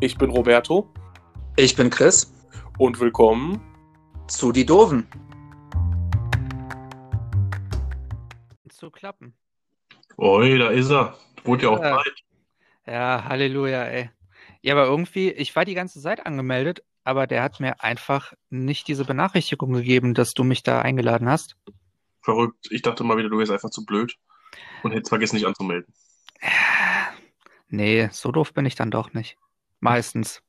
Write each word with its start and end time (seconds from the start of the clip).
Ich 0.00 0.18
bin 0.18 0.30
Roberto 0.30 0.92
Ich 1.56 1.74
bin 1.76 1.90
Chris. 1.90 2.32
und 2.78 3.00
willkommen. 3.00 3.60
Zu 4.28 4.52
die 4.52 4.66
Doofen. 4.66 5.06
zu 8.68 8.90
klappen. 8.90 9.32
Oi, 10.18 10.58
da 10.58 10.68
ist 10.68 10.90
er. 10.90 11.16
Wurde 11.44 11.62
ja 11.62 11.68
auch. 11.70 11.80
Zeit. 11.80 12.12
Ja, 12.86 13.24
Halleluja, 13.24 13.84
ey. 13.84 14.10
Ja, 14.60 14.74
aber 14.74 14.84
irgendwie, 14.84 15.30
ich 15.30 15.56
war 15.56 15.64
die 15.64 15.72
ganze 15.74 15.98
Zeit 16.02 16.26
angemeldet, 16.26 16.82
aber 17.02 17.26
der 17.26 17.42
hat 17.42 17.58
mir 17.58 17.82
einfach 17.82 18.34
nicht 18.50 18.86
diese 18.86 19.06
Benachrichtigung 19.06 19.72
gegeben, 19.72 20.12
dass 20.12 20.34
du 20.34 20.44
mich 20.44 20.62
da 20.62 20.82
eingeladen 20.82 21.26
hast. 21.26 21.56
Verrückt. 22.20 22.66
Ich 22.70 22.82
dachte 22.82 23.02
mal 23.02 23.16
wieder, 23.16 23.30
du 23.30 23.38
wärst 23.38 23.50
einfach 23.50 23.70
zu 23.70 23.86
blöd 23.86 24.14
und 24.82 24.90
hättest 24.92 25.08
vergessen, 25.08 25.36
dich 25.36 25.46
anzumelden. 25.46 25.94
Nee, 27.68 28.10
so 28.12 28.30
doof 28.30 28.52
bin 28.52 28.66
ich 28.66 28.74
dann 28.74 28.90
doch 28.90 29.14
nicht. 29.14 29.38
Meistens. 29.86 30.42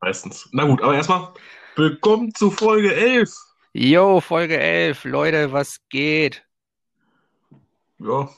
Meistens. 0.00 0.48
Na 0.50 0.64
gut, 0.64 0.82
aber 0.82 0.96
erstmal 0.96 1.32
willkommen 1.76 2.34
zu 2.34 2.50
Folge 2.50 2.92
11. 2.92 3.32
Jo, 3.74 4.20
Folge 4.20 4.58
11. 4.58 5.04
Leute, 5.04 5.52
was 5.52 5.76
geht? 5.88 6.44
Ja, 8.00 8.28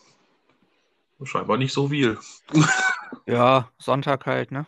scheinbar 1.22 1.56
nicht 1.56 1.72
so 1.72 1.88
viel. 1.88 2.18
Ja, 3.26 3.70
Sonntag 3.78 4.26
halt, 4.26 4.52
ne? 4.52 4.66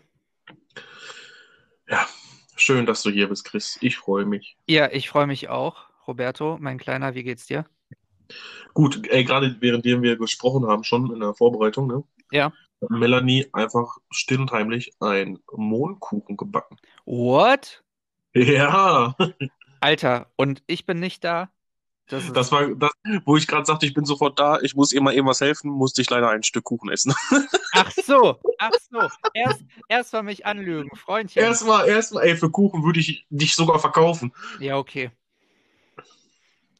Ja, 1.90 2.06
schön, 2.56 2.86
dass 2.86 3.02
du 3.02 3.10
hier 3.10 3.28
bist, 3.28 3.44
Chris. 3.44 3.76
Ich 3.82 3.98
freue 3.98 4.24
mich. 4.24 4.56
Ja, 4.66 4.90
ich 4.90 5.10
freue 5.10 5.26
mich 5.26 5.50
auch. 5.50 5.90
Roberto, 6.06 6.56
mein 6.58 6.78
Kleiner, 6.78 7.14
wie 7.14 7.22
geht's 7.22 7.44
dir? 7.44 7.66
Gut, 8.72 9.06
ey, 9.08 9.24
gerade 9.24 9.60
währenddem 9.60 10.00
wir 10.00 10.16
gesprochen 10.16 10.66
haben, 10.66 10.84
schon 10.84 11.12
in 11.12 11.20
der 11.20 11.34
Vorbereitung, 11.34 11.86
ne? 11.86 12.02
Ja. 12.32 12.50
Melanie 12.80 13.48
einfach 13.52 13.96
still 14.10 14.40
und 14.40 14.52
heimlich 14.52 14.92
einen 15.00 15.38
Mohnkuchen 15.52 16.36
gebacken. 16.36 16.76
What? 17.04 17.82
Ja, 18.34 19.16
Alter, 19.80 20.30
und 20.36 20.62
ich 20.66 20.84
bin 20.84 21.00
nicht 21.00 21.24
da? 21.24 21.50
Das 22.08 22.32
das 22.32 22.52
war 22.52 22.68
das, 22.74 22.92
wo 23.24 23.36
ich 23.36 23.48
gerade 23.48 23.64
sagte, 23.64 23.84
ich 23.84 23.94
bin 23.94 24.04
sofort 24.04 24.38
da, 24.38 24.60
ich 24.60 24.76
muss 24.76 24.92
ihr 24.92 25.00
mal 25.00 25.14
eben 25.14 25.26
was 25.26 25.40
helfen, 25.40 25.70
musste 25.70 26.02
ich 26.02 26.10
leider 26.10 26.28
ein 26.28 26.44
Stück 26.44 26.64
Kuchen 26.64 26.88
essen. 26.90 27.12
Ach 27.72 27.90
so, 27.90 28.38
ach 28.58 28.70
so. 28.90 29.06
Erst, 29.34 29.62
erst 29.88 30.12
mal 30.14 30.22
mich 30.22 30.46
anlügen, 30.46 30.96
Freundchen. 30.96 31.42
Erstmal, 31.42 31.86
erstmal, 31.86 32.24
ey, 32.24 32.34
für 32.34 32.50
Kuchen 32.50 32.84
würde 32.84 33.00
ich 33.00 33.26
dich 33.28 33.54
sogar 33.54 33.78
verkaufen. 33.78 34.32
Ja, 34.60 34.78
okay. 34.78 35.10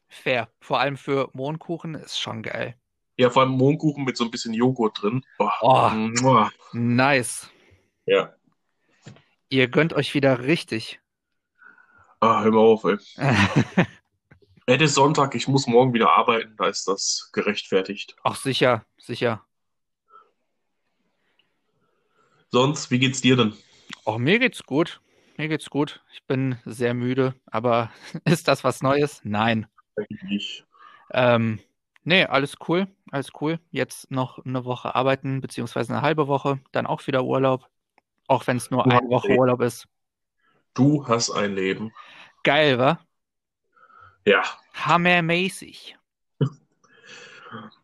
Fair. 0.07 0.49
Vor 0.59 0.79
allem 0.79 0.97
für 0.97 1.29
Mohnkuchen 1.33 1.93
ist 1.93 2.19
schon 2.19 2.41
geil. 2.41 2.75
Ja, 3.17 3.31
vor 3.31 3.41
allem 3.41 3.51
Mohnkuchen 3.53 4.03
mit 4.03 4.15
so 4.15 4.23
ein 4.23 4.31
bisschen 4.31 4.53
Joghurt 4.53 5.01
drin. 5.01 5.25
Oh, 5.39 5.49
Oh, 5.61 6.47
nice. 6.73 7.49
Ja. 8.05 8.33
Ihr 9.49 9.67
gönnt 9.67 9.93
euch 9.93 10.13
wieder 10.13 10.43
richtig. 10.43 10.99
Ah, 12.19 12.43
hör 12.43 12.51
mal 12.51 12.59
auf, 12.59 12.83
ey. 12.83 12.97
Es 14.69 14.81
ist 14.81 14.95
Sonntag, 14.95 15.33
ich 15.33 15.47
muss 15.47 15.65
morgen 15.65 15.93
wieder 15.93 16.11
arbeiten, 16.11 16.53
da 16.57 16.67
ist 16.67 16.89
das 16.89 17.29
gerechtfertigt. 17.31 18.17
Ach, 18.23 18.35
sicher, 18.35 18.85
sicher. 18.97 19.45
Sonst, 22.49 22.91
wie 22.91 22.99
geht's 22.99 23.21
dir 23.21 23.37
denn? 23.37 23.53
Auch 24.03 24.17
mir 24.17 24.39
geht's 24.39 24.63
gut. 24.63 24.99
Mir 25.37 25.47
geht's 25.47 25.69
gut. 25.69 26.03
Ich 26.11 26.21
bin 26.25 26.57
sehr 26.65 26.93
müde, 26.93 27.33
aber 27.45 27.91
ist 28.25 28.49
das 28.49 28.65
was 28.65 28.81
Neues? 28.81 29.21
Nein. 29.23 29.67
Eigentlich 29.95 30.23
nicht. 30.23 30.65
Ähm, 31.11 31.59
nee, 32.07 32.25
alles 32.25 32.55
cool, 32.67 32.87
alles 33.11 33.29
cool. 33.41 33.59
Jetzt 33.71 34.09
noch 34.09 34.43
eine 34.45 34.65
Woche 34.65 34.95
arbeiten, 34.95 35.41
beziehungsweise 35.41 35.93
eine 35.93 36.01
halbe 36.01 36.27
Woche, 36.27 36.59
dann 36.71 36.87
auch 36.87 37.05
wieder 37.05 37.23
Urlaub. 37.23 37.67
Auch 38.27 38.47
wenn 38.47 38.57
es 38.57 38.71
nur 38.71 38.83
Du 38.83 38.89
eine 38.89 39.09
Woche 39.09 39.27
Leben. 39.27 39.39
Urlaub 39.39 39.61
ist. 39.61 39.87
Du 40.73 41.07
hast 41.07 41.31
ein 41.31 41.53
Leben. 41.55 41.93
Geil, 42.43 42.79
wa? 42.79 42.99
Ja. 44.25 44.43
Hammermäßig. 44.73 45.97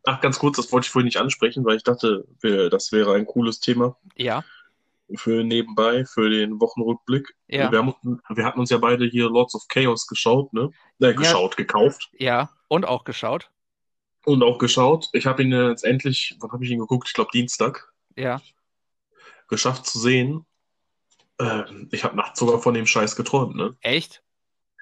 Ach, 0.06 0.20
ganz 0.20 0.40
kurz, 0.40 0.58
das 0.58 0.72
wollte 0.72 0.86
ich 0.86 0.92
vorhin 0.92 1.06
nicht 1.06 1.18
ansprechen, 1.18 1.64
weil 1.64 1.78
ich 1.78 1.84
dachte, 1.84 2.26
das 2.42 2.92
wäre 2.92 3.16
ein 3.16 3.26
cooles 3.26 3.60
Thema 3.62 3.98
Ja, 4.18 4.44
für 5.16 5.44
nebenbei, 5.44 6.06
für 6.06 6.30
den 6.30 6.60
Wochenrückblick. 6.60 7.36
ja, 7.48 7.72
Wir 7.72 7.80
haben, 7.80 7.94
wir 8.30 8.46
hatten 8.46 8.60
uns 8.60 8.70
ja 8.70 8.78
beide 8.78 9.06
hier 9.06 9.30
Lords 9.30 9.56
of 9.56 9.68
Chaos 9.70 10.08
geschaut, 10.08 10.52
ne? 10.54 10.72
Äh, 11.00 11.14
geschaut, 11.14 11.56
gekauft 11.56 12.10
ja. 12.18 12.50
Und 12.68 12.86
auch 12.86 13.04
geschaut. 13.04 13.52
Und 14.26 14.44
auch 14.44 14.58
geschaut. 14.58 15.10
Ich 15.14 15.26
habe 15.26 15.44
ihn 15.44 15.52
jetzt 15.52 15.84
endlich, 15.84 16.36
wann 16.40 16.52
habe 16.52 16.64
ich 16.66 16.72
ihn 16.72 16.80
geguckt? 16.80 17.08
Ich 17.08 17.14
glaube 17.14 17.32
Dienstag, 17.34 17.92
Ja. 18.16 18.42
geschafft 19.48 19.86
zu 19.86 20.00
sehen. 20.00 20.46
Ähm, 21.40 21.90
ich 21.92 22.04
habe 22.04 22.16
nachts 22.16 22.40
sogar 22.40 22.60
von 22.62 22.74
dem 22.74 22.86
Scheiß 22.86 23.16
geträumt, 23.16 23.56
ne? 23.56 23.76
Echt? 23.82 24.24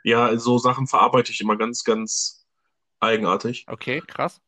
Ja, 0.03 0.35
so 0.38 0.57
Sachen 0.57 0.88
verarbeite 0.88 1.31
ich 1.31 1.41
immer 1.41 1.56
ganz, 1.57 1.84
ganz 1.84 2.46
eigenartig. 3.00 3.66
Okay, 3.68 4.02
krass. 4.06 4.41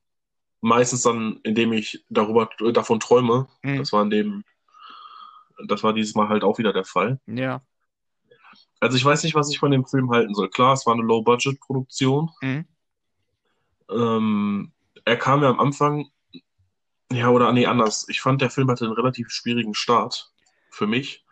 Meistens 0.61 1.01
dann, 1.01 1.39
indem 1.43 1.73
ich 1.73 2.03
darüber, 2.09 2.49
davon 2.71 2.99
träume. 2.99 3.47
Mhm. 3.61 3.77
Das 3.79 3.91
war 3.93 4.01
in 4.03 4.09
dem, 4.09 4.43
das 5.67 5.83
war 5.83 5.93
dieses 5.93 6.15
Mal 6.15 6.29
halt 6.29 6.43
auch 6.43 6.57
wieder 6.57 6.73
der 6.73 6.85
Fall. 6.85 7.19
Ja. 7.25 7.61
Also 8.79 8.97
ich 8.97 9.05
weiß 9.05 9.23
nicht, 9.23 9.35
was 9.35 9.49
ich 9.49 9.59
von 9.59 9.71
dem 9.71 9.85
Film 9.85 10.09
halten 10.11 10.33
soll. 10.33 10.49
Klar, 10.49 10.73
es 10.73 10.85
war 10.85 10.93
eine 10.93 11.03
Low-Budget-Produktion. 11.03 12.31
Mhm. 12.41 12.65
Ähm, 13.89 14.71
er 15.05 15.17
kam 15.17 15.43
ja 15.43 15.49
am 15.49 15.59
Anfang, 15.59 16.09
ja, 17.11 17.29
oder 17.29 17.51
nee, 17.51 17.65
anders. 17.65 18.07
Ich 18.09 18.21
fand, 18.21 18.41
der 18.41 18.49
Film 18.49 18.69
hatte 18.69 18.85
einen 18.85 18.93
relativ 18.93 19.29
schwierigen 19.29 19.75
Start 19.75 20.31
für 20.69 20.87
mich. 20.87 21.25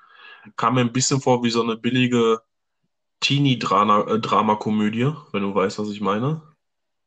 Kam 0.55 0.75
mir 0.75 0.81
ein 0.81 0.93
bisschen 0.93 1.21
vor 1.21 1.43
wie 1.43 1.49
so 1.49 1.63
eine 1.63 1.77
billige 1.77 2.41
Teenie-Drama-Komödie, 3.21 5.13
wenn 5.31 5.43
du 5.43 5.55
weißt, 5.55 5.79
was 5.79 5.89
ich 5.89 6.01
meine. 6.01 6.41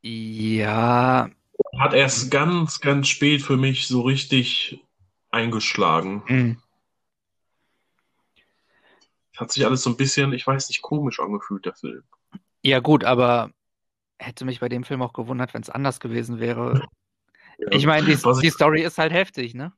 Ja. 0.03 1.29
Hat 1.79 1.95
erst 1.95 2.31
ganz, 2.31 2.81
ganz 2.81 3.09
spät 3.09 3.43
für 3.43 3.57
mich 3.57 3.87
so 3.87 4.03
richtig 4.03 4.85
eingeschlagen. 5.31 6.23
Mhm. 6.27 6.59
Hat 9.37 9.51
sich 9.53 9.67
alles 9.67 9.83
so 9.83 9.91
ein 9.91 9.97
bisschen, 9.97 10.33
ich 10.33 10.47
weiß 10.47 10.69
nicht, 10.69 10.83
komisch 10.83 11.19
angefühlt, 11.19 11.65
der 11.65 11.75
Film. 11.75 12.05
Ja, 12.63 12.79
gut, 12.81 13.05
aber 13.05 13.51
hätte 14.19 14.45
mich 14.45 14.61
bei 14.61 14.69
dem 14.69 14.85
Film 14.85 15.03
auch 15.03 15.13
gewundert, 15.13 15.55
wenn 15.55 15.63
es 15.63 15.71
anders 15.71 16.01
gewesen 16.01 16.41
wäre. 16.41 16.83
Ja. 17.57 17.69
Ich 17.71 17.87
meine, 17.87 18.05
die, 18.05 18.17
die 18.17 18.47
ich, 18.49 18.53
Story 18.53 18.83
ist 18.83 18.99
halt 18.99 19.13
heftig, 19.13 19.55
ne? 19.55 19.73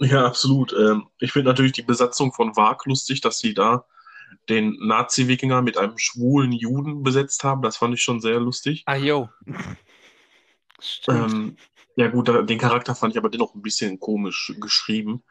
ja, 0.00 0.26
absolut. 0.26 0.74
Ähm, 0.78 1.06
ich 1.18 1.32
finde 1.32 1.48
natürlich 1.48 1.72
die 1.72 1.82
Besatzung 1.82 2.30
von 2.32 2.54
Varg 2.56 2.84
lustig, 2.84 3.22
dass 3.22 3.38
sie 3.38 3.54
da 3.54 3.86
den 4.48 4.76
Nazi-Wikinger 4.80 5.62
mit 5.62 5.78
einem 5.78 5.96
schwulen 5.96 6.52
Juden 6.52 7.02
besetzt 7.02 7.42
haben. 7.44 7.62
Das 7.62 7.76
fand 7.76 7.94
ich 7.94 8.02
schon 8.02 8.20
sehr 8.20 8.38
lustig. 8.38 8.82
Ah, 8.86 8.96
jo. 8.96 9.28
Stimmt. 10.78 11.32
Ähm, 11.32 11.56
ja 11.96 12.08
gut, 12.08 12.28
den 12.28 12.58
Charakter 12.58 12.94
fand 12.94 13.14
ich 13.14 13.18
aber 13.18 13.30
dennoch 13.30 13.54
ein 13.54 13.62
bisschen 13.62 13.98
komisch 13.98 14.52
geschrieben. 14.60 15.22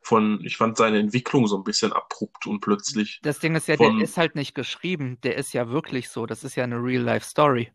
Von, 0.00 0.44
ich 0.44 0.56
fand 0.56 0.76
seine 0.76 0.98
Entwicklung 0.98 1.46
so 1.46 1.56
ein 1.56 1.64
bisschen 1.64 1.92
abrupt 1.92 2.46
und 2.46 2.60
plötzlich 2.60 3.20
Das 3.22 3.38
Ding 3.38 3.54
ist 3.54 3.68
ja, 3.68 3.76
der 3.76 3.88
von, 3.88 4.00
ist 4.00 4.16
halt 4.16 4.34
nicht 4.34 4.54
geschrieben, 4.54 5.18
der 5.22 5.36
ist 5.36 5.52
ja 5.52 5.68
wirklich 5.70 6.08
so. 6.08 6.26
Das 6.26 6.44
ist 6.44 6.54
ja 6.54 6.64
eine 6.64 6.76
Real-Life-Story. 6.76 7.72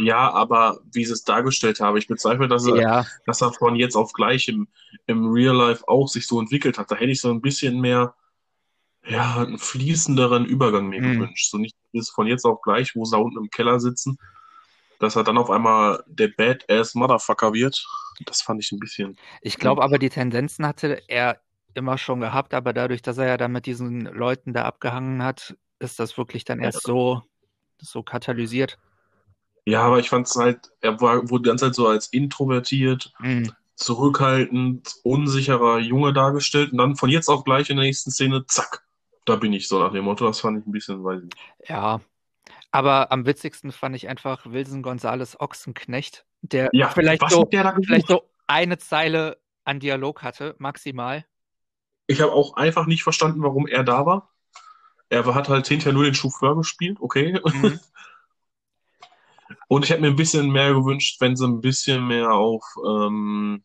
Ja, 0.00 0.30
aber 0.30 0.80
wie 0.92 1.04
sie 1.04 1.12
es 1.12 1.24
dargestellt 1.24 1.80
habe, 1.80 1.98
ich 1.98 2.06
bezweifle, 2.06 2.46
dass 2.46 2.66
er, 2.66 2.76
Ja, 2.76 3.06
dass 3.26 3.40
er 3.42 3.52
von 3.52 3.74
jetzt 3.74 3.96
auf 3.96 4.12
gleich 4.12 4.48
im, 4.48 4.68
im 5.06 5.26
Real 5.26 5.56
Life 5.56 5.82
auch 5.88 6.06
sich 6.06 6.26
so 6.26 6.38
entwickelt 6.38 6.78
hat. 6.78 6.90
Da 6.90 6.94
hätte 6.94 7.10
ich 7.10 7.20
so 7.20 7.30
ein 7.30 7.40
bisschen 7.40 7.80
mehr, 7.80 8.14
ja, 9.04 9.38
einen 9.38 9.58
fließenderen 9.58 10.44
Übergang 10.44 10.88
mir 10.88 11.00
hm. 11.00 11.12
gewünscht. 11.14 11.50
So 11.50 11.58
nicht 11.58 11.76
ist 11.92 12.10
von 12.10 12.28
jetzt 12.28 12.44
auf 12.44 12.62
gleich, 12.62 12.94
wo 12.94 13.04
sie 13.04 13.16
da 13.16 13.18
unten 13.18 13.38
im 13.38 13.50
Keller 13.50 13.80
sitzen, 13.80 14.18
dass 15.00 15.16
er 15.16 15.24
dann 15.24 15.38
auf 15.38 15.50
einmal 15.50 16.04
der 16.06 16.28
Badass 16.28 16.94
Motherfucker 16.94 17.52
wird. 17.52 17.84
Das 18.26 18.42
fand 18.42 18.62
ich 18.62 18.70
ein 18.70 18.78
bisschen. 18.78 19.16
Ich 19.42 19.54
hm. 19.54 19.60
glaube 19.60 19.82
aber, 19.82 19.98
die 19.98 20.10
Tendenzen 20.10 20.64
hatte 20.64 21.02
er 21.08 21.40
immer 21.74 21.98
schon 21.98 22.20
gehabt, 22.20 22.54
aber 22.54 22.72
dadurch, 22.72 23.02
dass 23.02 23.18
er 23.18 23.26
ja 23.26 23.36
dann 23.36 23.52
mit 23.52 23.66
diesen 23.66 24.02
Leuten 24.02 24.52
da 24.52 24.64
abgehangen 24.64 25.22
hat, 25.22 25.56
ist 25.80 25.98
das 25.98 26.16
wirklich 26.18 26.44
dann 26.44 26.60
erst 26.60 26.82
so, 26.82 27.22
so 27.80 28.02
katalysiert. 28.02 28.78
Ja, 29.68 29.82
aber 29.82 29.98
ich 29.98 30.08
fand 30.08 30.26
es 30.26 30.34
halt, 30.34 30.70
er 30.80 30.98
war, 31.02 31.28
wurde 31.28 31.42
die 31.42 31.48
ganze 31.50 31.66
Zeit 31.66 31.74
so 31.74 31.86
als 31.88 32.06
introvertiert, 32.06 33.12
Mhm. 33.18 33.52
zurückhaltend, 33.74 34.94
unsicherer 35.02 35.78
Junge 35.78 36.14
dargestellt 36.14 36.72
und 36.72 36.78
dann 36.78 36.96
von 36.96 37.10
jetzt 37.10 37.28
auf 37.28 37.44
gleich 37.44 37.68
in 37.68 37.76
der 37.76 37.84
nächsten 37.84 38.10
Szene, 38.10 38.46
zack, 38.46 38.82
da 39.26 39.36
bin 39.36 39.52
ich 39.52 39.68
so 39.68 39.78
nach 39.78 39.92
dem 39.92 40.04
Motto. 40.04 40.26
Das 40.26 40.40
fand 40.40 40.58
ich 40.60 40.66
ein 40.66 40.72
bisschen, 40.72 41.04
weiß 41.04 41.18
ich 41.18 41.24
nicht. 41.26 41.68
Ja, 41.68 42.00
aber 42.70 43.12
am 43.12 43.26
witzigsten 43.26 43.70
fand 43.70 43.94
ich 43.94 44.08
einfach 44.08 44.46
Wilson 44.46 44.82
Gonzales 44.82 45.38
Ochsenknecht, 45.38 46.24
der 46.40 46.70
Ja, 46.72 46.88
vielleicht 46.88 47.28
so, 47.28 47.44
der 47.44 47.78
vielleicht 47.84 48.08
so 48.08 48.22
eine 48.46 48.78
Zeile 48.78 49.38
an 49.64 49.80
Dialog 49.80 50.22
hatte, 50.22 50.54
maximal. 50.58 51.26
Ich 52.06 52.22
habe 52.22 52.32
auch 52.32 52.56
einfach 52.56 52.86
nicht 52.86 53.02
verstanden, 53.02 53.42
warum 53.42 53.66
er 53.66 53.84
da 53.84 54.06
war. 54.06 54.32
Er 55.10 55.26
hat 55.34 55.50
halt 55.50 55.66
hinterher 55.68 55.92
nur 55.92 56.04
den 56.04 56.14
Chauffeur 56.14 56.56
gespielt, 56.56 56.96
okay. 57.00 57.38
Mhm. 57.44 57.78
Und 59.68 59.84
ich 59.84 59.90
hätte 59.90 60.02
mir 60.02 60.08
ein 60.08 60.16
bisschen 60.16 60.50
mehr 60.50 60.74
gewünscht, 60.74 61.20
wenn 61.20 61.36
sie 61.36 61.46
ein 61.46 61.60
bisschen 61.60 62.06
mehr 62.06 62.32
auf 62.32 62.64
ähm, 62.86 63.62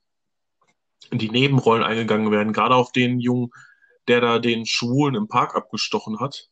die 1.12 1.30
Nebenrollen 1.30 1.83
eingegangen 1.83 2.31
wären, 2.31 2.53
gerade 2.53 2.75
auf 2.75 2.91
den 2.91 3.19
Jungen, 3.19 3.51
der 4.07 4.21
da 4.21 4.39
den 4.39 4.65
Schwulen 4.65 5.15
im 5.15 5.27
Park 5.27 5.56
abgestochen 5.56 6.19
hat. 6.19 6.50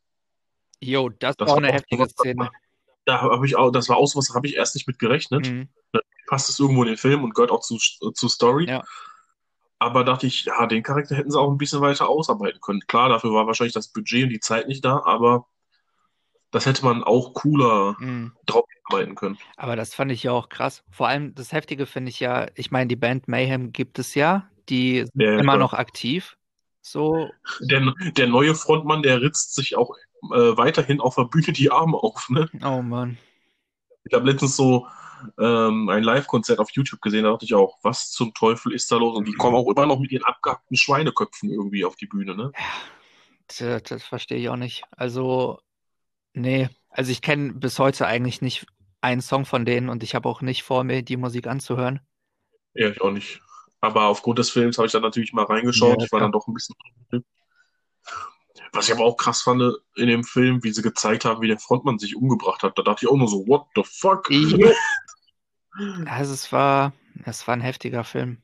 Jo, 0.80 1.10
das, 1.10 1.36
Das 1.38 1.50
war 1.50 1.58
eine 1.58 1.72
heftige 1.72 2.04
sowas, 2.04 2.12
Szene. 2.12 2.50
Da 3.06 3.22
habe 3.22 3.46
ich 3.46 3.56
auch, 3.56 3.72
das 3.72 3.90
war 3.90 3.98
auch 3.98 4.08
so 4.08 4.20
was, 4.20 4.34
habe 4.34 4.48
ich 4.48 4.56
erst 4.56 4.76
nicht 4.76 4.88
mit 4.88 5.00
gerechnet. 5.00 5.50
Mhm. 5.50 5.70
Passt 6.28 6.50
es 6.50 6.60
irgendwo 6.60 6.84
in 6.84 6.90
den 6.90 6.98
Film 6.98 7.24
und 7.24 7.34
gehört 7.34 7.52
auch 7.52 7.62
zu, 7.62 7.78
zu 7.78 8.30
Story. 8.30 8.68
Ja. 8.70 8.84
Aber 9.80 10.04
dachte 10.04 10.28
ich, 10.28 10.46
ja, 10.46 10.66
den 10.68 10.84
Charakter 10.84 11.16
hätten 11.16 11.32
sie 11.32 11.40
auch 11.40 11.50
ein 11.50 11.58
bisschen 11.58 11.82
weiter 11.82 12.08
ausarbeiten 12.08 12.62
können. 12.62 12.82
Klar, 12.88 13.10
dafür 13.10 13.34
war 13.34 13.48
wahrscheinlich 13.48 13.74
das 13.74 13.88
Budget 13.88 14.26
und 14.26 14.30
die 14.30 14.40
Zeit 14.40 14.68
nicht 14.68 14.86
da, 14.86 15.02
aber 15.04 15.48
das 16.52 16.66
hätte 16.66 16.86
man 16.86 17.04
auch 17.04 17.34
cooler 17.34 17.96
Mhm. 18.00 18.34
drauf 18.46 18.66
arbeiten 18.94 19.16
können. 19.16 19.38
Aber 19.58 19.76
das 19.76 19.94
fand 19.94 20.12
ich 20.12 20.24
ja 20.24 20.32
auch 20.32 20.50
krass. 20.50 20.84
Vor 20.90 21.08
allem 21.08 21.34
das 21.36 21.52
Heftige 21.52 21.86
finde 21.86 22.10
ich 22.10 22.20
ja, 22.20 22.48
ich 22.56 22.72
meine, 22.72 22.88
die 22.88 22.96
Band 22.96 23.28
Mayhem 23.28 23.72
gibt 23.72 24.00
es 24.00 24.16
ja, 24.16 24.50
die 24.70 25.00
sind 25.02 25.12
Ja, 25.22 25.34
ja, 25.34 25.40
immer 25.40 25.54
klar. 25.54 25.58
noch 25.58 25.74
aktiv. 25.74 26.38
So, 26.82 27.30
Der, 27.60 27.94
der 28.18 28.28
neue 28.28 28.56
Frontmann, 28.56 29.04
der 29.04 29.22
ritzt 29.22 29.54
sich 29.56 29.76
auch 29.76 29.96
äh, 30.34 30.58
weiterhin 30.58 31.00
auf 31.00 31.16
der 31.16 31.26
Bühne 31.26 31.54
die 31.54 31.72
Arme 31.72 31.98
auf. 31.98 32.30
Ne? 32.30 32.50
oh 32.64 32.82
Mann. 32.82 33.18
Ich 34.04 34.14
habe 34.14 34.30
letztens 34.30 34.56
so 34.56 34.88
ähm, 35.40 35.90
ein 35.90 36.04
Live-Konzert 36.04 36.60
auf 36.60 36.72
YouTube 36.72 37.02
gesehen, 37.02 37.24
da 37.24 37.32
dachte 37.32 37.46
ich 37.46 37.54
auch, 37.54 37.78
was 37.84 38.10
zum 38.12 38.34
Teufel 38.34 38.74
ist 38.74 38.92
da 38.92 38.98
los? 38.98 39.16
Und 39.16 39.28
die 39.28 39.34
kommen 39.34 39.56
auch 39.56 39.70
immer 39.70 39.86
noch 39.86 40.00
mit 40.00 40.12
ihren 40.12 40.24
abgehackten 40.26 40.76
Schweineköpfen 40.76 41.50
irgendwie 41.52 41.86
auf 41.86 41.96
die 41.96 42.08
Bühne. 42.08 42.36
Ne? 42.36 42.52
Das, 43.48 43.84
das 43.84 44.04
verstehe 44.04 44.38
ich 44.40 44.50
auch 44.50 44.56
nicht. 44.56 44.84
Also, 44.92 45.60
nee. 46.34 46.70
Also 46.90 47.12
ich 47.12 47.22
kenne 47.22 47.54
bis 47.54 47.80
heute 47.80 48.08
eigentlich 48.08 48.42
nicht 48.42 48.66
einen 49.02 49.22
Song 49.22 49.46
von 49.46 49.66
denen 49.66 49.90
und 49.90 50.04
ich 50.04 50.16
habe 50.16 50.30
auch 50.30 50.42
nicht 50.42 50.64
vor, 50.64 50.84
mir 50.84 51.02
die 51.02 51.18
Musik 51.18 51.48
anzuhören. 51.48 52.00
Ja, 52.74 52.90
ich 52.90 53.02
auch 53.02 53.12
nicht. 53.12 53.42
Aber 53.82 54.06
aufgrund 54.06 54.40
des 54.40 54.52
Films 54.52 54.78
habe 54.78 54.86
ich 54.86 54.92
dann 54.92 55.02
natürlich 55.02 55.34
mal 55.34 55.46
reingeschaut. 55.46 56.00
Ja, 56.00 56.06
ich 56.06 56.12
war 56.12 56.20
klar. 56.20 56.22
dann 56.22 56.32
doch 56.32 56.48
ein 56.48 56.54
bisschen. 56.54 56.76
Was 58.74 58.88
ich 58.88 58.94
aber 58.94 59.04
auch 59.04 59.18
krass 59.18 59.42
fand 59.42 59.62
in 59.96 60.08
dem 60.08 60.24
Film, 60.24 60.64
wie 60.64 60.72
sie 60.72 60.82
gezeigt 60.82 61.26
haben, 61.26 61.42
wie 61.42 61.48
der 61.48 61.60
Frontmann 61.60 62.00
sich 62.00 62.16
umgebracht 62.16 62.64
hat. 62.64 62.78
Da 62.78 62.84
dachte 62.84 63.06
ich 63.06 63.12
auch 63.12 63.18
nur 63.18 63.28
so, 63.28 63.46
what 63.48 63.66
the 63.76 63.84
fuck? 63.84 64.30
Jo. 64.30 64.72
Also 66.06 66.34
es 66.34 66.52
war, 66.52 66.92
es 67.24 67.48
war 67.48 67.56
ein 67.56 67.62
heftiger 67.62 68.04
Film. 68.04 68.44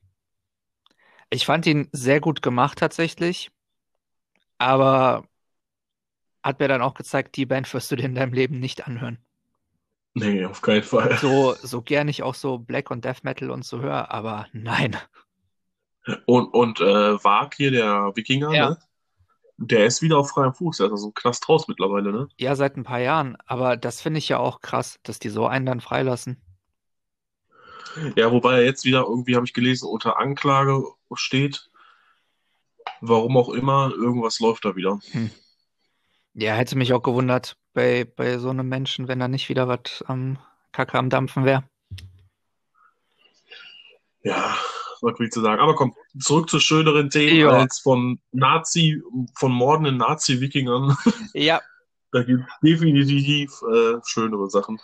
Ich 1.30 1.45
fand 1.45 1.65
ihn 1.65 1.89
sehr 1.92 2.21
gut 2.21 2.42
gemacht 2.42 2.80
tatsächlich, 2.80 3.51
aber 4.57 5.27
hat 6.42 6.62
mir 6.62 6.69
dann 6.69 6.81
auch 6.81 6.94
gezeigt, 6.94 7.36
die 7.36 7.45
Band 7.45 7.71
wirst 7.74 7.92
du 7.92 7.98
dir 7.98 8.06
in 8.06 8.15
deinem 8.15 8.31
Leben 8.31 8.62
nicht 8.62 8.88
anhören. 8.88 9.19
Nee, 10.19 10.46
auf 10.46 10.62
keinen 10.62 10.84
Fall. 10.84 11.18
So, 11.18 11.54
so 11.62 11.81
gern 11.81 12.08
ich 12.08 12.24
auch 12.24 12.36
so 12.36 12.58
Black 12.58 12.90
und 12.92 13.06
Death 13.06 13.24
Metal 13.24 13.52
und 13.52 13.64
so 13.66 13.81
höre, 13.81 14.12
aber 14.12 14.48
nein. 14.54 14.96
Und, 16.25 16.48
und 16.54 16.80
äh, 16.80 17.24
Wag 17.24 17.56
hier, 17.56 17.72
der 17.72 18.12
Wikinger, 18.16 18.54
Ja. 18.54 18.69
ne? 18.72 18.78
Der 19.60 19.86
ist 19.88 20.02
wieder 20.04 20.18
auf 20.19 20.30
freiem 20.30 20.54
Fuß. 20.54 20.78
Der 20.78 20.88
ist 20.88 20.94
aus 20.94 21.04
dem 21.04 21.14
Knast 21.16 21.50
raus 21.50 21.68
mittlerweile, 21.68 22.12
ne? 22.12 22.28
Ja, 22.38 22.56
seit 22.56 22.78
ein 22.78 22.84
paar 22.84 23.00
Jahren, 23.00 23.38
aber 23.46 23.75
das 23.75 24.02
finde 24.02 24.19
ich 24.19 24.30
ja 24.30 24.38
auch 24.38 24.62
krass, 24.62 25.00
dass 25.04 25.18
die 25.19 25.30
so 25.30 25.48
einen 25.48 25.66
dann 25.66 25.81
freilassen. 25.81 26.42
Ja, 28.16 28.31
wobei 28.31 28.58
er 28.60 28.66
jetzt 28.66 28.86
wieder 28.86 29.02
irgendwie, 29.08 29.36
habe 29.36 29.46
ich 29.46 29.54
gelesen, 29.54 29.90
unter 29.90 30.19
Anklage 30.19 30.84
steht. 31.16 31.69
Warum 33.02 33.36
auch 33.38 33.50
immer, 33.50 33.92
irgendwas 33.92 34.40
läuft 34.40 34.66
da 34.66 34.75
wieder. 34.75 35.00
Ja, 36.39 36.54
hätte 36.54 36.78
mich 36.78 36.94
auch 36.94 37.01
gewundert 37.01 37.57
bei, 37.74 38.06
bei 38.06 38.38
so 38.38 38.51
einem 38.51 38.69
Menschen, 38.69 39.07
wenn 39.07 39.19
da 39.19 39.28
nicht 39.28 39.50
wieder 39.50 39.68
was 39.68 40.04
am 40.06 40.38
Kacke 40.72 41.00
am 41.00 41.10
Dampfen 41.10 41.45
wäre. 41.45 41.63
Ja, 44.22 44.56
was 45.01 45.18
will 45.18 45.25
ich 45.28 45.31
zu 45.34 45.42
sagen? 45.42 45.60
Aber 45.60 45.74
komm, 45.74 45.95
zurück 46.19 46.48
zu 46.48 46.60
schöneren 46.60 47.10
Themen 47.10 47.38
Ja. 47.39 47.50
als 47.50 47.80
von 47.80 48.19
Nazi, 48.31 49.01
von 49.36 49.51
mordenden 49.51 49.98
Nazi-Wikingern. 49.98 50.95
Ja. 51.34 51.62
Da 52.13 52.24
gibt 52.24 52.42
es 52.48 52.60
definitiv 52.62 53.51
äh, 53.69 53.95
schönere 54.06 54.50
Sachen. 54.50 54.80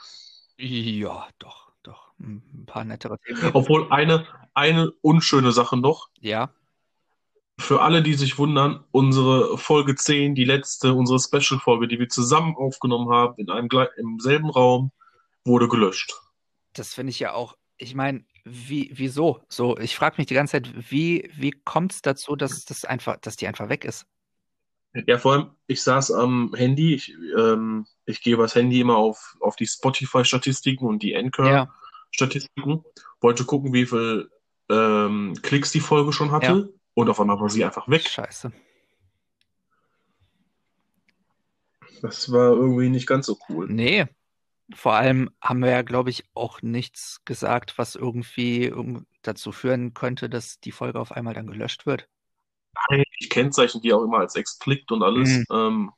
Ja, 0.58 1.26
doch, 1.40 1.72
doch. 1.82 2.12
Ein 2.20 2.66
paar 2.66 2.84
nettere 2.84 3.18
Themen. 3.20 3.52
Obwohl 3.54 3.90
eine, 3.94 4.28
eine 4.54 4.92
unschöne 5.02 5.54
Sache 5.54 5.78
noch. 5.78 6.10
Ja, 6.20 6.50
Für 7.60 7.82
alle, 7.82 8.02
die 8.02 8.16
sich 8.16 8.38
wundern, 8.38 8.84
unsere 8.92 9.58
Folge 9.58 9.96
10, 9.96 10.34
die 10.34 10.46
letzte, 10.46 10.94
unsere 10.94 11.20
Special-Folge, 11.20 11.88
die 11.88 12.00
wir 12.00 12.10
zusammen 12.10 12.56
aufgenommen 12.56 13.10
haben, 13.10 13.36
in 13.38 13.50
einem 13.50 13.70
im 13.98 14.20
selben 14.20 14.50
Raum, 14.50 14.92
wurde 15.46 15.68
gelöscht. 15.68 16.14
das 16.74 16.94
finde 16.94 17.12
ich 17.12 17.20
ja 17.20 17.34
auch. 17.34 17.56
Ich 17.78 17.96
meine, 17.96 18.26
wie, 18.44 18.92
wieso? 18.94 19.42
So, 19.50 19.78
ich 19.78 19.96
frage 19.96 20.16
mich 20.18 20.28
die 20.28 20.34
ganze 20.34 20.54
Zeit, 20.54 20.92
wie, 20.92 21.30
wie 21.36 21.52
kommt 21.52 21.94
es 21.94 22.02
dazu, 22.02 22.36
dass 22.36 22.66
das 22.66 22.86
einfach, 22.86 23.18
dass 23.18 23.36
die 23.36 23.48
einfach 23.48 23.70
weg 23.70 23.86
ist? 23.86 24.06
Ja, 25.08 25.18
vor 25.18 25.34
allem, 25.34 25.52
ich 25.68 25.82
saß 25.82 26.12
am 26.12 26.54
Handy, 26.56 26.94
ich, 26.94 27.16
ähm, 27.38 27.86
ich 28.06 28.22
gehe 28.22 28.34
über 28.34 28.44
das 28.44 28.56
Handy 28.56 28.80
immer 28.80 28.98
auf, 28.98 29.36
auf 29.40 29.56
die 29.56 29.66
Spotify-Statistiken 29.66 30.86
und 30.86 31.02
die 31.02 31.16
Anchor-Statistiken, 31.16 32.84
wollte 33.20 33.46
gucken, 33.46 33.74
wie 33.74 33.86
viel 33.86 34.30
ähm, 34.70 35.34
Klicks 35.42 35.72
die 35.72 35.80
Folge 35.80 36.14
schon 36.14 36.32
hatte 36.32 36.46
Ja. 36.46 36.80
Und 36.94 37.10
auf 37.10 37.20
einmal 37.20 37.40
war 37.40 37.50
sie 37.50 37.64
einfach 37.66 37.88
weg. 37.88 38.08
Scheiße. 38.08 38.52
Das 42.02 42.32
war 42.32 42.52
irgendwie 42.52 42.90
nicht 42.90 43.08
ganz 43.08 43.26
so 43.28 43.38
cool. 43.50 43.68
Nee. 43.70 44.06
Vor 44.74 44.94
allem 44.94 45.30
haben 45.42 45.60
wir 45.60 45.72
ja, 45.72 45.82
glaube 45.82 46.10
ich, 46.10 46.24
auch 46.34 46.62
nichts 46.62 47.22
gesagt, 47.26 47.78
was 47.78 47.96
irgendwie 47.96 48.66
irgend- 48.66 49.06
dazu 49.22 49.52
führen 49.52 49.94
könnte, 49.94 50.30
dass 50.30 50.60
die 50.60 50.72
Folge 50.72 51.00
auf 51.00 51.12
einmal 51.12 51.34
dann 51.34 51.48
gelöscht 51.48 51.86
wird. 51.86 52.08
Ich 53.20 53.30
kennzeichne 53.30 53.82
die 53.82 53.94
auch 53.94 54.04
immer 54.04 54.20
als 54.20 54.36
explicit 54.36 54.92
und 54.92 55.04
alles. 55.04 55.30
Mhm. 55.30 55.46
Ähm, 55.52 55.92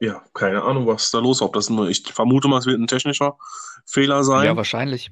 ja, 0.00 0.24
keine 0.32 0.62
Ahnung, 0.62 0.86
was 0.86 1.10
da 1.10 1.18
los 1.18 1.38
ist. 1.38 1.42
Ob 1.42 1.52
das 1.54 1.68
nur, 1.70 1.88
ich 1.88 2.02
vermute 2.12 2.48
mal, 2.48 2.58
es 2.58 2.66
wird 2.66 2.78
ein 2.80 2.86
technischer 2.86 3.36
Fehler 3.86 4.22
sein. 4.24 4.46
Ja, 4.46 4.56
wahrscheinlich. 4.56 5.10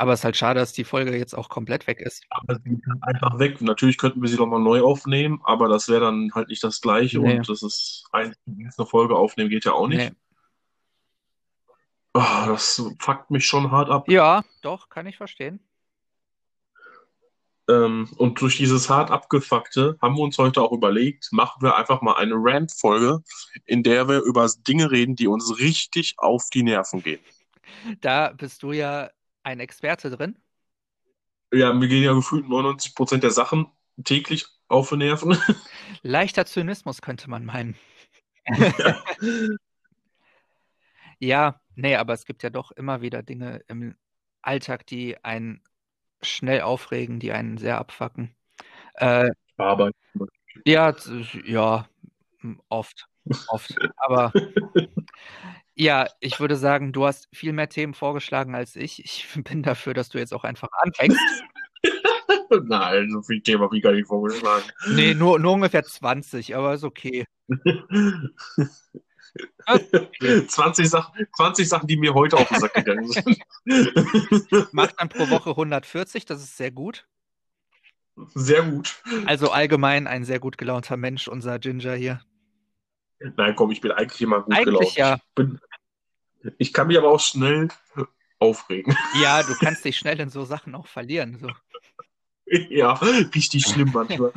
Aber 0.00 0.12
es 0.12 0.20
ist 0.20 0.24
halt 0.24 0.36
schade, 0.36 0.60
dass 0.60 0.72
die 0.72 0.84
Folge 0.84 1.16
jetzt 1.18 1.36
auch 1.36 1.48
komplett 1.48 1.88
weg 1.88 2.00
ist. 2.00 2.24
Aber 2.30 2.54
sie 2.64 2.80
halt 2.88 3.02
einfach 3.02 3.38
weg. 3.40 3.60
Natürlich 3.60 3.98
könnten 3.98 4.22
wir 4.22 4.28
sie 4.28 4.36
nochmal 4.36 4.60
neu 4.60 4.80
aufnehmen, 4.80 5.40
aber 5.42 5.68
das 5.68 5.88
wäre 5.88 6.02
dann 6.02 6.30
halt 6.34 6.48
nicht 6.48 6.62
das 6.62 6.80
Gleiche 6.80 7.18
Nee. 7.18 7.38
und 7.38 7.48
das 7.48 7.64
ist 7.64 8.06
ein, 8.12 8.32
eine 8.46 8.86
Folge 8.86 9.16
aufnehmen 9.16 9.50
geht 9.50 9.64
ja 9.64 9.72
auch 9.72 9.88
nicht. 9.88 10.10
Nee. 10.10 10.16
Ah, 12.12 12.46
das 12.46 12.80
fuckt 13.00 13.30
mich 13.32 13.44
schon 13.44 13.72
hart 13.72 13.90
ab. 13.90 14.08
Ja, 14.08 14.44
doch, 14.62 14.88
kann 14.88 15.06
ich 15.06 15.16
verstehen. 15.16 15.58
Ähm, 17.68 18.08
und 18.16 18.40
durch 18.40 18.56
dieses 18.56 18.88
hart 18.88 19.10
abgefuckte 19.10 19.98
haben 20.00 20.16
wir 20.16 20.22
uns 20.22 20.38
heute 20.38 20.62
auch 20.62 20.72
überlegt, 20.72 21.28
machen 21.32 21.60
wir 21.60 21.76
einfach 21.76 22.02
mal 22.02 22.14
eine 22.14 22.34
Rant-Folge, 22.36 23.24
in 23.66 23.82
der 23.82 24.08
wir 24.08 24.22
über 24.22 24.48
Dinge 24.66 24.92
reden, 24.92 25.16
die 25.16 25.26
uns 25.26 25.58
richtig 25.58 26.14
auf 26.18 26.44
die 26.54 26.62
Nerven 26.62 27.02
gehen. 27.02 27.20
Da 28.00 28.32
bist 28.32 28.62
du 28.62 28.72
ja 28.72 29.10
ein 29.48 29.60
Experte 29.60 30.10
drin. 30.10 30.38
Ja, 31.52 31.72
mir 31.72 31.88
gehen 31.88 32.02
ja 32.04 32.12
gefühlt 32.12 32.46
99% 32.46 33.18
der 33.18 33.30
Sachen 33.30 33.66
täglich 34.04 34.46
auf 34.68 34.90
die 34.90 34.98
Nerven. 34.98 35.36
Leichter 36.02 36.44
Zynismus 36.44 37.00
könnte 37.00 37.30
man 37.30 37.44
meinen. 37.44 37.76
Ja. 38.46 39.02
Ja, 41.20 41.60
nee, 41.74 41.96
aber 41.96 42.12
es 42.12 42.26
gibt 42.26 42.44
ja 42.44 42.50
doch 42.50 42.70
immer 42.70 43.00
wieder 43.00 43.24
Dinge 43.24 43.60
im 43.66 43.96
Alltag, 44.40 44.86
die 44.86 45.16
einen 45.24 45.64
schnell 46.22 46.60
aufregen, 46.60 47.18
die 47.18 47.32
einen 47.32 47.58
sehr 47.58 47.76
abfacken. 47.78 48.36
Äh, 48.94 49.30
Aber 49.56 49.90
ja, 50.64 50.94
ja, 51.44 51.88
oft, 52.68 53.08
oft. 53.48 53.74
Aber 53.96 54.32
ja, 55.78 56.08
ich 56.20 56.40
würde 56.40 56.56
sagen, 56.56 56.92
du 56.92 57.06
hast 57.06 57.28
viel 57.32 57.52
mehr 57.52 57.68
Themen 57.68 57.94
vorgeschlagen 57.94 58.54
als 58.54 58.74
ich. 58.76 59.04
Ich 59.04 59.28
bin 59.44 59.62
dafür, 59.62 59.94
dass 59.94 60.08
du 60.08 60.18
jetzt 60.18 60.34
auch 60.34 60.44
einfach 60.44 60.68
anfängst. 60.72 61.18
Nein, 62.64 63.10
so 63.10 63.22
viel 63.22 63.40
Thema 63.40 63.64
habe 63.64 63.76
ich 63.76 63.82
gar 63.82 63.92
nicht 63.92 64.08
vorgeschlagen. 64.08 64.64
Nee, 64.90 65.14
nur, 65.14 65.38
nur 65.38 65.52
ungefähr 65.52 65.84
20, 65.84 66.56
aber 66.56 66.74
ist 66.74 66.82
okay. 66.82 67.24
20 70.48 70.88
Sachen, 70.88 71.26
20 71.36 71.68
Sachen, 71.68 71.86
die 71.86 71.96
mir 71.96 72.14
heute 72.14 72.36
auf 72.36 72.48
den 72.48 72.58
Sack 72.58 72.74
gegangen 72.74 73.06
sind. 73.06 73.38
Macht 74.72 74.94
dann 74.98 75.08
pro 75.08 75.30
Woche 75.30 75.50
140, 75.50 76.24
das 76.24 76.42
ist 76.42 76.56
sehr 76.56 76.70
gut. 76.70 77.06
Sehr 78.34 78.62
gut. 78.62 79.00
Also 79.26 79.50
allgemein 79.50 80.06
ein 80.08 80.24
sehr 80.24 80.40
gut 80.40 80.58
gelaunter 80.58 80.96
Mensch, 80.96 81.28
unser 81.28 81.58
Ginger 81.58 81.94
hier. 81.94 82.20
Nein, 83.36 83.54
komm, 83.56 83.70
ich 83.70 83.80
bin 83.80 83.90
eigentlich 83.90 84.20
immer 84.22 84.42
gut 84.42 84.54
Eigentlich 84.54 84.94
gelaunt. 84.94 84.96
ja. 84.96 85.14
Ich, 85.16 85.34
bin, 85.34 85.60
ich 86.58 86.72
kann 86.72 86.86
mich 86.86 86.98
aber 86.98 87.10
auch 87.10 87.20
schnell 87.20 87.68
aufregen. 88.38 88.96
Ja, 89.20 89.42
du 89.42 89.54
kannst 89.54 89.84
dich 89.84 89.96
schnell 89.96 90.20
in 90.20 90.30
so 90.30 90.44
Sachen 90.44 90.74
auch 90.74 90.86
verlieren. 90.86 91.38
So. 91.38 91.50
ja, 92.70 92.92
richtig 92.92 93.66
schlimm 93.66 93.90
manchmal. 93.92 94.32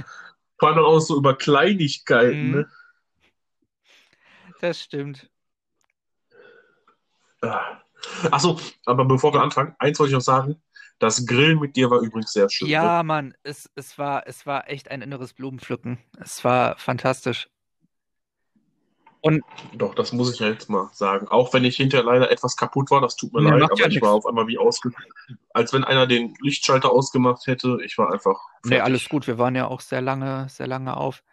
Vor 0.59 0.69
allem 0.69 0.79
auch 0.79 0.99
so 0.99 1.17
über 1.17 1.35
Kleinigkeiten. 1.35 2.47
Mhm. 2.47 2.51
Ne? 2.51 2.71
Das 4.59 4.79
stimmt. 4.79 5.29
Ah. 7.41 7.81
Achso, 8.31 8.59
aber 8.85 9.05
bevor 9.05 9.33
wir 9.33 9.41
anfangen, 9.41 9.75
eins 9.79 9.99
wollte 9.99 10.11
ich 10.11 10.15
noch 10.15 10.21
sagen. 10.21 10.61
Das 10.99 11.25
Grillen 11.25 11.59
mit 11.59 11.75
dir 11.75 11.89
war 11.89 11.99
übrigens 11.99 12.31
sehr 12.31 12.47
schön. 12.49 12.67
Ne? 12.67 12.73
Ja, 12.73 13.01
Mann, 13.01 13.33
es, 13.41 13.69
es, 13.75 13.97
war, 13.97 14.27
es 14.27 14.45
war 14.45 14.69
echt 14.69 14.91
ein 14.91 15.01
inneres 15.01 15.33
Blumenpflücken. 15.33 15.97
Es 16.19 16.43
war 16.43 16.77
fantastisch. 16.77 17.49
Und 19.21 19.43
Doch, 19.73 19.93
das 19.93 20.13
muss 20.13 20.33
ich 20.33 20.39
ja 20.39 20.47
jetzt 20.49 20.69
mal 20.69 20.89
sagen. 20.93 21.27
Auch 21.27 21.53
wenn 21.53 21.63
ich 21.63 21.77
hinterher 21.77 22.03
leider 22.05 22.31
etwas 22.31 22.57
kaputt 22.57 22.89
war, 22.89 23.01
das 23.01 23.15
tut 23.15 23.31
mir 23.33 23.41
Nee, 23.41 23.51
leid, 23.51 23.63
aber 23.63 23.79
ja 23.79 23.87
ich 23.87 23.93
nix. 23.95 24.05
war 24.05 24.13
auf 24.13 24.25
einmal 24.25 24.47
wie 24.47 24.57
ausge... 24.57 24.91
Als 25.53 25.73
wenn 25.73 25.83
einer 25.83 26.07
den 26.07 26.33
Lichtschalter 26.41 26.91
ausgemacht 26.91 27.45
hätte. 27.45 27.77
Ich 27.85 27.97
war 27.97 28.11
einfach 28.11 28.39
nee, 28.63 28.69
fertig. 28.75 28.83
alles 28.83 29.09
gut. 29.09 29.27
Wir 29.27 29.37
waren 29.37 29.55
ja 29.55 29.67
auch 29.67 29.81
sehr 29.81 30.01
lange, 30.01 30.47
sehr 30.49 30.65
lange 30.67 30.97
auf. 30.97 31.23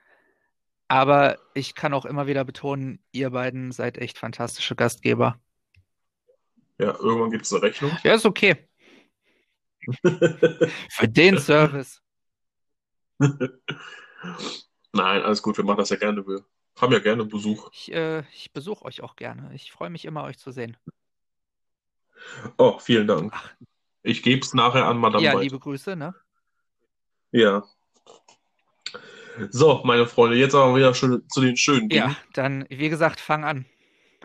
Aber 0.88 1.38
ich 1.54 1.75
kann 1.75 1.95
auch 1.95 2.04
immer 2.04 2.26
wieder 2.26 2.45
betonen, 2.45 2.99
ihr 3.12 3.30
beiden 3.30 3.73
seid 3.73 3.99
echt 3.99 4.18
fantastische 4.18 4.75
Gastgeber. 4.75 5.38
Ja, 6.78 6.95
irgendwann 6.99 7.30
gibt 7.30 7.45
es 7.45 7.52
eine 7.52 7.62
Rechnung. 7.62 7.90
Ja, 8.04 8.14
ist 8.14 8.26
okay. 8.26 8.68
Für 10.90 11.09
den 11.09 11.38
Service. 11.38 12.02
Nein, 14.92 15.23
alles 15.23 15.42
gut, 15.42 15.57
wir 15.57 15.64
machen 15.64 15.78
das 15.78 15.90
ja 15.90 15.97
gerne. 15.97 16.26
Wir 16.26 16.45
haben 16.80 16.92
ja 16.92 16.99
gerne 16.99 17.25
Besuch. 17.25 17.70
Ich, 17.73 17.92
äh, 17.92 18.20
ich 18.32 18.52
besuche 18.52 18.85
euch 18.85 19.02
auch 19.02 19.16
gerne. 19.16 19.50
Ich 19.54 19.73
freue 19.73 19.90
mich 19.90 20.04
immer, 20.04 20.25
euch 20.25 20.38
zu 20.38 20.50
sehen. 20.50 20.76
Oh, 22.56 22.78
vielen 22.78 23.06
Dank. 23.06 23.32
Ach. 23.35 23.50
Ich 24.02 24.23
gebe 24.23 24.40
es 24.40 24.54
nachher 24.54 24.87
an 24.87 24.99
Madame 24.99 25.25
Ja, 25.25 25.32
weiter. 25.32 25.42
liebe 25.42 25.58
Grüße, 25.58 25.97
ne? 25.97 26.14
Ja. 27.30 27.64
So, 29.50 29.82
meine 29.85 30.06
Freunde, 30.06 30.37
jetzt 30.37 30.54
aber 30.54 30.75
wieder 30.75 30.94
schön, 30.94 31.23
zu 31.28 31.40
den 31.40 31.56
schönen 31.56 31.88
Dingen. 31.88 32.11
Ja, 32.11 32.16
dann, 32.32 32.66
wie 32.70 32.88
gesagt, 32.88 33.20
fang 33.20 33.44
an. 33.44 33.66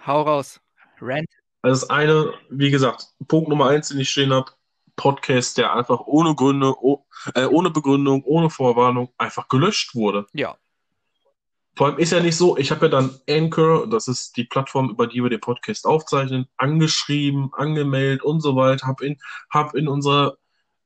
Hau 0.06 0.22
raus. 0.22 0.60
Rant. 1.02 1.28
Also 1.62 1.82
das 1.82 1.90
eine, 1.90 2.34
wie 2.50 2.72
gesagt, 2.72 3.08
Punkt 3.28 3.50
Nummer 3.50 3.68
eins, 3.70 3.90
den 3.90 4.00
ich 4.00 4.10
stehen 4.10 4.34
habe, 4.34 4.52
Podcast, 4.96 5.58
der 5.58 5.74
einfach 5.74 6.02
ohne 6.02 6.36
Gründe, 6.36 6.74
oh, 6.82 7.06
äh, 7.36 7.46
ohne 7.46 7.70
Begründung, 7.70 8.24
ohne 8.24 8.50
Vorwarnung 8.50 9.12
einfach 9.18 9.48
gelöscht 9.48 9.96
wurde. 9.96 10.28
Ja. 10.34 10.58
Vor 11.76 11.88
allem 11.88 11.98
ist 11.98 12.12
ja 12.12 12.20
nicht 12.20 12.38
so, 12.38 12.58
ich 12.58 12.70
habe 12.72 12.86
ja 12.86 12.92
dann 12.92 13.20
Anchor, 13.28 13.90
das 13.90 14.08
ist 14.08 14.38
die 14.38 14.44
Plattform, 14.44 14.92
über 14.92 15.08
die 15.08 15.24
wir 15.24 15.30
den 15.30 15.40
Podcast 15.40 15.88
aufzeichnen, 15.88 16.46
angeschrieben, 16.58 17.50
angemeldet 17.54 18.24
und 18.24 18.42
so 18.42 18.56
weiter, 18.56 18.86
habe 18.86 19.06
in, 19.06 19.18
hab 19.50 19.74
in 19.74 19.88
unserer 19.88 20.38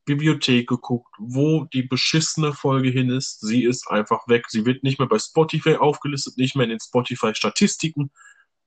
Bibliothek 0.06 0.67
geguckt, 0.67 1.13
wo 1.20 1.65
die 1.65 1.84
beschissene 1.84 2.53
Folge 2.53 2.89
hin 2.89 3.10
ist. 3.10 3.41
Sie 3.41 3.65
ist 3.65 3.89
einfach 3.91 4.29
weg. 4.29 4.46
Sie 4.48 4.65
wird 4.65 4.82
nicht 4.84 5.00
mehr 5.00 5.10
bei 5.10 5.20
Spotify 5.20 5.75
aufgelistet, 5.75 6.38
nicht 6.38 6.56
mehr 6.56 6.63
in 6.63 6.70
den 6.70 6.79
Spotify-Statistiken, 6.79 8.10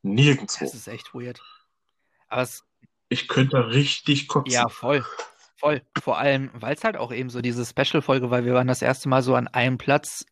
nirgendwo. 0.03 0.65
Das 0.65 0.75
ist 0.75 0.89
echt 0.89 1.15
weird. 1.15 1.41
Aber 2.29 2.43
es, 2.43 2.63
Ich 3.09 3.27
könnte 3.29 3.57
da 3.57 3.63
richtig 3.63 4.29
kotzen. 4.29 4.53
ja, 4.53 4.69
voll. 4.69 5.05
Voll. 5.57 5.83
Vor 6.03 6.19
allem, 6.19 6.51
weil 6.55 6.75
es 6.75 6.85
halt 6.85 6.97
auch 6.97 7.13
eben 7.13 7.31
so 7.31 7.41
diese 7.41 7.65
Special-Folge 7.65 8.31
war. 8.31 8.45
Wir 8.45 8.55
waren 8.55 8.67
das 8.69 8.83
erste 8.83 9.09
Mal 9.09 9.23
so 9.23 9.35
an 9.35 9.49
einem 9.49 9.79
Platz 9.79 10.27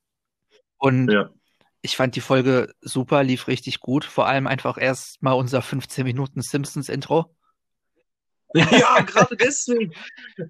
und 0.76 1.11
Ja. 1.11 1.30
Ich 1.88 1.97
fand 1.97 2.14
die 2.16 2.21
Folge 2.21 2.75
super, 2.83 3.23
lief 3.25 3.49
richtig 3.49 3.80
gut. 3.80 4.04
Vor 4.04 4.26
allem 4.26 4.47
einfach 4.47 4.76
erst 4.78 5.23
mal 5.23 5.33
unser 5.33 5.62
15 5.62 6.04
Minuten 6.04 6.42
Simpsons-Intro. 6.42 7.35
Ja, 8.54 9.00
gerade 9.00 9.37
deswegen. 9.37 9.95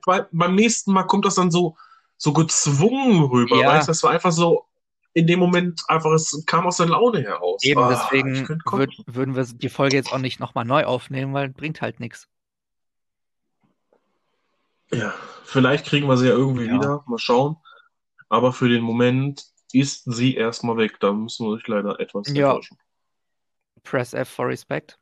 Weil 0.05 0.29
beim 0.33 0.55
nächsten 0.57 0.93
Mal 0.93 1.05
kommt 1.05 1.25
das 1.25 1.37
dann 1.37 1.51
so, 1.51 1.77
so 2.17 2.33
gezwungen 2.33 3.23
rüber, 3.25 3.57
Ja. 3.57 3.69
weißt 3.69 3.87
du? 3.89 3.91
Das 3.91 4.03
war 4.03 4.11
einfach 4.11 4.33
so, 4.33 4.67
in 5.15 5.27
dem 5.27 5.39
Moment 5.39 5.83
einfach, 5.89 6.11
es 6.13 6.43
kam 6.47 6.67
aus 6.67 6.77
der 6.79 6.87
Laune 6.87 7.23
heraus. 7.23 7.63
Eben, 7.65 7.81
Ah, 7.81 7.89
deswegen 7.89 8.49
würd, 8.65 8.95
würden 9.07 9.37
wir 9.37 9.45
die 9.45 9.69
Folge 9.69 9.97
jetzt 9.97 10.13
auch 10.13 10.19
nicht 10.19 10.41
nochmal 10.41 10.65
neu 10.65 10.85
aufnehmen, 10.85 11.35
weil 11.35 11.49
bringt 11.51 11.81
halt 11.81 12.01
nichts. 12.01 12.29
Ja, 14.93 15.15
vielleicht 15.45 15.87
kriegen 15.87 16.09
wir 16.09 16.17
sie 16.17 16.27
ja 16.29 16.33
irgendwie 16.35 16.67
Ja. 16.67 16.75
wieder, 16.75 17.05
mal 17.07 17.19
schauen. 17.19 17.57
Aber 18.29 18.53
für 18.53 18.69
den 18.69 18.83
Moment 18.83 19.45
ist 19.73 20.05
sie 20.07 20.35
erstmal 20.35 20.77
weg. 20.77 20.99
Da 21.01 21.13
müssen 21.13 21.47
wir 21.47 21.53
euch 21.53 21.67
leider 21.67 21.99
etwas 22.01 22.29
Ja. 22.33 22.51
enttäuschen. 22.51 22.79
Press 23.85 24.13
F 24.15 24.29
for 24.29 24.49
Respect. 24.49 24.99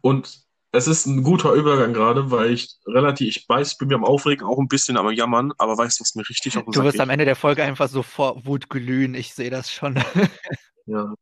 Und 0.00 0.40
es 0.72 0.86
ist 0.86 1.06
ein 1.06 1.22
guter 1.24 1.52
Übergang 1.52 1.92
gerade, 1.92 2.30
weil 2.30 2.52
ich 2.52 2.76
relativ, 2.86 3.36
ich 3.36 3.48
weiß, 3.48 3.72
ich 3.72 3.78
bin 3.78 3.88
mir 3.88 3.96
am 3.96 4.04
Aufregen, 4.04 4.46
auch 4.46 4.58
ein 4.58 4.68
bisschen 4.68 4.96
am 4.96 5.10
Jammern, 5.10 5.52
aber 5.58 5.76
weißt 5.76 5.98
du, 5.98 6.02
was 6.02 6.14
mir 6.14 6.28
richtig 6.28 6.56
auf 6.56 6.64
den 6.64 6.72
Du 6.72 6.82
wirst 6.84 6.92
geht? 6.94 7.00
am 7.00 7.10
Ende 7.10 7.24
der 7.24 7.34
Folge 7.36 7.64
einfach 7.64 7.88
so 7.88 8.02
vor 8.02 8.44
Wut 8.46 8.68
glühen. 8.70 9.14
Ich 9.14 9.34
sehe 9.34 9.50
das 9.50 9.70
schon. 9.70 9.94
Ja. 10.86 11.14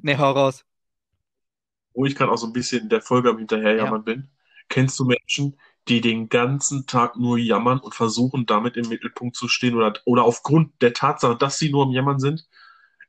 nee, 0.00 0.16
hau 0.16 0.30
raus. 0.32 0.64
wo 1.92 2.06
ich 2.06 2.14
gerade 2.16 2.32
auch 2.32 2.38
so 2.38 2.46
ein 2.46 2.52
bisschen 2.54 2.88
der 2.88 3.02
Folge 3.02 3.28
am 3.28 3.36
Hinterherjammern 3.38 4.02
bin. 4.04 4.30
Kennst 4.70 4.98
du 4.98 5.04
Menschen, 5.04 5.58
die 5.88 6.00
den 6.00 6.28
ganzen 6.28 6.86
Tag 6.86 7.16
nur 7.16 7.38
jammern 7.38 7.78
und 7.80 7.94
versuchen, 7.94 8.46
damit 8.46 8.76
im 8.76 8.88
Mittelpunkt 8.88 9.36
zu 9.36 9.48
stehen 9.48 9.74
oder, 9.74 9.94
oder 10.06 10.24
aufgrund 10.24 10.80
der 10.82 10.94
Tatsache, 10.94 11.36
dass 11.36 11.58
sie 11.58 11.70
nur 11.70 11.84
am 11.86 11.92
Jammern 11.92 12.18
sind, 12.20 12.46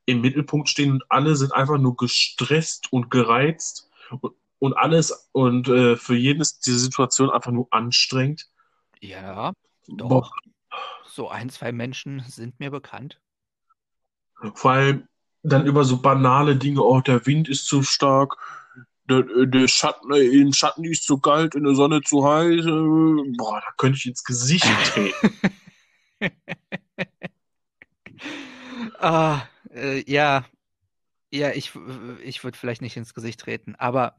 im 0.05 0.21
Mittelpunkt 0.21 0.69
stehen 0.69 0.91
und 0.91 1.03
alle 1.09 1.35
sind 1.35 1.53
einfach 1.53 1.77
nur 1.77 1.95
gestresst 1.97 2.91
und 2.91 3.09
gereizt 3.11 3.89
und, 4.21 4.33
und 4.59 4.73
alles 4.77 5.29
und 5.31 5.67
äh, 5.67 5.95
für 5.97 6.15
jeden 6.15 6.41
ist 6.41 6.65
diese 6.65 6.79
Situation 6.79 7.29
einfach 7.29 7.51
nur 7.51 7.67
anstrengend. 7.71 8.49
Ja, 8.99 9.53
doch. 9.87 10.09
Boah, 10.09 10.31
So 11.03 11.29
ein, 11.29 11.49
zwei 11.49 11.71
Menschen 11.71 12.21
sind 12.27 12.59
mir 12.59 12.71
bekannt. 12.71 13.19
vor 14.55 14.71
allem 14.71 15.07
dann 15.43 15.65
über 15.65 15.83
so 15.83 16.01
banale 16.01 16.55
Dinge, 16.55 16.81
oh, 16.81 17.01
der 17.01 17.25
Wind 17.25 17.47
ist 17.49 17.65
zu 17.67 17.83
stark, 17.83 18.37
der, 19.09 19.23
der 19.45 19.67
Schatten, 19.67 20.11
äh, 20.13 20.19
im 20.23 20.53
Schatten 20.53 20.83
ist 20.83 21.03
zu 21.03 21.17
kalt, 21.19 21.55
in 21.55 21.63
der 21.63 21.75
Sonne 21.75 22.01
zu 22.01 22.25
heiß. 22.25 22.65
äh, 22.65 23.31
Boah, 23.37 23.61
da 23.61 23.71
könnte 23.77 23.97
ich 23.97 24.05
ins 24.07 24.23
Gesicht 24.23 24.65
treten. 24.65 25.33
Ah, 28.99 29.41
äh, 29.71 30.03
ja. 30.11 30.45
Ja, 31.31 31.51
ich, 31.51 31.71
ich 32.23 32.43
würde 32.43 32.57
vielleicht 32.57 32.81
nicht 32.81 32.95
ins 32.95 33.13
Gesicht 33.13 33.41
treten, 33.41 33.75
aber, 33.75 34.15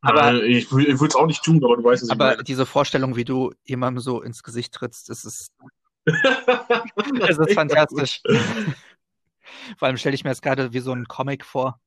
aber, 0.00 0.32
Äh, 0.32 0.46
ich 0.46 0.64
ich 0.64 0.72
würde 0.72 1.06
es 1.08 1.14
auch 1.14 1.26
nicht 1.26 1.42
tun, 1.42 1.62
aber 1.62 1.76
du 1.76 1.84
weißt, 1.84 2.04
ich 2.04 2.10
aber 2.10 2.30
meine. 2.30 2.44
diese 2.44 2.64
Vorstellung, 2.66 3.14
wie 3.16 3.24
du 3.24 3.52
jemandem 3.64 4.00
so 4.00 4.22
ins 4.22 4.42
Gesicht 4.42 4.72
trittst, 4.72 5.10
das 5.10 5.24
ist, 5.24 5.52
das 6.06 7.38
ist 7.38 7.52
fantastisch. 7.52 8.22
Vor 9.78 9.86
allem 9.88 9.96
stelle 9.98 10.14
ich 10.14 10.24
mir 10.24 10.30
das 10.30 10.40
gerade 10.40 10.72
wie 10.72 10.80
so 10.80 10.92
ein 10.92 11.06
Comic 11.06 11.44
vor. 11.44 11.80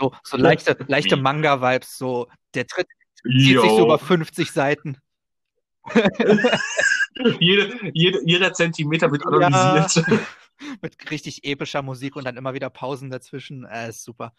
So, 0.00 0.12
so 0.24 0.36
leichte, 0.38 0.76
leichte? 0.88 1.16
Manga-Vibes, 1.16 1.98
so 1.98 2.26
der 2.54 2.66
Tritt 2.66 2.88
zieht 3.22 3.60
sich 3.60 3.70
so 3.70 3.84
über 3.84 3.98
Jo. 3.98 3.98
50 3.98 4.50
Seiten. 4.50 4.96
Jede, 7.40 7.90
jede, 7.92 8.20
jeder 8.24 8.52
Zentimeter 8.52 9.10
wird 9.10 9.24
Ja. 9.24 9.30
analysiert. 9.48 10.06
Mit 10.82 11.10
richtig 11.10 11.44
epischer 11.44 11.82
Musik 11.82 12.16
und 12.16 12.24
dann 12.24 12.36
immer 12.36 12.54
wieder 12.54 12.70
Pausen 12.70 13.10
dazwischen. 13.10 13.64
Äh, 13.64 13.88
ist 13.90 14.04
super. 14.04 14.34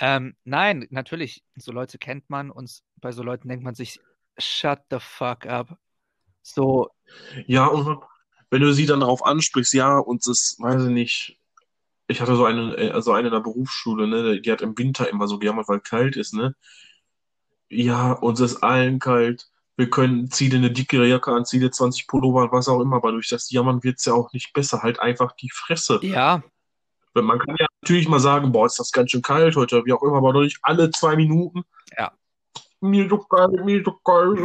Ähm, 0.00 0.36
nein, 0.44 0.86
natürlich, 0.90 1.44
so 1.56 1.70
Leute 1.72 1.98
kennt 1.98 2.30
man 2.30 2.50
und 2.50 2.80
bei 2.96 3.12
so 3.12 3.22
Leuten 3.22 3.48
denkt 3.48 3.64
man 3.64 3.74
sich, 3.74 4.00
shut 4.38 4.80
the 4.90 4.98
fuck 5.00 5.46
up. 5.46 5.76
So, 6.42 6.88
Ja, 7.46 7.66
und 7.66 8.00
wenn 8.50 8.62
du 8.62 8.72
sie 8.72 8.86
dann 8.86 9.00
darauf 9.00 9.24
ansprichst, 9.24 9.74
ja, 9.74 9.98
und 9.98 10.26
das, 10.26 10.56
weiß 10.58 10.84
ich 10.84 10.90
nicht, 10.90 11.37
ich 12.08 12.20
hatte 12.20 12.34
so 12.34 12.44
eine, 12.46 12.74
äh, 12.76 13.02
so 13.02 13.12
eine 13.12 13.28
in 13.28 13.34
der 13.34 13.40
Berufsschule, 13.40 14.08
ne, 14.08 14.40
die 14.40 14.50
hat 14.50 14.62
im 14.62 14.76
Winter 14.76 15.08
immer 15.08 15.28
so 15.28 15.38
gejammert, 15.38 15.68
weil 15.68 15.80
kalt 15.80 16.16
ist, 16.16 16.34
ne? 16.34 16.56
Ja, 17.68 18.12
uns 18.12 18.40
ist 18.40 18.62
allen 18.62 18.98
kalt. 18.98 19.48
Wir 19.76 19.90
können, 19.90 20.30
zieh 20.30 20.48
dir 20.48 20.56
eine 20.56 20.70
dickere 20.70 21.06
Jacke 21.06 21.30
an, 21.30 21.44
zieh 21.44 21.60
dir 21.60 21.70
20 21.70 22.06
Pullover 22.06 22.42
an, 22.42 22.48
was 22.50 22.66
auch 22.66 22.80
immer, 22.80 22.96
aber 22.96 23.12
durch 23.12 23.28
das 23.28 23.50
Jammern 23.50 23.84
wird's 23.84 24.06
ja 24.06 24.14
auch 24.14 24.32
nicht 24.32 24.54
besser. 24.54 24.82
Halt 24.82 24.98
einfach 25.00 25.32
die 25.32 25.50
Fresse. 25.50 26.00
ja, 26.02 26.42
Weil 27.12 27.22
Man 27.22 27.38
kann 27.38 27.54
ja 27.60 27.66
natürlich 27.82 28.08
mal 28.08 28.20
sagen, 28.20 28.50
boah, 28.52 28.66
ist 28.66 28.78
das 28.78 28.90
ganz 28.90 29.10
schön 29.10 29.22
kalt 29.22 29.54
heute, 29.54 29.84
wie 29.84 29.92
auch 29.92 30.02
immer, 30.02 30.16
aber 30.16 30.32
doch 30.32 30.40
nicht 30.40 30.58
alle 30.62 30.90
zwei 30.90 31.14
Minuten. 31.14 31.62
Ja. 31.96 32.12
Mir 32.80 33.08
so 33.08 33.18
kalt, 33.18 33.64
mir 33.64 33.84
so 33.84 33.92
kalt. 33.92 34.40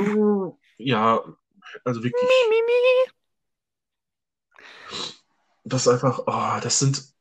Ja, 0.78 1.22
also 1.86 2.04
wirklich. 2.04 2.30
Das 5.64 5.88
ist 5.88 5.88
einfach, 5.88 6.20
oh, 6.28 6.60
das 6.62 6.80
sind 6.80 7.13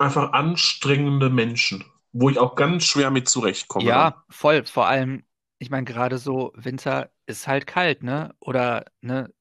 einfach 0.00 0.32
anstrengende 0.32 1.30
Menschen, 1.30 1.84
wo 2.12 2.30
ich 2.30 2.38
auch 2.38 2.54
ganz 2.54 2.84
schwer 2.84 3.10
mit 3.10 3.28
zurechtkomme. 3.28 3.86
dann. 3.86 3.98
ja, 3.98 4.24
voll. 4.30 4.64
Vor 4.64 4.86
allem, 4.86 5.24
ich 5.58 5.70
meine, 5.70 5.84
gerade 5.84 6.18
so 6.18 6.52
Winter 6.54 7.10
ist 7.26 7.46
halt 7.46 7.66
kalt, 7.66 8.02
ne? 8.02 8.34
Oder, 8.40 8.86
ne? 9.00 9.32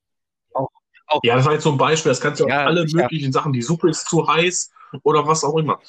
Auch, 0.54 0.70
auch, 1.08 1.22
Ja, 1.24 1.36
das 1.36 1.46
war 1.46 1.54
jetzt 1.54 1.64
so 1.64 1.72
ein 1.72 1.78
Beispiel. 1.78 2.12
Das 2.12 2.22
kannst 2.22 2.40
du 2.42 2.48
Ja, 2.48 2.62
auf 2.62 2.68
alle 2.68 2.86
möglichen 2.86 3.32
Sachen. 3.32 3.54
Die 3.54 3.62
Suppe 3.62 3.90
ist 3.90 4.08
zu 4.10 4.28
heiß 4.28 4.72
oder 5.04 5.28
was 5.28 5.44
auch 5.44 5.58
immer. 5.58 5.80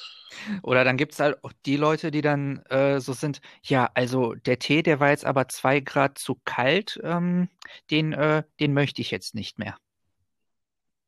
Oder 0.61 0.83
dann 0.83 0.97
gibt 0.97 1.13
es 1.13 1.19
halt 1.19 1.43
auch 1.43 1.53
die 1.65 1.77
Leute, 1.77 2.11
die 2.11 2.21
dann 2.21 2.59
äh, 2.69 2.99
so 2.99 3.13
sind, 3.13 3.41
ja, 3.63 3.89
also 3.93 4.33
der 4.35 4.59
Tee, 4.59 4.83
der 4.83 4.99
war 4.99 5.09
jetzt 5.09 5.25
aber 5.25 5.47
zwei 5.47 5.79
Grad 5.79 6.17
zu 6.17 6.39
kalt, 6.45 6.99
ähm, 7.03 7.49
den, 7.91 8.13
äh, 8.13 8.43
den 8.59 8.73
möchte 8.73 9.01
ich 9.01 9.11
jetzt 9.11 9.35
nicht 9.35 9.57
mehr. 9.59 9.77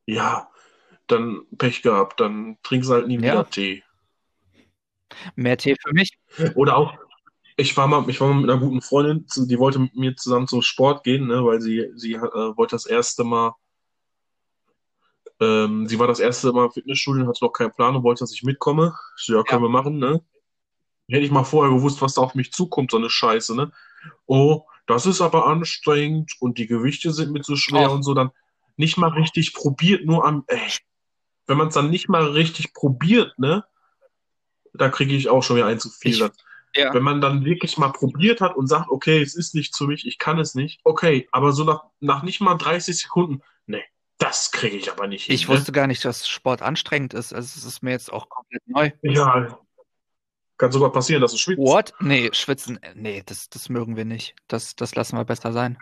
Ja, 0.08 0.50
dann 1.12 1.42
Pech 1.58 1.82
gehabt. 1.82 2.20
Dann 2.20 2.58
trinkst 2.64 2.90
du 2.90 2.94
halt 2.94 3.08
nie 3.08 3.16
Ja. 3.16 3.22
wieder 3.22 3.50
Tee. 3.50 3.84
Mehr 5.36 5.58
Tee 5.58 5.76
für 5.82 5.94
mich? 5.94 6.18
Oder 6.56 6.78
auch, 6.78 6.94
Ich 7.58 7.76
war 7.76 7.88
mal, 7.88 8.08
ich 8.10 8.22
war 8.22 8.30
mal 8.30 8.42
mit 8.42 8.50
einer 8.50 8.60
guten 8.60 8.82
Freundin, 8.82 9.26
die 9.36 9.60
wollte 9.60 9.80
mit 9.80 9.94
mir 9.96 10.16
zusammen 10.16 10.48
zum 10.48 10.62
Sport 10.62 11.04
gehen, 11.04 11.28
ne, 11.28 11.44
weil 11.44 11.60
sie, 11.60 11.92
sie 11.96 12.14
äh, 12.14 12.22
wollte 12.22 12.76
das 12.76 12.86
erste 12.86 13.26
Mal, 13.26 13.54
ähm, 15.42 15.88
sie 15.88 16.00
war 16.00 16.08
das 16.08 16.20
erste 16.20 16.54
Mal 16.54 16.66
im 16.66 16.72
Fitnessstudio, 16.72 17.28
hatte 17.28 17.44
noch 17.44 17.52
keinen 17.52 17.72
Plan 17.72 17.96
und 17.96 18.04
wollte, 18.04 18.20
dass 18.24 18.32
ich 18.32 18.44
mitkomme. 18.44 18.94
Ich 19.18 19.26
so, 19.26 19.36
ja, 19.36 19.44
können 19.44 19.64
wir 19.64 19.70
machen, 19.70 19.98
ne? 19.98 20.24
Hätte 21.10 21.26
ich 21.26 21.32
mal 21.32 21.44
vorher 21.44 21.76
gewusst, 21.76 22.02
was 22.02 22.14
da 22.14 22.22
auf 22.22 22.36
mich 22.36 22.54
zukommt, 22.54 22.92
so 22.92 22.98
eine 22.98 23.10
Scheiße, 23.10 23.56
ne? 23.56 23.72
Oh, 24.26 24.64
das 24.86 25.06
ist 25.06 25.20
aber 25.20 25.48
anstrengend 25.48 26.34
und 26.40 26.58
die 26.60 26.68
Gewichte 26.68 27.12
sind 27.12 27.32
mir 27.32 27.42
zu 27.42 27.56
schwer 27.58 27.90
Ach. 27.90 27.94
und 27.94 28.04
so, 28.04 28.14
dann 28.14 28.32
nicht 28.78 28.98
mal 28.98 29.10
richtig 29.10 29.54
probiert, 29.54 30.06
nur 30.06 30.26
am, 30.26 30.46
ey, 30.48 30.60
wenn 31.50 31.58
man 31.58 31.68
es 31.68 31.74
dann 31.74 31.90
nicht 31.90 32.08
mal 32.08 32.26
richtig 32.26 32.74
probiert, 32.74 33.38
ne? 33.38 33.66
Da 34.74 34.90
kriege 34.90 35.16
ich 35.16 35.30
auch 35.30 35.42
schon 35.42 35.58
wieder 35.58 35.66
ein 35.66 35.80
zu 35.80 35.90
viel. 35.90 36.14
Ich-. 36.14 36.32
Ja. 36.76 36.94
Wenn 36.94 37.02
man 37.02 37.20
dann 37.20 37.44
wirklich 37.46 37.80
mal 37.80 37.90
probiert 37.90 38.42
hat 38.42 38.56
und 38.56 38.68
sagt, 38.68 38.90
okay, 38.92 39.22
es 39.22 39.36
ist 39.36 39.56
nichts 39.56 39.76
für 39.76 39.88
mich, 39.88 40.06
ich 40.06 40.20
kann 40.20 40.38
es 40.38 40.54
nicht, 40.54 40.80
okay, 40.84 41.28
aber 41.32 41.52
so 41.52 41.64
nach, 41.64 41.86
nach 42.00 42.22
nicht 42.22 42.42
mal 42.42 42.56
30 42.56 42.96
Sekunden, 42.96 43.42
nee, 43.66 43.84
das 44.20 44.52
kriege 44.52 44.78
ich 44.78 44.92
aber 44.92 45.08
nicht 45.08 45.26
hin. 45.26 45.34
Ich 45.34 45.48
ne? 45.48 45.56
wusste 45.56 45.72
gar 45.72 45.88
nicht, 45.88 46.06
dass 46.06 46.28
Sport 46.28 46.62
anstrengend 46.62 47.16
ist. 47.16 47.34
Also 47.34 47.58
es 47.58 47.66
ist 47.66 47.82
mir 47.82 47.90
jetzt 47.90 48.14
auch 48.14 48.30
komplett 48.30 48.62
neu. 48.68 48.92
Ja, 49.02 49.58
kann 50.60 50.72
sogar 50.72 50.92
passieren, 50.92 51.22
dass 51.22 51.32
du 51.32 51.38
schwitzt. 51.40 51.60
What? 51.60 51.94
Nee, 52.02 52.30
schwitzen. 52.34 52.80
Nee, 52.94 53.24
das, 53.26 53.50
das 53.50 53.70
mögen 53.70 53.96
wir 53.96 54.06
nicht. 54.06 54.36
Das, 54.48 54.76
das 54.76 54.94
lassen 54.94 55.18
wir 55.18 55.26
besser 55.26 55.54
sein. 55.54 55.80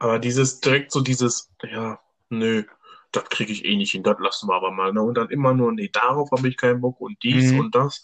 Aber 0.00 0.18
dieses, 0.18 0.60
direkt 0.60 0.90
so 0.90 1.00
dieses, 1.00 1.52
ja, 1.62 2.00
nö, 2.30 2.64
das 3.12 3.24
kriege 3.28 3.52
ich 3.52 3.64
eh 3.64 3.76
nicht 3.76 3.92
hin, 3.92 4.02
das 4.02 4.18
lassen 4.18 4.48
wir 4.48 4.54
aber 4.56 4.70
mal. 4.72 4.92
Ne? 4.92 5.02
Und 5.02 5.14
dann 5.16 5.30
immer 5.30 5.54
nur, 5.54 5.72
nee, 5.72 5.88
darauf 5.88 6.30
habe 6.32 6.48
ich 6.48 6.56
keinen 6.56 6.80
Bock 6.80 7.00
und 7.00 7.16
dies 7.22 7.52
Mhm. 7.52 7.60
und 7.60 7.74
das. 7.74 8.02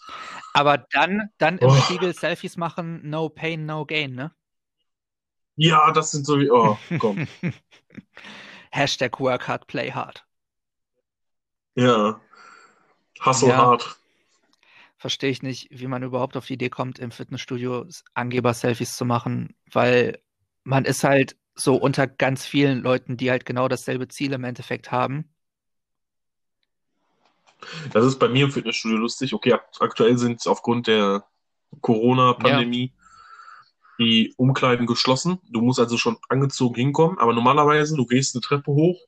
Aber 0.53 0.77
dann, 0.91 1.29
dann 1.37 1.57
im 1.57 1.69
Oh. 1.69 1.75
Spiegel 1.75 2.13
Selfies 2.13 2.57
machen, 2.57 3.01
no 3.09 3.29
pain, 3.29 3.65
no 3.65 3.85
gain, 3.85 4.15
ne? 4.15 4.33
Ja, 5.55 5.91
das 5.91 6.11
sind 6.11 6.25
so 6.25 6.39
wie, 6.39 6.49
oh, 6.49 6.77
komm. 6.97 7.27
Hashtag 8.71 9.19
work 9.19 9.47
hard, 9.47 9.67
play 9.67 9.91
hard. 9.91 10.25
Ja. 11.75 12.19
Hustle 13.25 13.49
Ja. 13.49 13.57
hard. 13.57 13.97
Verstehe 14.97 15.31
ich 15.31 15.41
nicht, 15.41 15.67
wie 15.71 15.87
man 15.87 16.03
überhaupt 16.03 16.37
auf 16.37 16.45
die 16.45 16.53
Idee 16.53 16.69
kommt, 16.69 16.99
im 16.99 17.11
Fitnessstudio 17.11 17.85
Angeber-Selfies 18.13 18.95
zu 18.95 19.03
machen, 19.03 19.55
weil 19.71 20.21
man 20.63 20.85
ist 20.85 21.03
halt 21.03 21.35
so 21.55 21.75
unter 21.75 22.07
ganz 22.07 22.45
vielen 22.45 22.81
Leuten, 22.81 23.17
die 23.17 23.29
halt 23.29 23.45
genau 23.45 23.67
dasselbe 23.67 24.07
Ziel 24.07 24.33
im 24.33 24.43
Endeffekt 24.43 24.91
haben. 24.91 25.29
Das 27.93 28.05
ist 28.05 28.17
bei 28.17 28.27
mir 28.27 28.45
im 28.45 28.51
Fitnessstudio 28.51 28.97
lustig. 28.97 29.33
Okay, 29.33 29.53
ak 29.53 29.63
aktuell 29.79 30.17
sind 30.17 30.45
aufgrund 30.47 30.87
der 30.87 31.25
Corona-Pandemie 31.81 32.93
die 33.99 34.33
Umkleiden 34.37 34.87
geschlossen. 34.87 35.39
Du 35.49 35.61
musst 35.61 35.79
also 35.79 35.97
schon 35.97 36.17
angezogen 36.27 36.75
hinkommen, 36.75 37.19
aber 37.19 37.33
normalerweise, 37.33 37.95
du 37.95 38.05
gehst 38.05 38.35
eine 38.35 38.41
Treppe 38.41 38.71
hoch 38.71 38.99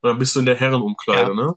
und 0.00 0.08
dann 0.08 0.18
bist 0.18 0.36
du 0.36 0.40
in 0.40 0.46
der 0.46 0.56
Herrenumkleide, 0.56 1.30
Ja. 1.30 1.34
ne? 1.34 1.54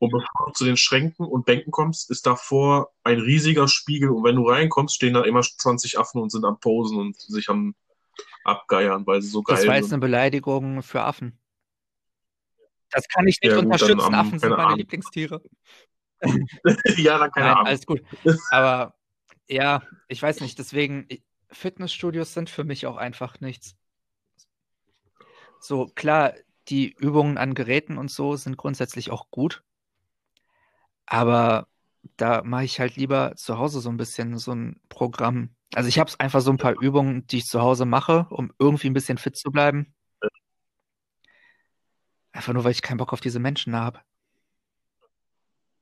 Und 0.00 0.10
bevor 0.10 0.46
du 0.46 0.52
zu 0.52 0.64
den 0.64 0.76
Schränken 0.76 1.26
und 1.26 1.44
Bänken 1.44 1.72
kommst, 1.72 2.10
ist 2.10 2.24
davor 2.24 2.92
ein 3.02 3.18
riesiger 3.18 3.66
Spiegel 3.66 4.10
und 4.10 4.22
wenn 4.22 4.36
du 4.36 4.48
reinkommst, 4.48 4.94
stehen 4.94 5.14
da 5.14 5.22
immer 5.22 5.42
20 5.42 5.98
Affen 5.98 6.20
und 6.20 6.30
sind 6.30 6.44
am 6.44 6.60
Posen 6.60 6.98
und 6.98 7.16
sich 7.20 7.48
am 7.48 7.74
Abgeiern, 8.48 9.06
weil 9.06 9.22
sie 9.22 9.28
so 9.28 9.42
Das 9.42 9.60
geil 9.60 9.68
war 9.68 9.76
jetzt 9.76 9.84
sind. 9.86 9.94
eine 9.94 10.00
Beleidigung 10.00 10.82
für 10.82 11.02
Affen. 11.02 11.38
Das 12.90 13.06
kann 13.08 13.26
ich 13.28 13.40
nicht 13.42 13.50
Ja, 13.50 13.56
gut, 13.56 13.66
unterstützen. 13.66 14.00
am- 14.00 14.14
Affen 14.14 14.38
sind 14.38 14.50
meine 14.50 14.64
Ahnung. 14.64 14.78
Lieblingstiere. 14.78 15.42
ja, 16.96 17.18
dann 17.18 17.30
keine 17.30 17.46
Nein, 17.46 17.54
Ahnung. 17.54 17.66
alles 17.66 17.86
gut. 17.86 18.02
Aber 18.50 18.94
ja, 19.48 19.82
ich 20.08 20.22
weiß 20.22 20.40
nicht, 20.40 20.58
deswegen, 20.58 21.06
Fitnessstudios 21.50 22.34
sind 22.34 22.50
für 22.50 22.64
mich 22.64 22.86
auch 22.86 22.96
einfach 22.96 23.40
nichts. 23.40 23.76
So, 25.60 25.86
klar, 25.94 26.34
die 26.68 26.92
Übungen 26.98 27.38
an 27.38 27.54
Geräten 27.54 27.98
und 27.98 28.10
so 28.10 28.36
sind 28.36 28.56
grundsätzlich 28.56 29.10
auch 29.10 29.30
gut. 29.30 29.62
Aber 31.06 31.66
da 32.16 32.42
mache 32.44 32.64
ich 32.64 32.80
halt 32.80 32.96
lieber 32.96 33.34
zu 33.36 33.58
Hause 33.58 33.80
so 33.80 33.88
ein 33.90 33.96
bisschen 33.96 34.38
so 34.38 34.52
ein 34.52 34.80
Programm. 34.88 35.54
Also 35.74 35.88
ich 35.88 35.98
habe 35.98 36.10
einfach 36.18 36.40
so 36.40 36.50
ein 36.50 36.56
paar 36.56 36.80
Übungen, 36.80 37.26
die 37.26 37.38
ich 37.38 37.46
zu 37.46 37.60
Hause 37.60 37.84
mache, 37.84 38.26
um 38.30 38.52
irgendwie 38.58 38.88
ein 38.88 38.94
bisschen 38.94 39.18
fit 39.18 39.36
zu 39.36 39.50
bleiben. 39.50 39.94
Einfach 42.32 42.52
nur, 42.52 42.64
weil 42.64 42.72
ich 42.72 42.82
keinen 42.82 42.98
Bock 42.98 43.12
auf 43.12 43.20
diese 43.20 43.38
Menschen 43.40 43.76
habe. 43.76 44.00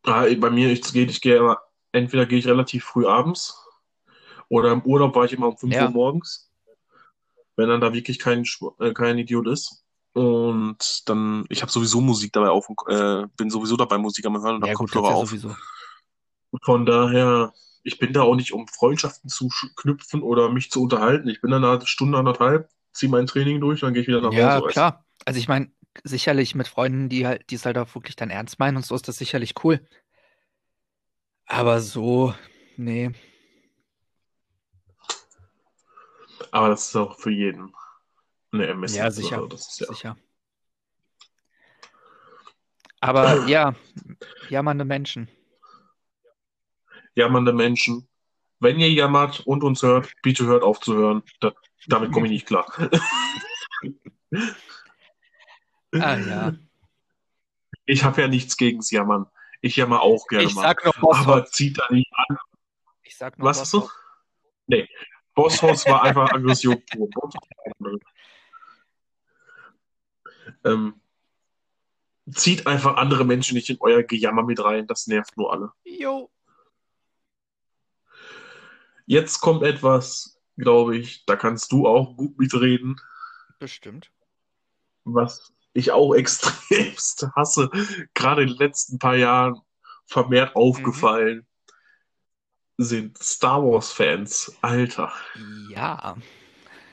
Ah, 0.04 0.26
bei 0.38 0.50
mir, 0.50 0.70
ich 0.70 0.82
gehe, 0.92 1.04
ich 1.06 1.20
gehe 1.20 1.36
immer, 1.36 1.58
entweder 1.92 2.26
gehe 2.26 2.38
ich 2.38 2.46
relativ 2.46 2.84
früh 2.84 3.06
abends 3.06 3.60
oder 4.48 4.72
im 4.72 4.82
Urlaub 4.82 5.14
war 5.16 5.24
ich 5.24 5.32
immer 5.32 5.48
um 5.48 5.56
5 5.56 5.74
Ja. 5.74 5.86
Uhr 5.86 5.90
morgens, 5.90 6.50
wenn 7.56 7.68
dann 7.68 7.80
da 7.80 7.92
wirklich 7.92 8.18
kein, 8.18 8.44
äh, 8.78 8.92
kein 8.92 9.18
Idiot 9.18 9.48
ist. 9.48 9.84
Und 10.12 11.02
dann, 11.08 11.44
ich 11.48 11.60
habe 11.60 11.70
sowieso 11.72 12.00
Musik 12.00 12.32
dabei 12.32 12.48
auf, 12.48 12.68
und, 12.70 12.78
äh, 12.88 13.26
bin 13.36 13.50
sowieso 13.50 13.76
dabei 13.76 13.98
Musik 13.98 14.24
am 14.26 14.40
Hören 14.40 14.56
und 14.56 14.62
Ja, 14.62 14.68
habe 14.68 14.74
Kopfhörer 14.78 15.08
ja 15.08 15.14
auf. 15.14 15.28
sowieso. 15.28 15.54
Von 16.64 16.86
daher, 16.86 17.52
ich 17.86 17.98
bin 17.98 18.12
da 18.12 18.22
auch 18.22 18.34
nicht, 18.34 18.52
um 18.52 18.66
Freundschaften 18.66 19.30
zu 19.30 19.48
knüpfen 19.76 20.20
oder 20.22 20.50
mich 20.50 20.70
zu 20.72 20.82
unterhalten. 20.82 21.28
Ich 21.28 21.40
bin 21.40 21.52
dann 21.52 21.64
eine 21.64 21.86
Stunde, 21.86 22.18
anderthalb, 22.18 22.68
ziehe 22.92 23.10
mein 23.10 23.26
Training 23.26 23.60
durch, 23.60 23.80
dann 23.80 23.94
gehe 23.94 24.02
ich 24.02 24.08
wieder 24.08 24.20
nach 24.20 24.32
Ja, 24.32 24.56
Hause. 24.56 24.62
du. 24.66 24.72
klar. 24.72 25.04
Also 25.24 25.38
ich 25.38 25.46
meine, 25.46 25.70
sicherlich 26.02 26.56
mit 26.56 26.66
Freunden, 26.66 27.08
die 27.08 27.26
halt, 27.26 27.48
die 27.48 27.54
es 27.54 27.64
halt 27.64 27.78
auch 27.78 27.94
wirklich 27.94 28.16
dann 28.16 28.30
ernst 28.30 28.58
meinen 28.58 28.76
und 28.76 28.84
so 28.84 28.96
ist 28.96 29.06
das 29.06 29.18
sicherlich 29.18 29.54
cool. 29.62 29.86
Aber 31.46 31.80
so, 31.80 32.34
nee. 32.76 33.12
Aber 36.50 36.68
das 36.70 36.88
ist 36.88 36.96
auch 36.96 37.16
für 37.18 37.30
jeden 37.30 37.72
eine 38.50 38.66
Ermessenssache. 38.66 39.06
Ja, 39.06 39.10
sicher. 39.12 39.48
Das 39.48 39.68
ist 39.68 39.80
ja. 39.80 39.86
Sicher. 39.86 40.16
Aber 43.00 43.46
ja, 43.46 43.76
jammernde 44.48 44.84
Menschen. 44.84 45.28
Jammernde 47.16 47.52
Menschen. 47.52 48.06
Wenn 48.60 48.78
ihr 48.78 48.90
jammert 48.90 49.40
und 49.40 49.64
uns 49.64 49.82
hört, 49.82 50.12
bitte 50.22 50.46
hört 50.46 50.62
auf 50.62 50.80
zu 50.80 50.94
hören. 50.94 51.22
Da, 51.40 51.52
damit 51.88 52.12
komme 52.12 52.26
ich 52.26 52.32
nicht 52.32 52.46
klar. 52.46 52.66
Ah 55.92 56.16
ja. 56.18 56.52
Ich 57.86 58.04
habe 58.04 58.20
ja 58.20 58.28
nichts 58.28 58.56
gegens 58.56 58.90
Jammern. 58.90 59.26
Ich 59.62 59.76
jammer 59.76 60.02
auch 60.02 60.26
gerne 60.26 60.44
Ich 60.44 60.54
mal. 60.54 60.62
sag 60.62 60.84
noch 60.84 60.94
Aber 60.96 61.02
Bosshaus. 61.36 61.50
zieht 61.52 61.78
da 61.78 61.86
nicht 61.90 62.10
an. 62.12 62.36
Ich 63.02 63.16
sag 63.16 63.38
noch 63.38 63.46
Was? 63.46 63.58
Bosshaus. 63.70 63.90
Nee. 64.66 64.88
Bosshaus 65.34 65.86
war 65.86 66.02
einfach 66.02 66.30
Aggression 66.32 66.82
pur. 66.90 67.08
Ähm, 70.64 71.00
zieht 72.30 72.66
einfach 72.66 72.96
andere 72.96 73.24
Menschen 73.24 73.54
nicht 73.54 73.70
in 73.70 73.78
euer 73.80 74.02
Gejammer 74.02 74.42
mit 74.42 74.62
rein. 74.62 74.86
Das 74.86 75.06
nervt 75.06 75.36
nur 75.36 75.52
alle. 75.52 75.72
Jo. 75.84 76.30
Jetzt 79.06 79.40
kommt 79.40 79.62
etwas, 79.62 80.38
glaube 80.56 80.96
ich, 80.96 81.24
da 81.26 81.36
kannst 81.36 81.72
du 81.72 81.86
auch 81.86 82.16
gut 82.16 82.38
mitreden. 82.38 83.00
Bestimmt. 83.58 84.10
was 85.04 85.52
ich 85.72 85.92
auch 85.92 86.14
extremst 86.14 87.28
hasse, 87.34 87.70
gerade 88.14 88.42
in 88.42 88.48
den 88.48 88.58
letzten 88.58 88.98
paar 88.98 89.16
Jahren 89.16 89.60
vermehrt 90.06 90.54
aufgefallen, 90.56 91.46
sind 92.78 93.18
Star 93.18 93.62
Wars-Fans. 93.62 94.56
Alter. 94.60 95.12
Ja. 95.70 96.16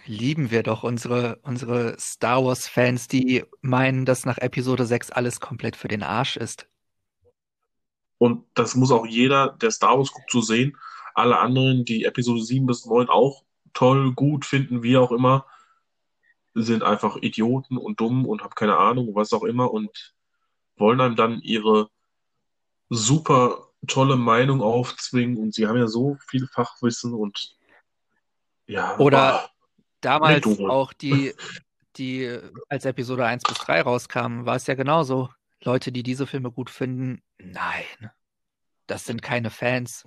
Lieben 0.06 0.52
wir 0.52 0.64
doch 0.64 0.84
unsere, 0.84 1.40
unsere 1.44 1.98
Star 2.00 2.44
Wars-Fans, 2.44 3.08
die 3.08 3.46
meinen, 3.62 4.06
dass 4.06 4.26
nach 4.26 4.38
Episode 4.38 4.86
6 4.86 5.12
alles 5.12 5.40
komplett 5.40 5.76
für 5.76 5.88
den 5.88 6.04
Arsch 6.04 6.38
ist. 6.38 6.68
Und 8.18 8.46
das 8.54 8.76
muss 8.76 8.92
auch 8.92 9.06
jeder, 9.06 9.50
der 9.62 9.72
Star 9.72 9.98
Wars 9.98 10.12
guckt, 10.12 10.32
so 10.32 10.42
sehen. 10.42 10.78
Alle 11.14 11.40
anderen, 11.40 11.86
die 11.86 12.06
Episode 12.06 12.42
7 12.42 12.66
bis 12.66 12.86
9 12.86 13.10
auch 13.10 13.44
toll, 13.74 14.14
gut 14.14 14.46
finden, 14.46 14.84
wie 14.84 14.98
auch 14.98 15.12
immer, 15.12 15.46
sind 16.54 16.84
einfach 16.84 17.18
Idioten 17.18 17.78
und 17.78 18.00
dumm 18.00 18.26
und 18.26 18.44
haben 18.44 18.56
keine 18.56 18.78
Ahnung, 18.78 19.16
was 19.16 19.34
auch 19.34 19.44
immer 19.44 19.72
und 19.72 20.14
wollen 20.76 21.02
einem 21.02 21.16
dann 21.16 21.42
ihre 21.42 21.90
super 22.90 23.70
tolle 23.88 24.16
Meinung 24.16 24.62
aufzwingen 24.62 25.38
und 25.38 25.54
sie 25.54 25.68
haben 25.68 25.78
ja 25.78 25.88
so 25.88 26.18
viel 26.28 26.48
Fachwissen 26.48 27.14
und 27.14 27.56
ja, 28.66 28.98
Oder 28.98 29.44
ah, 29.44 29.50
Damals 30.04 30.46
auch 30.60 30.92
die, 30.92 31.34
die 31.96 32.38
als 32.68 32.84
Episode 32.84 33.26
1 33.26 33.44
bis 33.44 33.58
3 33.58 33.82
rauskamen, 33.82 34.46
war 34.46 34.58
es 34.58 34.68
ja 34.68 34.76
genauso. 34.76 35.30
Leute, 35.64 35.94
die 35.94 36.04
diese 36.04 36.28
Filme 36.28 36.52
gut 36.52 36.70
finden, 36.70 37.22
nein, 37.38 38.12
das 38.86 39.06
sind 39.06 39.22
keine 39.22 39.50
Fans. 39.50 40.06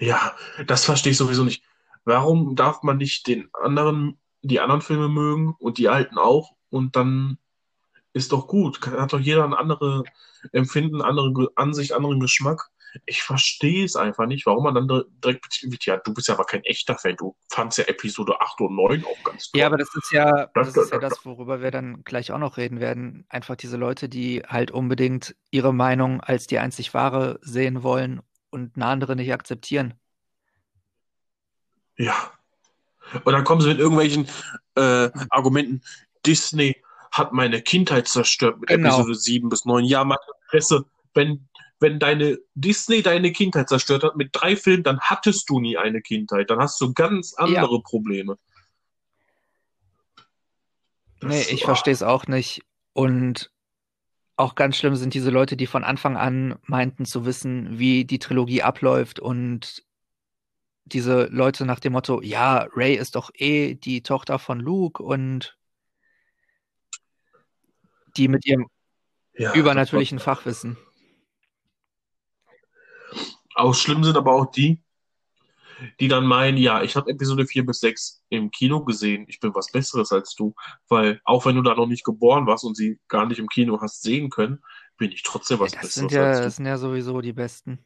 Ja, 0.00 0.34
das 0.66 0.84
verstehe 0.84 1.12
ich 1.12 1.18
sowieso 1.18 1.44
nicht. 1.44 1.62
Warum 2.04 2.56
darf 2.56 2.82
man 2.82 2.96
nicht 2.96 3.26
den 3.26 3.48
anderen, 3.52 4.18
die 4.42 4.58
anderen 4.60 4.80
Filme 4.80 5.08
mögen 5.08 5.54
und 5.58 5.78
die 5.78 5.88
alten 5.88 6.18
auch 6.18 6.56
und 6.70 6.96
dann 6.96 7.38
ist 8.12 8.32
doch 8.32 8.48
gut. 8.48 8.80
Hat 8.86 9.12
doch 9.12 9.20
jeder 9.20 9.44
ein 9.44 9.54
andere 9.54 10.02
Empfinden, 10.52 11.00
andere 11.02 11.48
Ansicht, 11.54 11.92
anderen 11.92 12.18
Geschmack. 12.18 12.70
Ich 13.06 13.22
verstehe 13.22 13.84
es 13.84 13.94
einfach 13.94 14.26
nicht, 14.26 14.46
warum 14.46 14.64
man 14.64 14.74
dann 14.74 14.88
dir- 14.88 15.04
direkt 15.22 15.42
bezüglich, 15.42 15.84
ja, 15.86 15.96
du 15.98 16.12
bist 16.12 16.26
ja 16.26 16.34
aber 16.34 16.44
kein 16.44 16.64
echter 16.64 16.98
Fan, 16.98 17.14
du 17.16 17.36
fandst 17.48 17.78
ja 17.78 17.84
Episode 17.84 18.40
8 18.40 18.60
und 18.62 18.74
9 18.74 19.04
auch 19.04 19.22
ganz 19.24 19.48
toll. 19.50 19.60
Ja, 19.60 19.66
aber 19.68 19.76
das 19.78 19.94
ist 19.94 20.10
ja, 20.10 20.46
Das- 20.54 20.72
das 20.72 20.86
ist 20.86 20.92
ja 20.92 20.98
das, 20.98 21.24
worüber 21.24 21.60
wir 21.62 21.70
dann 21.70 22.02
gleich 22.02 22.32
auch 22.32 22.38
noch 22.38 22.56
reden 22.56 22.80
werden. 22.80 23.26
Einfach 23.28 23.54
diese 23.54 23.76
Leute, 23.76 24.08
die 24.08 24.42
halt 24.44 24.72
unbedingt 24.72 25.36
ihre 25.52 25.72
Meinung 25.72 26.20
als 26.20 26.48
die 26.48 26.58
einzig 26.58 26.92
wahre 26.94 27.38
sehen 27.42 27.84
wollen 27.84 28.22
und 28.50 28.76
eine 28.76 28.86
andere 28.86 29.16
nicht 29.16 29.32
akzeptieren. 29.32 29.94
Ja. 31.96 32.32
Und 33.24 33.32
dann 33.32 33.44
kommen 33.44 33.60
sie 33.60 33.68
mit 33.68 33.78
irgendwelchen 33.78 34.28
äh, 34.76 35.10
Argumenten, 35.30 35.82
Disney 36.24 36.76
hat 37.10 37.32
meine 37.32 37.60
Kindheit 37.60 38.06
zerstört 38.08 38.60
mit 38.60 38.68
Genau. 38.68 38.88
Episode 38.88 39.14
7 39.14 39.48
bis 39.48 39.64
9. 39.64 39.84
Ja, 39.84 40.04
meine 40.04 40.20
Fresse, 40.48 40.84
wenn, 41.14 41.48
wenn 41.80 41.98
deine 41.98 42.38
Disney 42.54 43.02
deine 43.02 43.32
Kindheit 43.32 43.68
zerstört 43.68 44.04
hat 44.04 44.16
mit 44.16 44.30
drei 44.32 44.54
Filmen, 44.56 44.84
dann 44.84 45.00
hattest 45.00 45.48
du 45.50 45.58
nie 45.60 45.76
eine 45.76 46.02
Kindheit. 46.02 46.50
Dann 46.50 46.60
hast 46.60 46.80
du 46.80 46.92
ganz 46.94 47.34
andere 47.34 47.82
Probleme. 47.82 48.38
Nee, 51.22 51.40
Das- 51.40 51.50
ich 51.50 51.64
ah. 51.64 51.66
verstehe 51.66 51.94
es 51.94 52.02
auch 52.02 52.26
nicht. 52.26 52.62
Und 52.92 53.50
auch 54.40 54.54
ganz 54.54 54.76
schlimm 54.76 54.96
sind 54.96 55.14
diese 55.14 55.30
Leute, 55.30 55.56
die 55.56 55.66
von 55.66 55.84
Anfang 55.84 56.16
an 56.16 56.58
meinten 56.64 57.04
zu 57.04 57.26
wissen, 57.26 57.78
wie 57.78 58.04
die 58.04 58.18
Trilogie 58.18 58.62
abläuft 58.62 59.20
und 59.20 59.84
diese 60.84 61.26
Leute 61.26 61.66
nach 61.66 61.78
dem 61.78 61.92
Motto, 61.92 62.20
ja, 62.22 62.66
Ray 62.74 62.96
ist 62.96 63.14
doch 63.14 63.30
eh 63.34 63.74
die 63.74 64.02
Tochter 64.02 64.38
von 64.38 64.58
Luke 64.58 65.02
und 65.02 65.56
die 68.16 68.28
mit 68.28 68.46
ihrem 68.46 68.66
Ja, 69.34 69.54
übernatürlichen 69.54 70.18
Fachwissen. 70.18 70.76
Auch 73.54 73.74
schlimm 73.74 74.02
sind 74.02 74.16
aber 74.16 74.32
auch 74.32 74.50
die, 74.50 74.82
die 75.98 76.08
dann 76.08 76.26
meinen, 76.26 76.56
ja, 76.56 76.82
ich 76.82 76.96
habe 76.96 77.10
Episode 77.10 77.46
4 77.46 77.66
bis 77.66 77.80
6 77.80 78.22
im 78.28 78.50
Kino 78.50 78.84
gesehen, 78.84 79.26
ich 79.28 79.40
bin 79.40 79.54
was 79.54 79.70
Besseres 79.72 80.12
als 80.12 80.34
du, 80.34 80.54
weil 80.88 81.20
auch 81.24 81.46
wenn 81.46 81.56
du 81.56 81.62
da 81.62 81.74
noch 81.74 81.86
nicht 81.86 82.04
geboren 82.04 82.46
warst 82.46 82.64
und 82.64 82.76
sie 82.76 82.98
gar 83.08 83.26
nicht 83.26 83.38
im 83.38 83.48
Kino 83.48 83.80
hast 83.80 84.02
sehen 84.02 84.30
können, 84.30 84.62
bin 84.96 85.12
ich 85.12 85.22
trotzdem 85.22 85.60
was 85.60 85.72
Das 85.72 85.82
Besseres 85.82 85.94
sind 85.94 86.12
ja, 86.12 86.24
als 86.24 86.40
das 86.40 86.56
sind 86.56 86.66
ja 86.66 86.78
sowieso 86.78 87.20
die 87.20 87.32
Besten. 87.32 87.84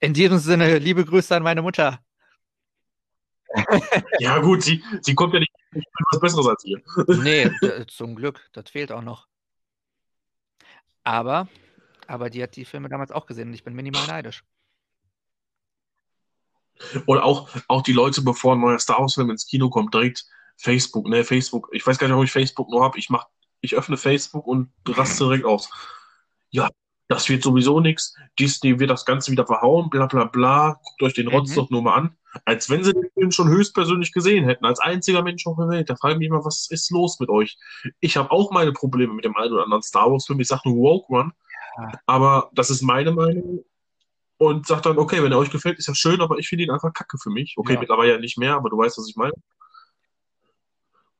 In 0.00 0.14
diesem 0.14 0.38
Sinne, 0.38 0.78
liebe 0.78 1.04
Grüße 1.04 1.36
an 1.36 1.42
meine 1.42 1.62
Mutter. 1.62 1.92
du. 1.92 1.98
Ja 4.20 4.38
gut, 4.38 4.62
sie, 4.62 4.82
sie 5.02 5.14
kommt 5.14 5.34
ja 5.34 5.40
nicht, 5.40 5.52
ich 5.72 5.84
bin 5.84 6.04
was 6.10 6.20
Besseres 6.20 6.46
als 6.46 6.64
ihr. 6.64 6.82
Nee, 7.22 7.50
zum 7.86 8.14
Glück, 8.14 8.48
das 8.52 8.70
fehlt 8.70 8.92
auch 8.92 9.02
noch. 9.02 9.28
Aber, 11.04 11.48
aber 12.06 12.30
die 12.30 12.42
hat 12.42 12.56
die 12.56 12.64
Filme 12.64 12.88
damals 12.88 13.12
auch 13.12 13.26
gesehen 13.26 13.48
und 13.48 13.54
ich 13.54 13.64
bin 13.64 13.74
minimal 13.74 14.06
neidisch. 14.06 14.44
Und 17.06 17.18
auch, 17.18 17.48
auch 17.68 17.82
die 17.82 17.92
Leute, 17.92 18.22
bevor 18.22 18.54
ein 18.54 18.60
neuer 18.60 18.78
Star 18.78 19.00
Wars-Film 19.00 19.30
ins 19.30 19.46
Kino 19.46 19.68
kommt, 19.70 19.92
direkt 19.94 20.24
Facebook, 20.56 21.06
ne, 21.08 21.24
Facebook, 21.24 21.68
ich 21.72 21.86
weiß 21.86 21.98
gar 21.98 22.08
nicht, 22.08 22.16
ob 22.16 22.24
ich 22.24 22.32
Facebook 22.32 22.70
noch 22.70 22.82
habe, 22.82 22.98
ich 22.98 23.10
mach, 23.10 23.26
ich 23.60 23.74
öffne 23.76 23.96
Facebook 23.96 24.46
und 24.46 24.70
raste 24.86 25.24
direkt 25.24 25.44
aus. 25.44 25.70
Ja, 26.50 26.68
das 27.08 27.28
wird 27.28 27.42
sowieso 27.42 27.80
nichts, 27.80 28.14
Disney 28.38 28.78
wird 28.78 28.90
das 28.90 29.04
Ganze 29.04 29.30
wieder 29.32 29.46
verhauen, 29.46 29.88
bla 29.90 30.06
bla 30.06 30.24
bla, 30.24 30.80
guckt 30.82 31.02
euch 31.02 31.14
den 31.14 31.28
Rotz 31.28 31.50
Mhm. 31.50 31.54
doch 31.54 31.70
nur 31.70 31.82
mal 31.82 31.94
an. 31.94 32.16
Als 32.44 32.68
wenn 32.68 32.84
sie 32.84 32.92
den 32.92 33.10
Film 33.14 33.30
schon 33.30 33.48
höchstpersönlich 33.48 34.12
gesehen 34.12 34.44
hätten, 34.44 34.64
als 34.66 34.78
einziger 34.80 35.22
Mensch 35.22 35.46
auf 35.46 35.56
der 35.56 35.68
Welt. 35.70 35.88
Da 35.88 35.96
frage 35.96 36.14
ich 36.14 36.18
mich 36.18 36.28
mal, 36.30 36.44
was 36.44 36.68
ist 36.70 36.90
los 36.90 37.18
mit 37.18 37.30
euch? 37.30 37.56
Ich 38.00 38.16
habe 38.18 38.30
auch 38.30 38.50
meine 38.50 38.72
Probleme 38.72 39.14
mit 39.14 39.24
dem 39.24 39.34
einen 39.36 39.54
oder 39.54 39.64
anderen 39.64 39.82
Star 39.82 40.10
Wars-Film, 40.12 40.38
ich 40.40 40.48
sag 40.48 40.64
nur 40.66 40.74
Rogue 40.74 41.06
One, 41.08 41.32
Ja. 41.78 41.92
aber 42.06 42.50
das 42.52 42.68
ist 42.70 42.82
meine 42.82 43.12
Meinung 43.12 43.64
und 44.38 44.66
sagt 44.66 44.86
dann, 44.86 44.98
okay, 44.98 45.22
wenn 45.22 45.32
er 45.32 45.38
euch 45.38 45.50
gefällt, 45.50 45.78
ist 45.78 45.88
ja 45.88 45.94
schön, 45.94 46.20
aber 46.20 46.38
ich 46.38 46.48
finde 46.48 46.64
ihn 46.64 46.70
einfach 46.70 46.92
kacke 46.92 47.18
für 47.18 47.30
mich. 47.30 47.54
Okay, 47.56 47.74
Ja. 47.74 47.80
mittlerweile 47.80 48.12
ja 48.12 48.18
nicht 48.18 48.38
mehr, 48.38 48.54
aber 48.54 48.70
du 48.70 48.78
weißt, 48.78 48.98
was 48.98 49.08
ich 49.08 49.16
meine. 49.16 49.32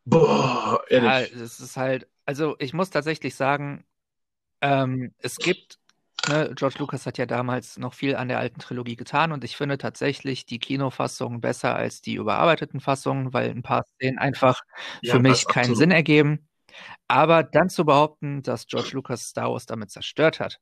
Boah, 0.04 0.83
Ja, 0.90 1.20
ehrlich. 1.20 1.33
es 1.42 1.61
ist 1.61 1.76
halt, 1.76 2.09
also 2.24 2.57
ich 2.59 2.72
muss 2.72 2.90
tatsächlich 2.90 3.35
sagen, 3.35 3.85
ähm, 4.62 5.14
es 5.20 5.38
gibt, 5.38 5.78
ne, 6.26 6.52
George 6.57 6.76
Lucas 6.78 7.07
hat 7.07 7.18
ja 7.18 7.26
damals 7.26 7.78
noch 7.78 7.94
viel 7.94 8.16
an 8.16 8.28
der 8.28 8.38
alten 8.38 8.61
Trilogie 8.61 8.96
getan 8.96 9.33
und 9.33 9.44
ich 9.44 9.57
finde 9.57 9.78
tatsächlich 9.78 10.46
die 10.46 10.59
Kinofassungen 10.61 11.40
besser 11.40 11.76
als 11.76 12.02
die 12.02 12.14
überarbeiteten 12.14 12.81
Fassungen, 12.81 13.33
weil 13.35 13.50
ein 13.50 13.62
paar 13.62 13.85
Szenen 13.85 14.18
einfach 14.18 14.62
Ja, 15.02 15.12
für 15.12 15.20
mich 15.20 15.48
keinen 15.48 15.70
absolut. 15.70 15.78
Sinn 15.78 15.90
ergeben. 15.92 16.48
Aber 17.09 17.42
dann 17.44 17.70
zu 17.70 17.85
behaupten, 17.87 18.42
dass 18.42 18.66
George 18.66 18.90
Lucas 18.94 19.28
Star 19.28 19.50
Wars 19.52 19.66
damit 19.66 19.90
zerstört 19.90 20.40
hat, 20.40 20.61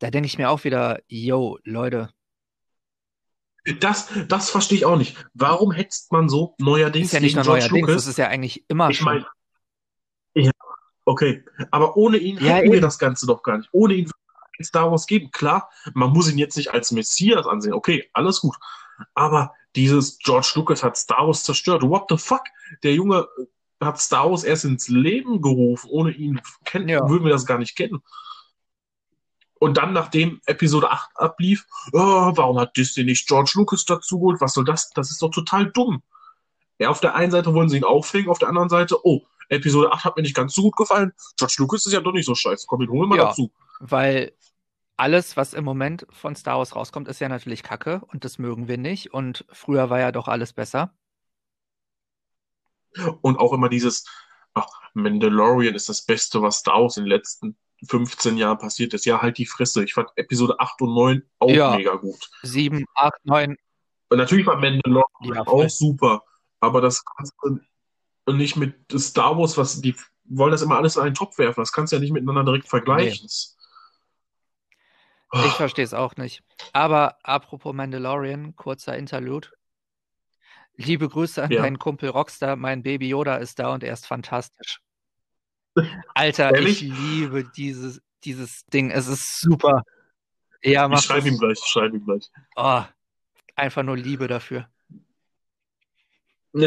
da 0.00 0.10
denke 0.10 0.26
ich 0.26 0.36
mir 0.38 0.50
auch 0.50 0.64
wieder, 0.64 1.00
yo, 1.08 1.58
Leute, 1.64 2.10
Das, 3.80 4.08
das 4.28 4.50
verstehe 4.50 4.78
ich 4.78 4.84
auch 4.86 4.96
nicht. 4.96 5.16
Warum 5.34 5.70
hetzt 5.72 6.10
man 6.12 6.28
so 6.28 6.54
neuerdings 6.58 7.08
ist 7.08 7.12
ja 7.12 7.20
nicht 7.20 7.34
nur 7.36 7.44
George 7.44 7.60
neuerdings, 7.66 7.80
Lucas? 7.88 7.94
das 7.96 8.06
ist 8.08 8.18
ja 8.18 8.28
eigentlich 8.28 8.64
immer 8.68 8.88
Ich 8.90 9.02
meine, 9.02 9.26
ja, 10.34 10.50
okay. 11.04 11.44
Aber 11.70 11.96
ohne 11.96 12.16
ihn 12.16 12.38
Ja, 12.38 12.54
hätten 12.56 12.72
wir 12.72 12.80
das 12.80 12.98
Ganze 12.98 13.26
doch 13.26 13.42
gar 13.42 13.58
nicht. 13.58 13.68
Ohne 13.72 13.94
ihn 13.94 14.06
würde 14.06 14.16
es 14.58 14.68
Star 14.68 14.90
Wars 14.90 15.06
geben. 15.06 15.30
Klar, 15.30 15.70
man 15.94 16.10
muss 16.10 16.30
ihn 16.30 16.38
jetzt 16.38 16.56
nicht 16.56 16.72
als 16.72 16.90
Messias 16.92 17.46
ansehen. 17.46 17.74
Okay, 17.74 18.08
alles 18.14 18.40
gut. 18.40 18.56
Aber 19.14 19.54
dieses 19.76 20.18
George 20.18 20.52
Lucas 20.54 20.82
hat 20.82 20.96
Star 20.96 21.26
Wars 21.26 21.44
zerstört. 21.44 21.82
What 21.82 22.06
the 22.08 22.16
fuck? 22.16 22.42
Der 22.82 22.94
Junge 22.94 23.28
hat 23.80 24.00
Star 24.00 24.30
Wars 24.30 24.44
erst 24.44 24.64
ins 24.64 24.88
Leben 24.88 25.42
gerufen. 25.42 25.88
Ohne 25.90 26.12
ihn 26.12 26.40
kennen, 26.64 26.88
Ja. 26.88 27.08
würden 27.08 27.24
wir 27.24 27.32
das 27.32 27.44
gar 27.46 27.58
nicht 27.58 27.76
kennen. 27.76 28.02
Und 29.60 29.76
dann, 29.76 29.92
nachdem 29.92 30.40
Episode 30.46 30.90
8 30.90 31.10
ablief, 31.16 31.66
oh, 31.92 32.32
warum 32.34 32.58
hat 32.58 32.74
Disney 32.78 33.04
nicht 33.04 33.28
George 33.28 33.52
Lucas 33.54 33.84
dazu 33.84 34.18
geholt? 34.18 34.40
Was 34.40 34.54
soll 34.54 34.64
das? 34.64 34.88
Das 34.90 35.10
ist 35.10 35.20
doch 35.20 35.30
total 35.30 35.70
dumm. 35.70 36.02
Ja, 36.78 36.88
auf 36.88 37.00
der 37.00 37.14
einen 37.14 37.30
Seite 37.30 37.52
wollen 37.52 37.68
sie 37.68 37.76
ihn 37.76 37.84
aufhängen, 37.84 38.30
auf 38.30 38.38
der 38.38 38.48
anderen 38.48 38.70
Seite, 38.70 38.96
oh, 39.04 39.20
Episode 39.50 39.92
8 39.92 40.04
hat 40.06 40.16
mir 40.16 40.22
nicht 40.22 40.34
ganz 40.34 40.54
so 40.54 40.62
gut 40.62 40.76
gefallen. 40.76 41.12
George 41.36 41.56
Lucas 41.58 41.84
ist 41.84 41.92
ja 41.92 42.00
doch 42.00 42.12
nicht 42.12 42.24
so 42.24 42.34
scheiße. 42.34 42.64
Komm, 42.66 42.80
den 42.80 42.88
holen 42.88 43.02
wir 43.02 43.06
mal 43.08 43.18
Ja. 43.18 43.24
dazu. 43.26 43.52
Weil 43.80 44.32
alles, 44.96 45.36
was 45.36 45.52
im 45.52 45.64
Moment 45.64 46.06
von 46.10 46.34
Star 46.36 46.56
Wars 46.56 46.74
rauskommt, 46.74 47.08
ist 47.08 47.20
ja 47.20 47.28
natürlich 47.28 47.62
Kacke 47.62 48.00
und 48.08 48.24
das 48.24 48.38
mögen 48.38 48.66
wir 48.66 48.78
nicht. 48.78 49.12
Und 49.12 49.44
früher 49.52 49.90
war 49.90 49.98
ja 49.98 50.10
doch 50.10 50.26
alles 50.28 50.54
besser. 50.54 50.94
Und 53.20 53.38
auch 53.38 53.52
immer 53.52 53.68
dieses, 53.68 54.06
ach, 54.54 54.68
Mandalorian 54.94 55.74
ist 55.74 55.88
das 55.90 56.02
Beste, 56.02 56.40
was 56.42 56.56
Star 56.58 56.80
Wars 56.82 56.96
in 56.96 57.04
den 57.04 57.10
letzten 57.10 57.56
15 57.88 58.36
Jahren 58.36 58.58
passiert 58.58 58.94
ist. 58.94 59.04
Ja, 59.06 59.22
halt 59.22 59.38
die 59.38 59.46
Fresse. 59.46 59.82
Ich 59.84 59.94
fand 59.94 60.08
Episode 60.16 60.58
8 60.58 60.80
und 60.82 60.94
9 60.94 61.22
auch 61.38 61.50
Ja. 61.50 61.76
mega 61.76 61.94
gut. 61.96 62.30
Sieben, 62.42 62.84
acht, 62.94 63.18
neun. 63.24 63.56
Und 64.08 64.18
natürlich 64.18 64.46
war 64.46 64.56
Mandalorian 64.56 65.04
Ja, 65.34 65.46
auch 65.46 65.68
super. 65.68 66.22
Aber 66.60 66.80
das 66.80 67.04
kannst 67.04 67.32
du 67.42 68.32
nicht 68.32 68.56
mit 68.56 68.74
Star 68.98 69.38
Wars, 69.38 69.56
was 69.56 69.80
die 69.80 69.94
wollen 70.24 70.52
das 70.52 70.62
immer 70.62 70.76
alles 70.76 70.96
in 70.96 71.02
einen 71.02 71.14
Topf 71.14 71.38
werfen. 71.38 71.60
Das 71.60 71.72
kannst 71.72 71.92
du 71.92 71.96
ja 71.96 72.00
nicht 72.00 72.12
miteinander 72.12 72.44
direkt 72.44 72.68
vergleichen. 72.68 73.26
Ich 75.32 75.52
verstehe 75.52 75.84
es 75.84 75.94
auch 75.94 76.16
nicht. 76.16 76.42
Aber 76.72 77.16
apropos 77.22 77.72
Mandalorian, 77.74 78.54
kurzer 78.56 78.96
Interlude. 78.96 79.48
Liebe 80.74 81.08
Grüße 81.08 81.42
an 81.42 81.50
Ja. 81.50 81.62
deinen 81.62 81.78
Kumpel 81.78 82.08
Rockstar. 82.10 82.56
Mein 82.56 82.82
Baby 82.82 83.08
Yoda 83.08 83.36
ist 83.36 83.58
da 83.58 83.72
und 83.72 83.82
er 83.84 83.92
ist 83.92 84.06
fantastisch. 84.06 84.80
Alter, 86.14 86.54
Ehrlich? 86.54 86.82
ich 86.82 86.92
liebe 86.92 87.44
dieses, 87.44 88.02
dieses 88.24 88.64
Ding. 88.66 88.90
Es 88.90 89.06
ist 89.06 89.40
super. 89.40 89.82
Ja, 90.62 90.84
Ich 90.84 90.90
mach 90.90 91.02
schreibe 91.02 91.22
das. 91.22 91.30
ihm 91.30 91.38
gleich, 91.38 91.58
ich 91.58 91.70
schreibe 91.70 91.96
ihm 91.96 92.04
gleich. 92.04 92.30
Oh, 92.56 92.82
einfach 93.56 93.82
nur 93.82 93.96
Liebe 93.96 94.26
dafür. 94.28 94.68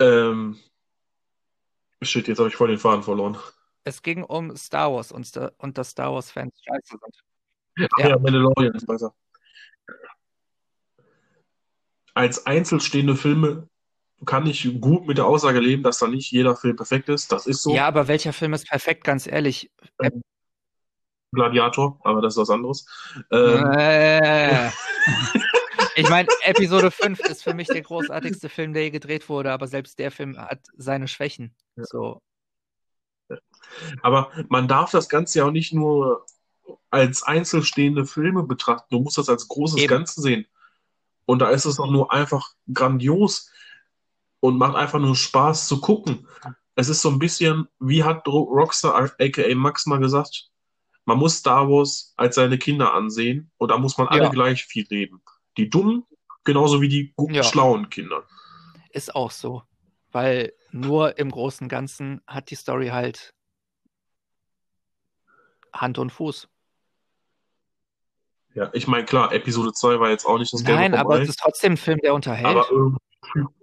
ähm, 0.00 0.58
shit, 2.02 2.28
jetzt 2.28 2.38
habe 2.38 2.48
ich 2.48 2.56
voll 2.56 2.68
den 2.68 2.78
Faden 2.78 3.02
verloren. 3.02 3.38
Es 3.84 4.02
ging 4.02 4.22
um 4.22 4.56
Star 4.56 4.92
Wars 4.92 5.12
und, 5.12 5.30
und 5.58 5.78
dass 5.78 5.90
Star 5.90 6.12
Wars-Fans 6.12 6.52
scheiße 6.64 6.98
sind. 7.00 7.88
Ach 7.94 7.98
ja, 7.98 8.18
Mandalorian 8.18 8.74
ist 8.74 8.86
besser. 8.86 9.14
Als 12.14 12.44
einzelstehende 12.46 13.16
Filme 13.16 13.68
kann 14.24 14.46
ich 14.46 14.80
gut 14.80 15.06
mit 15.06 15.18
der 15.18 15.26
Aussage 15.26 15.60
leben, 15.60 15.82
dass 15.82 15.98
da 15.98 16.06
nicht 16.06 16.30
jeder 16.30 16.56
Film 16.56 16.76
perfekt 16.76 17.08
ist. 17.08 17.32
Das 17.32 17.46
ist 17.46 17.62
so. 17.62 17.74
Ja, 17.74 17.86
aber 17.86 18.08
welcher 18.08 18.32
Film 18.32 18.52
ist 18.54 18.68
perfekt, 18.68 19.04
ganz 19.04 19.26
ehrlich? 19.26 19.70
Gladiator, 21.32 21.98
aber 22.04 22.20
das 22.20 22.34
ist 22.34 22.40
was 22.40 22.50
anderes. 22.50 22.86
Ähm, 23.30 23.70
Äh. 23.72 24.70
Ich 25.94 26.08
meine, 26.08 26.28
Episode 26.44 26.90
5 26.90 27.20
ist 27.20 27.42
für 27.42 27.54
mich 27.54 27.68
der 27.68 27.82
großartigste 27.82 28.48
Film, 28.48 28.72
der 28.72 28.84
je 28.84 28.90
gedreht 28.90 29.28
wurde, 29.28 29.52
aber 29.52 29.66
selbst 29.66 29.98
der 29.98 30.10
Film 30.10 30.38
hat 30.38 30.60
seine 30.74 31.06
Schwächen. 31.06 31.54
So. 31.76 32.20
aber 34.02 34.30
man 34.48 34.68
darf 34.68 34.90
das 34.90 35.08
Ganze 35.08 35.40
ja 35.40 35.44
auch 35.44 35.50
nicht 35.50 35.72
nur 35.72 36.24
als 36.90 37.22
einzelstehende 37.22 38.06
Filme 38.06 38.42
betrachten. 38.42 38.86
Du 38.90 39.00
musst 39.00 39.18
das 39.18 39.28
als 39.28 39.48
großes 39.48 39.80
Eben. 39.80 39.88
Ganze 39.88 40.20
sehen. 40.20 40.46
Und 41.26 41.40
da 41.40 41.50
ist 41.50 41.64
es 41.64 41.76
doch 41.76 41.90
nur 41.90 42.12
einfach 42.12 42.54
grandios 42.72 43.50
und 44.42 44.58
macht 44.58 44.74
einfach 44.74 44.98
nur 44.98 45.14
Spaß 45.14 45.68
zu 45.68 45.80
gucken. 45.80 46.26
es 46.74 46.88
ist 46.88 47.02
so 47.02 47.10
ein 47.10 47.18
bisschen, 47.18 47.68
wie 47.80 48.02
hat 48.02 48.26
Ro- 48.26 48.44
Rockstar, 48.50 48.94
aka 49.18 49.54
Max 49.54 49.84
mal 49.86 49.98
gesagt, 50.00 50.48
man 51.04 51.18
muss 51.18 51.36
Star 51.36 51.68
Wars 51.68 52.14
als 52.16 52.34
seine 52.36 52.56
Kinder 52.58 52.94
ansehen 52.94 53.50
und 53.58 53.70
da 53.70 53.76
muss 53.78 53.98
man 53.98 54.08
alle 54.08 54.24
Ja. 54.24 54.28
gleich 54.30 54.64
viel 54.64 54.86
reden. 54.90 55.22
Die 55.58 55.68
dummen, 55.68 56.04
genauso 56.44 56.80
wie 56.80 56.88
die 56.88 57.12
guten, 57.14 57.34
Ja. 57.34 57.42
schlauen 57.44 57.90
Kinder. 57.90 58.24
Ist 58.90 59.14
auch 59.14 59.30
so. 59.30 59.62
Weil 60.12 60.54
nur 60.70 61.18
im 61.18 61.30
Großen 61.30 61.66
und 61.66 61.68
Ganzen 61.68 62.20
hat 62.26 62.50
die 62.50 62.54
Story 62.56 62.88
halt 62.88 63.34
Hand 65.74 65.98
und 65.98 66.10
Fuß. 66.10 66.48
Ja, 68.54 68.70
ich 68.72 68.86
meine, 68.86 69.04
klar, 69.04 69.32
Episode 69.32 69.72
2 69.72 69.98
war 70.00 70.10
jetzt 70.10 70.24
auch 70.26 70.38
nicht 70.38 70.52
das 70.52 70.62
Nein, 70.62 70.94
aber 70.94 71.20
es 71.22 71.28
ist 71.30 71.38
trotzdem 71.38 71.72
ein 71.74 71.76
Film, 71.78 71.98
der 72.02 72.14
unterhält. 72.14 72.46
aber 72.46 72.70
irgendwo, 72.70 72.98
fügt- 73.32 73.54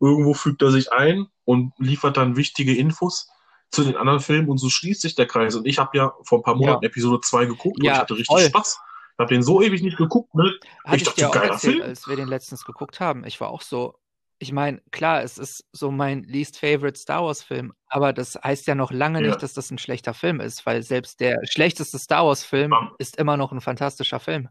irgendwo 0.00 0.34
fügt 0.34 0.62
er 0.62 0.70
sich 0.70 0.92
ein 0.92 1.26
und 1.44 1.72
liefert 1.78 2.16
dann 2.16 2.36
wichtige 2.36 2.74
Infos 2.76 3.28
zu 3.70 3.82
den 3.84 3.96
anderen 3.96 4.20
Filmen 4.20 4.48
und 4.48 4.58
so 4.58 4.68
schließt 4.70 5.00
sich 5.00 5.14
der 5.14 5.26
Kreis. 5.26 5.54
Und 5.56 5.66
ich 5.66 5.78
habe 5.78 5.96
ja 5.98 6.12
vor 6.24 6.38
ein 6.38 6.42
paar 6.42 6.54
Ja. 6.54 6.58
Monaten 6.60 6.84
Episode 6.84 7.20
2 7.22 7.46
geguckt 7.46 7.78
und 7.78 7.84
Ja, 7.84 7.94
ich 7.94 7.98
hatte 7.98 8.14
richtig 8.14 8.26
voll. 8.28 8.42
Spaß. 8.48 8.78
Ich 9.16 9.18
habe 9.18 9.32
den 9.34 9.42
so 9.42 9.62
ewig 9.62 9.82
nicht 9.82 9.96
geguckt, 9.96 10.34
ne? 10.34 10.52
Hatte 10.84 10.96
ich 10.96 11.02
ich 11.02 11.04
dachte, 11.08 11.20
dir 11.20 11.28
auch 11.28 11.32
geiler 11.34 11.52
erzählt, 11.52 11.74
Film. 11.76 11.88
als 11.88 12.08
wir 12.08 12.16
den 12.16 12.28
letztens 12.28 12.64
geguckt 12.64 12.98
haben. 13.00 13.24
Ich 13.24 13.40
war 13.40 13.48
auch 13.50 13.62
so. 13.62 13.94
Ich 14.40 14.50
meine, 14.52 14.82
klar, 14.90 15.22
es 15.22 15.38
ist 15.38 15.64
so 15.72 15.92
mein 15.92 16.24
least 16.24 16.58
favorite 16.58 16.98
Star 16.98 17.22
Wars 17.24 17.40
Film, 17.42 17.72
aber 17.86 18.12
das 18.12 18.34
heißt 18.42 18.66
ja 18.66 18.74
noch 18.74 18.90
lange 18.90 19.20
Ja. 19.22 19.28
nicht, 19.28 19.42
dass 19.42 19.54
das 19.54 19.70
ein 19.70 19.78
schlechter 19.78 20.12
Film 20.12 20.40
ist, 20.40 20.66
weil 20.66 20.82
selbst 20.82 21.20
der 21.20 21.38
schlechteste 21.44 21.98
Star 22.00 22.26
Wars 22.26 22.42
Film 22.44 22.70
Man- 22.70 22.90
ist 22.98 23.16
immer 23.16 23.36
noch 23.36 23.52
ein 23.52 23.60
fantastischer 23.60 24.18
Film. 24.18 24.48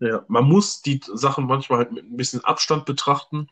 Ja, 0.00 0.24
man 0.28 0.44
muss 0.44 0.82
die 0.82 1.00
Sachen 1.04 1.46
manchmal 1.46 1.78
halt 1.78 1.92
mit 1.92 2.04
ein 2.04 2.16
bisschen 2.16 2.44
Abstand 2.44 2.84
betrachten, 2.84 3.48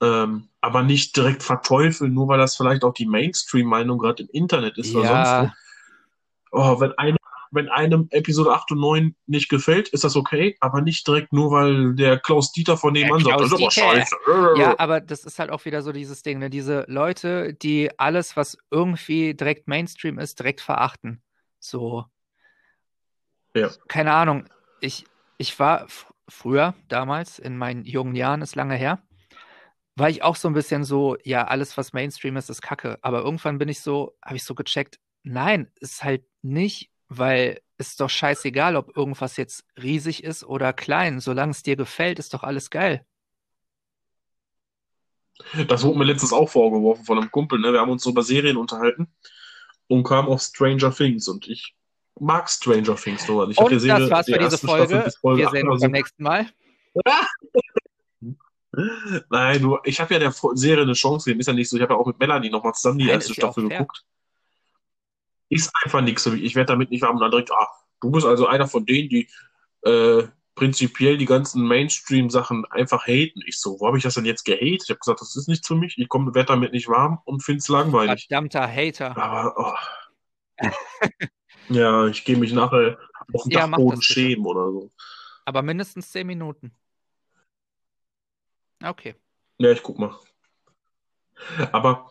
ähm, 0.00 0.48
aber 0.60 0.82
nicht 0.82 1.16
direkt 1.16 1.42
verteufeln, 1.42 2.14
nur 2.14 2.28
weil 2.28 2.38
das 2.38 2.56
vielleicht 2.56 2.84
auch 2.84 2.94
die 2.94 3.06
Mainstream-Meinung 3.06 3.98
gerade 3.98 4.22
im 4.22 4.28
Internet 4.32 4.78
ist 4.78 4.94
oder 4.94 5.06
sonst 5.06 5.28
Ja, 5.28 5.44
wo. 5.44 5.50
Oh, 6.50 6.80
wenn 6.80 6.92
einem, 6.92 7.16
wenn 7.50 7.68
einem 7.68 8.08
Episode 8.10 8.52
8 8.52 8.72
und 8.72 8.80
9 8.80 9.16
nicht 9.26 9.48
gefällt, 9.48 9.88
ist 9.88 10.04
das 10.04 10.16
okay, 10.16 10.56
aber 10.60 10.80
nicht 10.80 11.06
direkt 11.06 11.32
nur, 11.32 11.50
weil 11.50 11.94
der 11.94 12.18
Klaus 12.18 12.52
Dieter 12.52 12.76
von 12.76 12.92
nebenan 12.92 13.20
sagt, 13.20 13.40
das 13.40 13.52
ist 13.52 13.54
aber 13.54 13.70
scheiße. 13.70 14.16
ja, 14.56 14.78
aber 14.78 15.00
das 15.00 15.24
ist 15.24 15.38
halt 15.38 15.50
auch 15.50 15.64
wieder 15.64 15.82
so 15.82 15.92
dieses 15.92 16.22
Ding, 16.22 16.38
ne? 16.38 16.48
Diese 16.48 16.84
Leute, 16.88 17.52
die 17.54 17.90
alles, 17.98 18.36
was 18.36 18.56
irgendwie 18.70 19.34
direkt 19.34 19.68
Mainstream 19.68 20.18
ist, 20.18 20.38
direkt 20.38 20.60
verachten. 20.60 21.22
So. 21.58 22.06
Ja. 23.54 23.70
Keine 23.88 24.12
Ahnung. 24.12 24.48
Ich, 24.80 25.04
ich 25.38 25.58
war 25.58 25.86
früher, 26.28 26.74
damals, 26.88 27.38
in 27.38 27.56
meinen 27.56 27.84
jungen 27.84 28.14
Jahren, 28.14 28.42
ist 28.42 28.54
lange 28.54 28.76
her, 28.76 29.02
war 29.96 30.08
ich 30.08 30.22
auch 30.22 30.36
so 30.36 30.48
ein 30.48 30.54
bisschen 30.54 30.84
so, 30.84 31.16
ja, 31.24 31.46
alles, 31.46 31.76
was 31.76 31.92
Mainstream 31.92 32.36
ist, 32.36 32.50
ist 32.50 32.62
Kacke. 32.62 32.98
Aber 33.02 33.22
irgendwann 33.22 33.58
bin 33.58 33.68
ich 33.68 33.80
so, 33.80 34.16
habe 34.22 34.36
ich 34.36 34.44
so 34.44 34.54
gecheckt, 34.54 35.00
nein, 35.24 35.70
ist 35.80 36.04
halt 36.04 36.24
nicht, 36.42 36.90
weil 37.08 37.60
es 37.78 37.96
doch 37.96 38.10
scheißegal, 38.10 38.76
ob 38.76 38.96
irgendwas 38.96 39.36
jetzt 39.36 39.64
riesig 39.80 40.22
ist 40.24 40.44
oder 40.44 40.72
klein. 40.72 41.20
Solange 41.20 41.50
es 41.50 41.62
dir 41.62 41.76
gefällt, 41.76 42.18
ist 42.18 42.34
doch 42.34 42.42
alles 42.42 42.70
geil. 42.70 43.04
Das 45.68 45.84
wurde 45.84 45.98
mir 45.98 46.04
letztens 46.04 46.32
auch 46.32 46.48
vorgeworfen 46.48 47.04
von 47.04 47.18
einem 47.18 47.30
Kumpel, 47.30 47.60
ne? 47.60 47.72
Wir 47.72 47.80
haben 47.80 47.90
uns 47.90 48.02
so 48.02 48.10
über 48.10 48.24
Serien 48.24 48.56
unterhalten 48.56 49.12
und 49.86 50.02
kamen 50.02 50.28
auf 50.28 50.42
Stranger 50.42 50.92
Things 50.92 51.28
und 51.28 51.48
ich 51.48 51.76
mag 52.20 52.48
Stranger 52.48 52.96
Things 52.96 53.26
nur. 53.28 53.48
Ich 53.48 53.58
hab 53.58 53.70
Und 53.70 53.80
Serie, 53.80 54.00
das 54.00 54.10
war's 54.10 54.26
die 54.26 54.32
für 54.32 54.38
diese 54.38 54.58
Folge. 54.58 55.12
Folge 55.20 55.40
Wir 55.40 55.48
8 55.48 55.54
sehen 55.54 55.68
uns 55.68 55.80
so 55.80 55.84
beim 55.84 55.92
nächsten 55.92 56.22
Mal. 56.22 56.46
Nein, 59.30 59.62
du, 59.62 59.78
ich 59.84 60.00
habe 60.00 60.14
ja 60.14 60.20
der 60.20 60.34
Serie 60.54 60.82
eine 60.82 60.92
Chance 60.92 61.24
gegeben. 61.24 61.40
Ist 61.40 61.46
ja 61.46 61.52
nicht 61.52 61.68
so. 61.68 61.76
Ich 61.76 61.82
habe 61.82 61.94
ja 61.94 61.98
auch 61.98 62.06
mit 62.06 62.18
Melanie 62.18 62.50
nochmal 62.50 62.74
zusammen 62.74 62.98
die 62.98 63.06
Nein, 63.06 63.14
erste 63.14 63.34
Staffel 63.34 63.68
geguckt. 63.68 64.04
Ist 65.48 65.70
einfach 65.84 66.02
nichts 66.02 66.22
für 66.22 66.30
mich. 66.30 66.42
Ich 66.42 66.54
werde 66.54 66.72
damit 66.72 66.90
nicht 66.90 67.02
warm 67.02 67.16
und 67.16 67.22
dann 67.22 67.30
direkt, 67.30 67.50
ah, 67.50 67.68
du 68.00 68.10
bist 68.10 68.26
also 68.26 68.46
einer 68.46 68.68
von 68.68 68.84
denen, 68.84 69.08
die 69.08 69.28
äh, 69.82 70.24
prinzipiell 70.54 71.16
die 71.16 71.24
ganzen 71.24 71.66
Mainstream-Sachen 71.66 72.66
einfach 72.66 73.06
haten. 73.06 73.40
Ich 73.46 73.60
so, 73.60 73.80
wo 73.80 73.86
habe 73.86 73.96
ich 73.96 74.02
das 74.02 74.14
denn 74.14 74.24
jetzt 74.24 74.44
gehatet? 74.44 74.82
Ich 74.84 74.90
habe 74.90 74.98
gesagt, 74.98 75.20
das 75.20 75.36
ist 75.36 75.48
nichts 75.48 75.66
für 75.66 75.76
mich. 75.76 75.96
Ich 75.96 76.08
komme, 76.08 76.34
werde 76.34 76.48
damit 76.48 76.72
nicht 76.72 76.88
warm 76.88 77.20
und 77.24 77.42
finde 77.42 77.58
es 77.58 77.68
langweilig. 77.68 78.26
Verdammter 78.28 78.68
Hater. 78.68 79.16
Aber, 79.16 79.54
oh. 79.56 79.74
Ja, 81.70 82.06
ich 82.06 82.24
gehe 82.24 82.36
mich 82.36 82.52
nachher 82.52 82.98
auf 83.32 83.42
den 83.42 83.52
Ja, 83.52 83.66
Dachboden 83.66 84.02
schämen 84.02 84.46
oder 84.46 84.70
so. 84.70 84.90
Aber 85.44 85.62
mindestens 85.62 86.10
zehn 86.10 86.26
Minuten. 86.26 86.72
Okay. 88.82 89.14
Ja, 89.58 89.70
ich 89.70 89.82
guck 89.82 89.98
mal. 89.98 90.16
Aber 91.72 92.10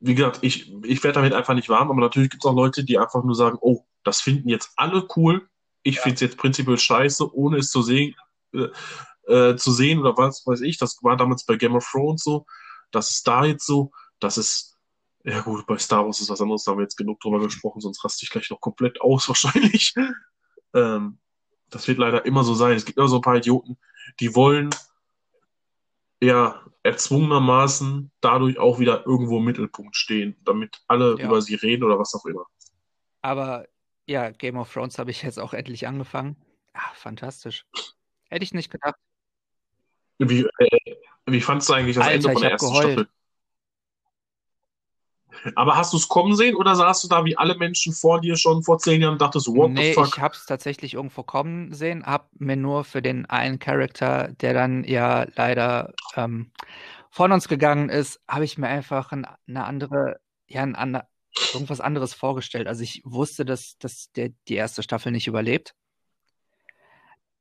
wie 0.00 0.14
gesagt, 0.14 0.40
ich, 0.42 0.72
ich 0.84 1.02
werde 1.02 1.14
damit 1.20 1.32
einfach 1.32 1.54
nicht 1.54 1.68
warm, 1.68 1.90
aber 1.90 2.00
natürlich 2.00 2.30
gibt 2.30 2.44
es 2.44 2.48
auch 2.50 2.54
Leute, 2.54 2.84
die 2.84 2.98
einfach 2.98 3.24
nur 3.24 3.34
sagen, 3.34 3.58
oh, 3.60 3.84
das 4.04 4.20
finden 4.20 4.48
jetzt 4.48 4.72
alle 4.76 5.06
cool. 5.16 5.48
Ich 5.82 5.96
Ja. 5.96 6.02
finde 6.02 6.14
es 6.16 6.20
jetzt 6.20 6.36
prinzipiell 6.36 6.78
scheiße, 6.78 7.34
ohne 7.34 7.58
es 7.58 7.70
zu 7.70 7.82
sehen, 7.82 8.14
äh, 8.52 8.68
äh, 9.32 9.56
zu 9.56 9.72
sehen 9.72 9.98
oder 9.98 10.16
was 10.16 10.46
weiß 10.46 10.60
ich. 10.60 10.78
Das 10.78 11.02
war 11.02 11.16
damals 11.16 11.44
bei 11.44 11.56
Game 11.56 11.74
of 11.74 11.88
Thrones 11.90 12.22
so. 12.22 12.46
Das 12.90 13.10
ist 13.10 13.26
da 13.26 13.44
jetzt 13.44 13.66
so. 13.66 13.90
Das 14.20 14.38
ist, 14.38 14.75
ja 15.26 15.40
gut, 15.40 15.66
bei 15.66 15.76
Star 15.76 16.04
Wars 16.04 16.20
ist 16.20 16.30
was 16.30 16.40
anderes, 16.40 16.64
da 16.64 16.70
haben 16.70 16.78
wir 16.78 16.84
jetzt 16.84 16.96
genug 16.96 17.18
drüber 17.20 17.40
gesprochen, 17.40 17.80
sonst 17.80 18.04
raste 18.04 18.24
ich 18.24 18.30
gleich 18.30 18.48
noch 18.50 18.60
komplett 18.60 19.00
aus 19.00 19.28
wahrscheinlich. 19.28 19.92
Ähm, 20.72 21.18
das 21.68 21.88
wird 21.88 21.98
leider 21.98 22.24
immer 22.24 22.44
so 22.44 22.54
sein. 22.54 22.76
Es 22.76 22.84
gibt 22.84 22.96
immer 22.96 23.08
so 23.08 23.16
ein 23.16 23.22
paar 23.22 23.36
Idioten, 23.36 23.76
die 24.20 24.34
wollen 24.36 24.70
ja 26.22 26.62
erzwungenermaßen 26.84 28.12
dadurch 28.20 28.58
auch 28.58 28.78
wieder 28.78 29.04
irgendwo 29.04 29.38
im 29.38 29.44
Mittelpunkt 29.44 29.96
stehen, 29.96 30.36
damit 30.44 30.80
alle 30.86 31.16
Ja. 31.18 31.26
über 31.26 31.42
sie 31.42 31.56
reden 31.56 31.82
oder 31.82 31.98
was 31.98 32.14
auch 32.14 32.24
immer. 32.24 32.46
Aber 33.20 33.66
ja, 34.06 34.30
Game 34.30 34.56
of 34.56 34.72
Thrones 34.72 34.98
habe 34.98 35.10
ich 35.10 35.22
jetzt 35.22 35.40
auch 35.40 35.52
endlich 35.52 35.88
angefangen. 35.88 36.36
Ah, 36.72 36.92
fantastisch. 36.94 37.66
Hätte 38.28 38.44
ich 38.44 38.54
nicht 38.54 38.70
gedacht. 38.70 38.94
Wie, 40.18 40.46
äh, 40.58 40.96
wie 41.26 41.40
fandst 41.40 41.68
du 41.68 41.72
eigentlich 41.72 41.96
das 41.96 42.06
Alter, 42.06 42.14
Ende 42.14 42.32
von 42.32 42.42
der 42.42 42.50
ersten 42.52 42.66
geheult. 42.68 42.92
Staffel? 42.92 43.08
Aber 45.54 45.76
hast 45.76 45.92
du 45.92 45.96
es 45.96 46.08
kommen 46.08 46.34
sehen 46.34 46.56
oder 46.56 46.74
saßt 46.74 47.04
du 47.04 47.08
da 47.08 47.24
wie 47.24 47.36
alle 47.36 47.56
Menschen 47.56 47.92
vor 47.92 48.20
dir 48.20 48.36
schon 48.36 48.62
vor 48.62 48.78
zehn 48.78 49.00
Jahren 49.00 49.12
und 49.12 49.22
dachtest, 49.22 49.48
what 49.48 49.70
nee, 49.70 49.88
the 49.88 49.94
fuck? 49.94 50.08
ich 50.08 50.18
habe 50.18 50.34
es 50.34 50.46
tatsächlich 50.46 50.94
irgendwo 50.94 51.22
kommen 51.22 51.72
sehen, 51.72 52.04
habe 52.04 52.26
mir 52.38 52.56
nur 52.56 52.84
für 52.84 53.02
den 53.02 53.26
einen 53.26 53.58
Charakter, 53.58 54.28
der 54.40 54.54
dann 54.54 54.84
ja 54.84 55.26
leider 55.36 55.92
ähm, 56.16 56.50
von 57.10 57.32
uns 57.32 57.48
gegangen 57.48 57.88
ist, 57.88 58.20
habe 58.28 58.44
ich 58.44 58.58
mir 58.58 58.68
einfach 58.68 59.12
ein, 59.12 59.26
eine 59.46 59.64
andere, 59.64 60.20
ja, 60.48 60.62
ein 60.62 60.74
ander, 60.74 61.08
irgendwas 61.54 61.80
anderes 61.80 62.14
vorgestellt. 62.14 62.66
Also 62.66 62.82
ich 62.82 63.02
wusste, 63.04 63.44
dass, 63.44 63.78
dass 63.78 64.10
der 64.12 64.30
die 64.48 64.54
erste 64.54 64.82
Staffel 64.82 65.12
nicht 65.12 65.26
überlebt. 65.26 65.74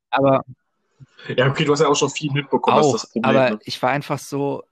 Aber 0.10 0.44
Ja, 1.36 1.50
okay, 1.50 1.66
du 1.66 1.72
hast 1.72 1.82
ja 1.82 1.88
auch 1.88 1.96
schon 1.96 2.10
viel 2.10 2.32
mitbekommen, 2.32 2.78
auch, 2.78 2.94
das 2.94 3.08
Problem. 3.08 3.26
aber 3.26 3.50
ne? 3.52 3.60
ich 3.64 3.82
war 3.82 3.90
einfach 3.90 4.20
so, 4.20 4.64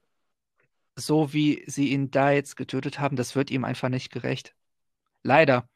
so 0.96 1.32
wie 1.32 1.64
sie 1.66 1.90
ihn 1.90 2.10
da 2.10 2.30
jetzt 2.30 2.56
getötet 2.56 2.98
haben, 3.00 3.16
das 3.16 3.36
wird 3.36 3.50
ihm 3.50 3.64
einfach 3.64 3.88
nicht 3.88 4.10
gerecht. 4.12 4.54
Leider. 5.22 5.68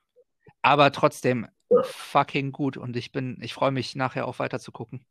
Aber 0.62 0.92
trotzdem 0.92 1.48
Ja. 1.70 1.82
fucking 1.82 2.52
gut 2.52 2.76
und 2.76 2.96
ich 2.96 3.12
bin, 3.12 3.38
ich 3.42 3.54
freue 3.54 3.70
mich 3.70 3.96
nachher 3.96 4.26
auch 4.26 4.38
weiter 4.38 4.58
zu 4.60 4.72
gucken. 4.72 5.04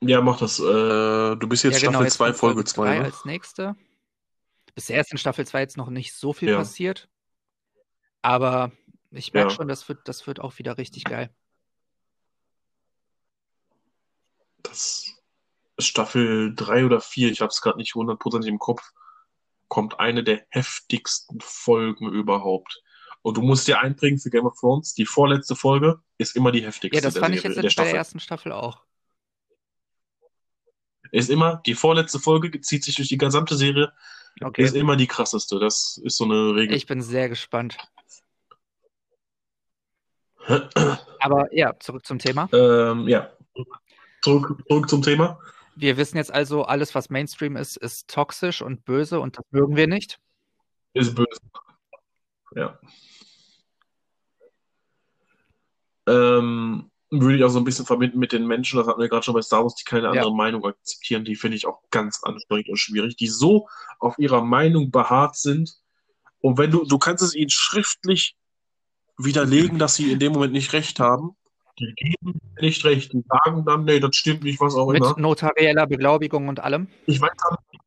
Ja, 0.00 0.20
mach 0.20 0.38
das. 0.38 0.58
Äh, 0.60 0.62
du 0.62 1.48
bist 1.48 1.64
jetzt 1.64 1.74
Ja, 1.74 1.78
genau, 1.80 1.90
Staffel 2.00 2.06
jetzt 2.06 2.16
2, 2.16 2.26
kommt 2.26 2.38
Folge 2.38 2.64
2, 2.64 2.84
drei 2.84 2.98
ne? 2.98 3.04
als 3.04 3.24
nächste. 3.24 3.76
Bisher 4.74 5.00
ist 5.00 5.10
in 5.10 5.18
Staffel 5.18 5.46
2 5.46 5.60
jetzt 5.60 5.76
noch 5.76 5.90
nicht 5.90 6.12
so 6.14 6.32
viel 6.32 6.48
Ja. 6.48 6.56
passiert. 6.58 7.08
Aber 8.22 8.70
ich 9.10 9.32
merke 9.32 9.50
schon, 9.50 9.68
das 9.68 9.88
wird, 9.88 10.00
das 10.04 10.26
wird 10.26 10.40
auch 10.40 10.58
wieder 10.58 10.78
richtig 10.78 11.04
geil. 11.04 11.30
Das 14.62 15.17
Staffel 15.78 16.54
3 16.54 16.84
oder 16.86 17.00
4, 17.00 17.30
ich 17.30 17.40
habe 17.40 17.50
es 17.50 17.60
gerade 17.60 17.78
nicht 17.78 17.94
hundertprozentig 17.94 18.48
im 18.50 18.58
Kopf, 18.58 18.82
kommt 19.68 20.00
eine 20.00 20.24
der 20.24 20.44
heftigsten 20.50 21.40
Folgen 21.40 22.10
überhaupt. 22.12 22.82
Und 23.22 23.36
du 23.36 23.42
musst 23.42 23.68
dir 23.68 23.80
einbringen 23.80 24.18
für 24.18 24.30
Game 24.30 24.46
of 24.46 24.58
Thrones, 24.58 24.94
die 24.94 25.04
vorletzte 25.06 25.54
Folge 25.56 26.00
ist 26.18 26.36
immer 26.36 26.50
die 26.52 26.64
heftigste 26.64 26.96
Ja, 26.96 27.02
das 27.02 27.14
der 27.14 27.22
fand 27.22 27.34
ich 27.34 27.42
jetzt 27.42 27.56
in, 27.56 27.56
der 27.56 27.60
bei 27.62 27.62
der 27.62 27.70
Staffel. 27.70 27.94
ersten 27.94 28.20
Staffel 28.20 28.52
auch. 28.52 28.82
Ist 31.10 31.30
immer, 31.30 31.62
die 31.66 31.74
vorletzte 31.74 32.18
Folge 32.18 32.60
zieht 32.60 32.84
sich 32.84 32.96
durch 32.96 33.08
die 33.08 33.18
gesamte 33.18 33.56
Serie, 33.56 33.92
Okay. 34.40 34.62
ist 34.62 34.76
immer 34.76 34.94
die 34.96 35.08
krasseste. 35.08 35.58
Das 35.58 36.00
ist 36.04 36.16
so 36.16 36.24
eine 36.24 36.54
Regel. 36.54 36.76
Ich 36.76 36.86
bin 36.86 37.02
sehr 37.02 37.28
gespannt. 37.28 37.76
Aber 41.20 41.52
ja, 41.52 41.76
zurück 41.80 42.06
zum 42.06 42.18
Thema. 42.18 42.48
ähm, 42.52 43.08
ja. 43.08 43.30
Zurück, 44.22 44.62
zurück 44.68 44.88
zum 44.88 45.02
Thema. 45.02 45.40
Wir 45.80 45.96
wissen 45.96 46.16
jetzt 46.16 46.32
also, 46.32 46.64
alles, 46.64 46.94
was 46.94 47.08
Mainstream 47.08 47.56
ist, 47.56 47.76
ist 47.76 48.08
toxisch 48.08 48.62
und 48.62 48.84
böse 48.84 49.20
und 49.20 49.38
das 49.38 49.44
mögen 49.50 49.76
wir 49.76 49.86
nicht. 49.86 50.18
Ist 50.92 51.14
böse. 51.14 51.38
Ja. 52.54 52.78
Ähm, 56.08 56.90
würde 57.10 57.36
ich 57.36 57.44
auch 57.44 57.48
so 57.48 57.58
ein 57.58 57.64
bisschen 57.64 57.86
verbinden 57.86 58.18
mit 58.18 58.32
den 58.32 58.46
Menschen, 58.46 58.78
das 58.78 58.86
hatten 58.86 59.00
wir 59.00 59.08
gerade 59.08 59.22
schon 59.22 59.34
bei 59.34 59.42
Star 59.42 59.62
Wars, 59.62 59.76
die 59.76 59.84
keine 59.84 60.06
Ja. 60.06 60.10
andere 60.10 60.34
Meinung 60.34 60.64
akzeptieren, 60.64 61.24
die 61.24 61.36
finde 61.36 61.56
ich 61.56 61.66
auch 61.66 61.80
ganz 61.90 62.22
anstrengend 62.22 62.68
und 62.68 62.76
schwierig, 62.76 63.16
die 63.16 63.28
so 63.28 63.68
auf 63.98 64.18
ihrer 64.18 64.42
Meinung 64.42 64.90
beharrt 64.90 65.36
sind. 65.36 65.74
Und 66.40 66.58
wenn 66.58 66.70
du, 66.70 66.84
du 66.84 66.98
kannst 66.98 67.22
es 67.22 67.34
ihnen 67.34 67.50
schriftlich 67.50 68.36
widerlegen, 69.16 69.78
dass 69.78 69.96
sie 69.96 70.12
in 70.12 70.18
dem 70.18 70.32
Moment 70.32 70.52
nicht 70.52 70.72
recht 70.72 71.00
haben. 71.00 71.36
Die 71.78 71.94
geben 71.94 72.40
nicht 72.60 72.84
recht, 72.84 73.12
die 73.12 73.22
sagen 73.28 73.64
dann, 73.64 73.84
nee, 73.84 74.00
das 74.00 74.16
stimmt 74.16 74.42
nicht, 74.42 74.60
was 74.60 74.74
auch 74.74 74.88
Mit 74.90 74.98
immer. 74.98 75.14
notarieller 75.18 75.86
Beglaubigung 75.86 76.48
und 76.48 76.60
allem. 76.60 76.88
Ich 77.06 77.20
weiß 77.20 77.30
auch 77.50 77.56
nicht, 77.72 77.82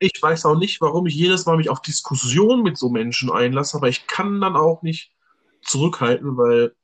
ich 0.00 0.22
weiß 0.22 0.44
auch 0.46 0.56
nicht, 0.56 0.80
warum 0.80 1.06
ich 1.06 1.14
jedes 1.14 1.46
Mal 1.46 1.56
mich 1.56 1.70
auf 1.70 1.82
Diskussionen 1.82 2.62
mit 2.62 2.76
so 2.76 2.88
Menschen 2.88 3.30
einlasse, 3.30 3.76
aber 3.76 3.88
ich 3.88 4.06
kann 4.06 4.40
dann 4.40 4.56
auch 4.56 4.82
nicht 4.82 5.12
zurückhalten, 5.62 6.36
weil 6.36 6.74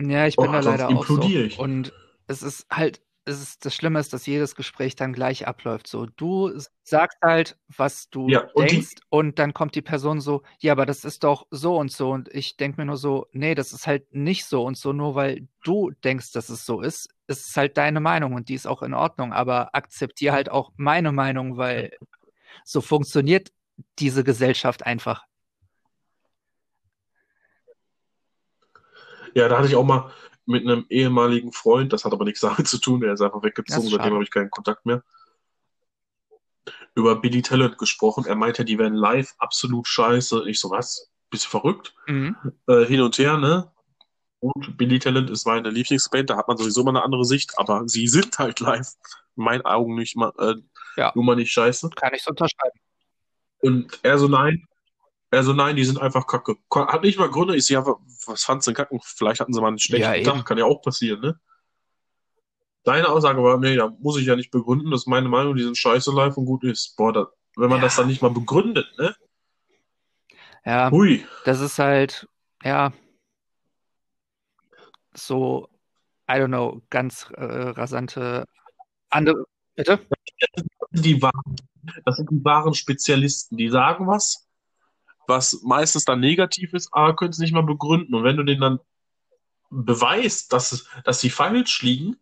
Ja, 0.00 0.26
ich 0.26 0.36
bin 0.36 0.48
Oh, 0.48 0.52
da 0.52 0.60
leider 0.60 0.88
auch 0.88 1.06
so. 1.06 1.20
Und 1.58 1.92
es 2.26 2.42
ist 2.42 2.66
halt, 2.70 3.00
ist, 3.28 3.64
das 3.66 3.74
Schlimme 3.74 4.00
ist, 4.00 4.12
dass 4.12 4.26
jedes 4.26 4.54
Gespräch 4.54 4.96
dann 4.96 5.12
gleich 5.12 5.46
abläuft. 5.46 5.86
So, 5.86 6.06
du 6.06 6.50
sagst 6.82 7.18
halt, 7.22 7.58
was 7.76 8.08
du 8.08 8.28
Ja, 8.30 8.48
und 8.54 8.70
die- 8.70 8.76
denkst, 8.76 8.94
und 9.10 9.38
dann 9.38 9.52
kommt 9.52 9.74
die 9.74 9.82
Person 9.82 10.20
so, 10.20 10.42
ja, 10.60 10.72
aber 10.72 10.86
das 10.86 11.04
ist 11.04 11.24
doch 11.24 11.46
so 11.50 11.76
und 11.76 11.92
so. 11.92 12.10
Und 12.10 12.28
ich 12.34 12.56
denke 12.56 12.80
mir 12.80 12.86
nur 12.86 12.96
so, 12.96 13.26
nee, 13.32 13.54
das 13.54 13.72
ist 13.72 13.86
halt 13.86 14.14
nicht 14.14 14.46
so 14.46 14.64
und 14.64 14.76
so, 14.78 14.92
nur 14.92 15.14
weil 15.14 15.46
du 15.62 15.90
denkst, 16.02 16.32
dass 16.32 16.48
es 16.48 16.64
so 16.64 16.80
ist. 16.80 17.08
Es 17.26 17.46
ist 17.48 17.56
halt 17.56 17.76
deine 17.76 18.00
Meinung 18.00 18.32
und 18.32 18.48
die 18.48 18.54
ist 18.54 18.66
auch 18.66 18.82
in 18.82 18.94
Ordnung, 18.94 19.32
aber 19.32 19.74
akzeptier 19.74 20.32
halt 20.32 20.48
auch 20.50 20.72
meine 20.76 21.12
Meinung, 21.12 21.56
weil 21.58 21.92
so 22.64 22.80
funktioniert 22.80 23.52
diese 23.98 24.24
Gesellschaft 24.24 24.86
einfach. 24.86 25.24
Ja, 29.34 29.48
da 29.48 29.58
hatte 29.58 29.68
ich 29.68 29.76
auch 29.76 29.84
mal 29.84 30.10
mit 30.48 30.62
einem 30.62 30.86
ehemaligen 30.88 31.52
Freund, 31.52 31.92
das 31.92 32.04
hat 32.04 32.12
aber 32.12 32.24
nichts 32.24 32.40
damit 32.40 32.66
zu 32.66 32.78
tun, 32.78 33.00
der 33.00 33.12
ist 33.12 33.20
einfach 33.20 33.42
weggezogen, 33.42 33.84
ist 33.84 33.90
seitdem 33.90 34.14
habe 34.14 34.24
ich 34.24 34.30
keinen 34.30 34.50
Kontakt 34.50 34.86
mehr, 34.86 35.02
über 36.94 37.16
Billy 37.16 37.42
Talent 37.42 37.78
gesprochen. 37.78 38.24
Er 38.26 38.34
meinte, 38.34 38.64
die 38.64 38.78
wären 38.78 38.94
live 38.94 39.34
absolut 39.38 39.86
scheiße. 39.86 40.48
Ich 40.48 40.58
so, 40.58 40.70
was? 40.70 41.10
Bist 41.30 41.44
du 41.44 41.50
verrückt? 41.50 41.94
Mhm. 42.06 42.36
Äh, 42.66 42.86
hin 42.86 43.02
und 43.02 43.16
her, 43.18 43.36
ne? 43.36 43.70
Und 44.40 44.76
Billy 44.76 44.98
Talent 44.98 45.30
ist 45.30 45.46
meine 45.46 45.70
Lieblingsband, 45.70 46.30
da 46.30 46.36
hat 46.36 46.48
man 46.48 46.56
sowieso 46.56 46.82
mal 46.84 46.90
eine 46.90 47.02
andere 47.02 47.24
Sicht, 47.24 47.52
aber 47.58 47.88
sie 47.88 48.08
sind 48.08 48.38
halt 48.38 48.60
live, 48.60 48.88
in 49.36 49.44
meinen 49.44 49.62
Augen 49.62 49.96
nicht 49.96 50.16
mal, 50.16 50.32
äh, 50.38 50.54
Ja. 50.96 51.12
nur 51.14 51.24
mal 51.24 51.36
nicht 51.36 51.52
scheiße. 51.52 51.90
Kann 51.90 52.14
ich 52.14 52.26
unterschreiben. 52.26 52.78
Und 53.60 53.98
er 54.02 54.18
so, 54.18 54.28
nein. 54.28 54.64
Er 55.30 55.42
so, 55.42 55.52
nein, 55.52 55.76
die 55.76 55.84
sind 55.84 56.00
einfach 56.00 56.26
kacke. 56.26 56.56
Hat 56.74 57.02
nicht 57.02 57.18
mal 57.18 57.28
Gründe. 57.28 57.54
Ich 57.54 57.66
so, 57.66 57.74
ja, 57.74 57.84
was 58.26 58.44
fandst 58.44 58.66
du 58.66 58.70
denn 58.70 58.76
kacken? 58.76 58.98
Vielleicht 59.04 59.40
hatten 59.40 59.52
sie 59.52 59.60
mal 59.60 59.68
einen 59.68 59.78
schlechten 59.78 60.24
Ja. 60.24 60.32
Tag. 60.32 60.46
Kann 60.46 60.56
ja 60.58 60.64
auch 60.64 60.80
passieren, 60.80 61.20
ne? 61.20 61.38
Deine 62.84 63.08
Aussage 63.10 63.42
war, 63.42 63.58
nee, 63.58 63.76
da 63.76 63.88
muss 64.00 64.18
ich 64.18 64.24
ja 64.26 64.36
nicht 64.36 64.50
begründen. 64.50 64.90
Das 64.90 65.02
ist 65.02 65.06
meine 65.06 65.28
Meinung. 65.28 65.54
Die 65.56 65.62
sind 65.64 65.76
scheiße 65.76 66.10
live 66.12 66.36
und 66.38 66.46
gut 66.46 66.64
ist. 66.64 66.96
Boah, 66.96 67.12
da, 67.12 67.26
wenn 67.56 67.68
man 67.68 67.78
Ja. 67.78 67.84
das 67.84 67.96
dann 67.96 68.06
nicht 68.06 68.22
mal 68.22 68.30
begründet, 68.30 68.86
ne? 68.98 69.14
Ja, 70.64 70.90
Hui. 70.90 71.26
das 71.44 71.60
ist 71.60 71.78
halt, 71.78 72.26
ja, 72.62 72.92
so, 75.14 75.68
I 76.30 76.34
don't 76.34 76.48
know, 76.48 76.82
ganz 76.90 77.30
äh, 77.36 77.42
rasante 77.44 78.44
andere. 79.10 79.44
Bitte? 79.74 80.00
Die 80.90 81.20
wahren, 81.22 81.56
das 82.04 82.16
sind 82.16 82.30
die 82.30 82.44
wahren 82.44 82.74
Spezialisten. 82.74 83.56
Die 83.56 83.68
sagen 83.68 84.06
was, 84.06 84.47
was 85.28 85.62
meistens 85.62 86.04
dann 86.04 86.20
negativ 86.20 86.72
ist, 86.72 86.88
aber 86.92 87.14
können 87.14 87.30
es 87.30 87.38
nicht 87.38 87.52
mal 87.52 87.62
begründen. 87.62 88.14
Und 88.14 88.24
wenn 88.24 88.36
du 88.36 88.42
denen 88.42 88.60
dann 88.60 88.80
beweist, 89.70 90.52
dass, 90.52 90.88
dass 91.04 91.20
sie 91.20 91.30
falsch 91.30 91.82
liegen, 91.82 92.16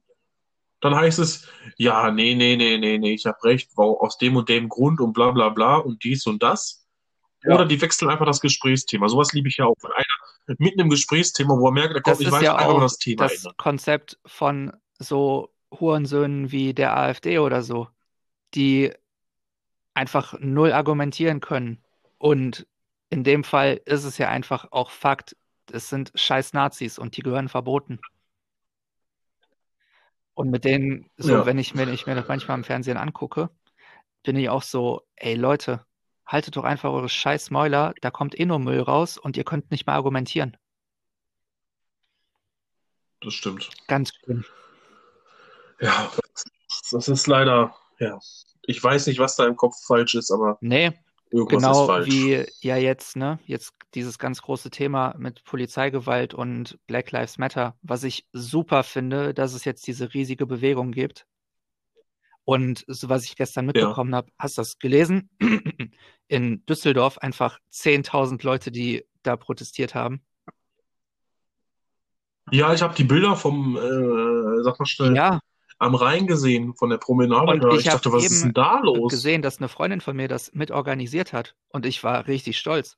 dann 0.81 0.95
heißt 0.95 1.19
es, 1.19 1.49
ja, 1.77 2.11
nee, 2.11 2.35
nee, 2.35 2.57
nee, 2.57 2.79
nee, 2.79 2.99
nee, 2.99 3.14
ich 3.14 3.27
habe 3.27 3.42
recht, 3.45 3.71
wow, 3.77 4.01
aus 4.01 4.19
dem 4.19 4.37
und 4.37 4.49
dem 4.49 4.69
Grund 4.69 5.01
und 5.01 5.12
bla 5.12 5.31
bla 5.31 5.49
bla 5.49 5.77
und 5.77 6.05
dies 6.05 6.27
und 6.27 6.42
das. 6.42 6.87
Ja. 7.45 7.55
Oder 7.55 7.66
die 7.66 7.81
wechseln 7.81 8.11
einfach 8.11 8.27
das 8.27 8.40
Gesprächsthema. 8.40 9.09
Sowas 9.09 9.33
liebe 9.33 9.49
ich 9.49 9.59
ja 9.59 9.66
auch. 9.66 9.77
Wenn 9.81 9.92
einer 9.92 10.59
mitten 10.59 10.81
im 10.81 10.90
Gesprächsthema, 10.90 11.57
wo 11.59 11.69
er 11.69 11.73
merkt, 11.73 11.97
da 11.97 12.01
kommt 12.01 12.19
nicht 12.19 12.33
weiter, 12.33 12.45
ja 12.45 12.57
einfach 12.57 12.81
das 12.81 12.99
Thema 12.99 13.25
das 13.25 13.37
ändern. 13.37 13.55
Konzept 13.57 14.19
von 14.27 14.73
so 14.99 15.51
Hurensöhnen 15.73 16.51
wie 16.51 16.75
der 16.75 16.97
AfD 16.97 17.38
oder 17.38 17.62
so, 17.62 17.88
die 18.55 18.92
einfach 19.95 20.35
null 20.40 20.73
argumentieren 20.73 21.40
können. 21.40 21.83
Und 22.19 22.66
in 23.11 23.25
dem 23.25 23.45
Fall 23.45 23.81
ist 23.85 24.05
es 24.05 24.19
ja 24.19 24.29
einfach 24.29 24.73
auch 24.73 24.90
Fakt, 24.90 25.37
es 25.73 25.88
sind 25.88 26.12
scheiß 26.14 26.53
Nazis 26.53 26.99
und 26.99 27.16
die 27.16 27.23
gehören 27.23 27.49
verboten. 27.49 28.01
Und 30.35 30.51
mit 30.51 30.64
denen, 30.64 31.11
so, 31.16 31.33
Ja. 31.33 31.47
wenn 31.47 31.59
ich 31.59 31.75
mir, 31.75 31.88
ich 31.88 32.07
mir 32.07 32.14
das 32.14 32.29
manchmal 32.29 32.59
im 32.59 32.64
Fernsehen 32.64 32.99
angucke, 32.99 33.51
bin 34.23 34.37
ich 34.37 34.49
auch 34.51 34.62
so, 34.62 35.03
ey 35.16 35.35
Leute, 35.35 35.85
haltet 36.27 36.57
doch 36.57 36.64
einfach 36.64 36.90
eure 36.90 37.09
scheiß 37.09 37.51
Mäuler, 37.51 37.95
da 38.03 38.11
kommt 38.11 38.38
eh 38.38 38.45
nur 38.45 38.59
Müll 38.59 38.81
raus 38.81 39.16
und 39.19 39.37
ihr 39.37 39.45
könnt 39.45 39.71
nicht 39.71 39.87
mehr 39.87 39.95
argumentieren. 39.95 40.57
Das 43.23 43.35
stimmt. 43.35 43.71
Ganz 43.88 44.12
schlimm. 44.14 44.45
Ja, 45.81 46.11
das 46.90 47.09
ist 47.09 47.27
leider, 47.27 47.75
ja. 47.99 48.19
Ich 48.62 48.83
weiß 48.83 49.07
nicht, 49.07 49.19
was 49.21 49.37
da 49.37 49.47
im 49.47 49.57
Kopf 49.57 49.77
falsch 49.87 50.14
ist, 50.14 50.31
aber 50.31 50.59
Nee, 50.61 50.92
irgendwas 51.31 51.62
Genau 51.62 52.07
wie 52.07 52.47
ja 52.61 52.77
jetzt, 52.77 53.17
ne, 53.17 53.39
jetzt 53.47 53.75
dieses 53.95 54.19
ganz 54.19 54.43
große 54.43 54.71
Thema 54.71 55.15
mit 55.19 55.45
Polizeigewalt 55.45 56.35
und 56.35 56.79
Black 56.87 57.11
Lives 57.11 57.39
Matter, 57.39 57.77
was 57.83 58.05
ich 58.05 58.27
super 58.33 58.83
finde, 58.83 59.35
dass 59.35 59.55
es 59.55 59.65
jetzt 59.65 59.87
diese 59.87 60.15
riesige 60.15 60.47
Bewegung 60.47 60.93
gibt. 60.93 61.27
Und 62.45 62.85
so 62.87 63.09
was 63.09 63.25
ich 63.25 63.35
gestern 63.35 63.67
mitbekommen 63.67 64.15
habe, 64.15 64.31
hast 64.39 64.57
du 64.57 64.61
das 64.61 64.79
gelesen? 64.79 65.29
In 66.29 66.65
Düsseldorf 66.67 67.19
einfach 67.19 67.59
10.000 67.73 68.45
Leute, 68.45 68.71
die 68.71 69.05
da 69.25 69.37
protestiert 69.37 69.95
haben. 69.97 70.23
Ja, 72.53 72.73
ich 72.73 72.83
habe 72.83 72.95
die 72.95 73.03
Bilder 73.03 73.35
vom, 73.35 73.77
äh, 73.77 74.62
sag 74.62 74.79
mal 74.79 74.87
schnell, 74.87 75.17
Ja, 75.17 75.41
am 75.79 75.95
Rhein 75.95 76.27
gesehen, 76.27 76.75
von 76.75 76.91
der 76.91 76.99
Promenade. 76.99 77.53
Und 77.53 77.61
da. 77.62 77.71
ich 77.71 77.81
Ich 77.81 77.85
dachte, 77.85 78.12
was 78.12 78.25
ist 78.25 78.45
denn 78.45 78.55
da 78.55 78.81
los? 78.81 79.11
gesehen, 79.11 79.43
dass 79.43 79.59
eine 79.59 79.69
Freundin 79.69 80.01
von 80.01 80.17
mir 80.17 80.29
das 80.29 80.53
mitorganisiert 80.55 81.33
hat. 81.33 81.55
Und 81.69 81.87
ich 81.87 82.03
war 82.03 82.27
richtig 82.27 82.59
stolz. 82.59 82.97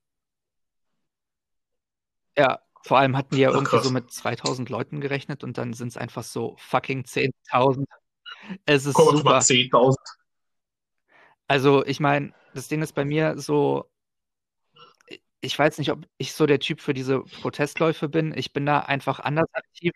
Ja, 2.37 2.61
vor 2.85 2.99
allem 2.99 3.17
hatten 3.17 3.35
die 3.35 3.41
ja 3.43 3.51
Ach, 3.51 3.55
irgendwie 3.55 3.71
krass. 3.71 3.85
so 3.85 3.91
mit 3.91 4.11
2000 4.13 4.71
Leuten 4.71 5.01
gerechnet 5.01 5.43
und 5.43 5.59
dann 5.59 5.73
sind 5.73 5.89
es 5.89 5.97
einfach 5.97 6.23
so 6.23 6.55
fucking 6.59 7.05
10.000. 7.05 7.87
Es 8.67 8.87
ist 8.87 8.95
Komm, 8.95 9.17
super. 9.17 9.41
10.000. 9.41 9.97
Also, 11.47 11.85
ich 11.85 12.01
meine, 12.01 12.33
das 12.55 12.69
Ding 12.69 12.83
ist 12.83 12.93
bei 12.95 13.05
mir 13.05 13.39
so, 13.39 13.91
ich 15.41 15.59
weiß 15.59 15.79
nicht, 15.79 15.91
ob 15.93 16.01
ich 16.19 16.33
so 16.33 16.47
der 16.47 16.59
Typ 16.61 16.81
für 16.81 16.95
diese 16.95 17.21
Protestläufe 17.21 18.09
bin. 18.09 18.33
Ich 18.37 18.53
bin 18.53 18.67
da 18.67 18.81
einfach 18.81 19.21
anders 19.21 19.49
aktiv. 19.53 19.93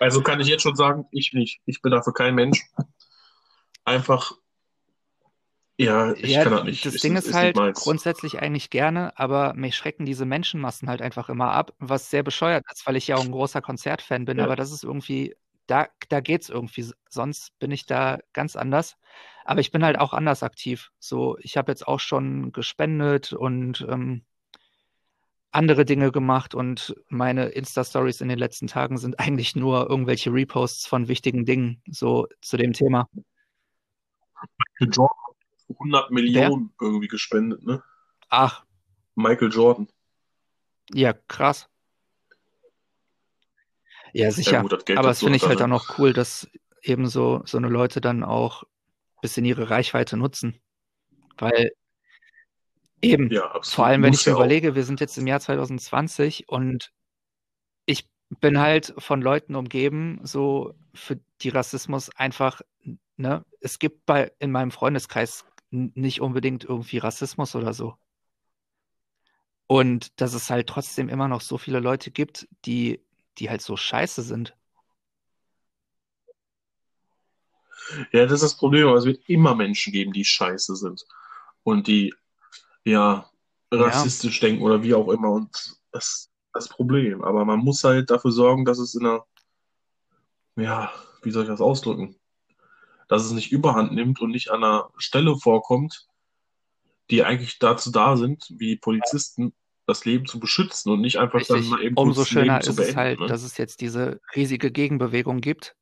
Also 0.00 0.22
kann 0.22 0.40
ich 0.40 0.46
jetzt 0.48 0.62
schon 0.62 0.76
sagen, 0.76 1.06
ich 1.10 1.32
nicht. 1.32 1.60
Ich 1.66 1.82
bin 1.82 1.92
dafür 1.92 2.12
kein 2.12 2.34
Mensch. 2.34 2.60
Einfach, 3.84 4.32
ja, 5.78 6.12
ich 6.12 6.32
Ja, 6.32 6.42
kann 6.42 6.52
das 6.52 6.64
nicht. 6.64 6.84
das 6.84 6.94
Ding 6.96 7.16
ist 7.16 7.26
ist 7.26 7.34
halt 7.34 7.56
grundsätzlich 7.74 8.40
eigentlich 8.40 8.68
gerne, 8.70 9.16
aber 9.18 9.54
mich 9.54 9.76
schrecken 9.76 10.04
diese 10.04 10.26
Menschenmassen 10.26 10.88
halt 10.88 11.00
einfach 11.00 11.28
immer 11.28 11.52
ab, 11.52 11.72
was 11.78 12.10
sehr 12.10 12.22
bescheuert 12.22 12.64
ist, 12.72 12.86
weil 12.86 12.96
ich 12.96 13.06
ja 13.06 13.16
auch 13.16 13.24
ein 13.24 13.30
großer 13.32 13.60
Konzertfan 13.62 14.24
bin, 14.24 14.38
Ja. 14.38 14.44
aber 14.44 14.56
das 14.56 14.72
ist 14.72 14.82
irgendwie, 14.84 15.36
da, 15.66 15.86
da 16.08 16.20
geht's 16.20 16.48
irgendwie, 16.48 16.84
sonst 17.08 17.56
bin 17.60 17.70
ich 17.70 17.86
da 17.86 18.18
ganz 18.32 18.56
anders. 18.56 18.96
Aber 19.44 19.60
ich 19.60 19.70
bin 19.70 19.84
halt 19.84 19.98
auch 19.98 20.12
anders 20.12 20.42
aktiv. 20.42 20.90
So, 20.98 21.38
ich 21.38 21.56
habe 21.56 21.72
jetzt 21.72 21.86
auch 21.86 22.00
schon 22.00 22.52
gespendet 22.52 23.32
und 23.32 23.86
ähm, 23.88 24.24
andere 25.50 25.84
Dinge 25.84 26.12
gemacht 26.12 26.54
und 26.54 26.94
meine 27.08 27.46
Insta-Stories 27.46 28.20
in 28.20 28.28
den 28.28 28.38
letzten 28.38 28.66
Tagen 28.66 28.98
sind 28.98 29.18
eigentlich 29.18 29.56
nur 29.56 29.88
irgendwelche 29.88 30.32
Reposts 30.32 30.86
von 30.86 31.08
wichtigen 31.08 31.44
Dingen, 31.44 31.82
so 31.90 32.26
zu 32.40 32.56
dem 32.56 32.72
Thema. 32.72 33.08
Michael 34.80 34.94
Jordan 34.94 35.18
hat 35.26 35.76
100 35.78 36.10
Millionen 36.10 36.72
irgendwie 36.80 37.08
gespendet, 37.08 37.64
ne? 37.64 37.82
Ach, 38.28 38.64
Michael 39.14 39.50
Jordan. 39.50 39.88
ja, 40.92 41.12
krass. 41.12 41.68
Ja, 44.12 44.30
sicher. 44.30 44.52
Ja, 44.52 44.62
gut, 44.62 44.90
Aber 44.96 45.08
das 45.08 45.20
finde 45.20 45.36
ich 45.36 45.46
halt 45.46 45.60
dann 45.60 45.72
auch 45.72 45.98
cool, 45.98 46.12
dass 46.12 46.48
eben 46.82 47.08
so, 47.08 47.42
so 47.44 47.58
eine 47.58 47.68
Leute 47.68 48.00
dann 48.00 48.22
auch 48.22 48.62
ein 48.62 49.20
bisschen 49.20 49.44
ihre 49.44 49.70
Reichweite 49.70 50.16
nutzen. 50.16 50.60
Weil 51.36 51.72
eben, 53.02 53.34
Ja, 53.34 53.50
absolut. 53.52 53.74
vor 53.74 53.86
allem 53.86 54.02
wenn 54.02 54.12
Muss 54.12 54.14
ich 54.14 54.26
mir 54.26 54.32
ja 54.32 54.36
auch. 54.36 54.48
überlege, 54.48 54.74
wir 54.74 54.84
sind 54.84 55.00
jetzt 55.00 55.18
im 55.18 55.26
Jahr 55.26 55.40
2020 55.40 56.48
und 56.48 56.92
ich 57.86 58.08
bin 58.40 58.58
halt 58.60 58.94
von 58.98 59.22
Leuten 59.22 59.54
umgeben, 59.56 60.20
so 60.24 60.74
für 60.94 61.20
die 61.42 61.50
Rassismus 61.50 62.10
einfach, 62.10 62.62
ne, 63.16 63.44
es 63.60 63.78
gibt 63.78 64.06
bei 64.06 64.32
in 64.40 64.52
meinem 64.52 64.70
Freundeskreis 64.72 65.44
nicht 65.70 66.20
unbedingt 66.22 66.64
irgendwie 66.64 66.98
Rassismus 66.98 67.54
oder 67.56 67.74
so. 67.74 67.96
Und 69.68 70.20
dass 70.20 70.34
es 70.34 70.50
halt 70.50 70.66
trotzdem 70.68 71.08
immer 71.08 71.28
noch 71.28 71.40
so 71.42 71.58
viele 71.58 71.80
Leute 71.80 72.10
gibt, 72.10 72.48
die 72.64 73.00
die 73.38 73.48
halt 73.50 73.62
so 73.62 73.76
scheiße 73.76 74.22
sind. 74.22 74.56
Ja, 78.12 78.24
das 78.24 78.32
ist 78.32 78.42
das 78.42 78.56
Problem, 78.56 78.86
aber 78.88 78.98
es 78.98 79.04
wird 79.06 79.22
immer 79.28 79.54
Menschen 79.54 79.92
geben, 79.92 80.12
die 80.12 80.24
scheiße 80.24 80.76
sind 80.76 81.04
und 81.62 81.86
die 81.86 82.14
ja 82.90 83.30
rassistisch 83.70 84.40
denken 84.40 84.62
oder 84.62 84.82
wie 84.82 84.94
auch 84.94 85.08
immer 85.08 85.30
und 85.30 85.50
das 85.92 86.04
ist 86.04 86.30
das 86.52 86.68
Problem. 86.68 87.22
Aber 87.22 87.44
man 87.44 87.60
muss 87.60 87.84
halt 87.84 88.10
dafür 88.10 88.32
sorgen, 88.32 88.64
dass 88.64 88.78
es 88.78 88.94
in 88.94 89.06
einer, 89.06 89.24
ja, 90.56 90.92
wie 91.22 91.30
soll 91.30 91.44
ich 91.44 91.48
das 91.48 91.60
ausdrücken? 91.60 92.16
Dass 93.08 93.24
es 93.24 93.32
nicht 93.32 93.52
überhand 93.52 93.92
nimmt 93.92 94.20
und 94.20 94.30
nicht 94.30 94.50
an 94.50 94.64
einer 94.64 94.90
Stelle 94.98 95.36
vorkommt, 95.36 96.06
die 97.10 97.24
eigentlich 97.24 97.58
dazu 97.58 97.90
da 97.90 98.16
sind, 98.16 98.46
wie 98.58 98.76
Polizisten, 98.76 99.54
das 99.86 100.04
Leben 100.04 100.26
zu 100.26 100.38
beschützen 100.38 100.92
und 100.92 101.00
nicht 101.00 101.18
einfach 101.18 101.42
dann 101.46 101.56
Richtig. 101.56 101.70
mal 101.70 101.82
eben 101.82 101.96
Umso 101.96 102.20
kurz 102.20 102.30
Leben 102.32 102.46
schöner 102.46 102.60
zu 102.60 102.70
ist 102.70 102.78
es 102.78 102.84
beenden. 102.84 102.96
halt, 102.98 103.20
Ne? 103.20 103.26
dass 103.26 103.42
es 103.42 103.56
jetzt 103.56 103.80
diese 103.80 104.20
riesige 104.36 104.70
Gegenbewegung 104.70 105.40
gibt. 105.40 105.74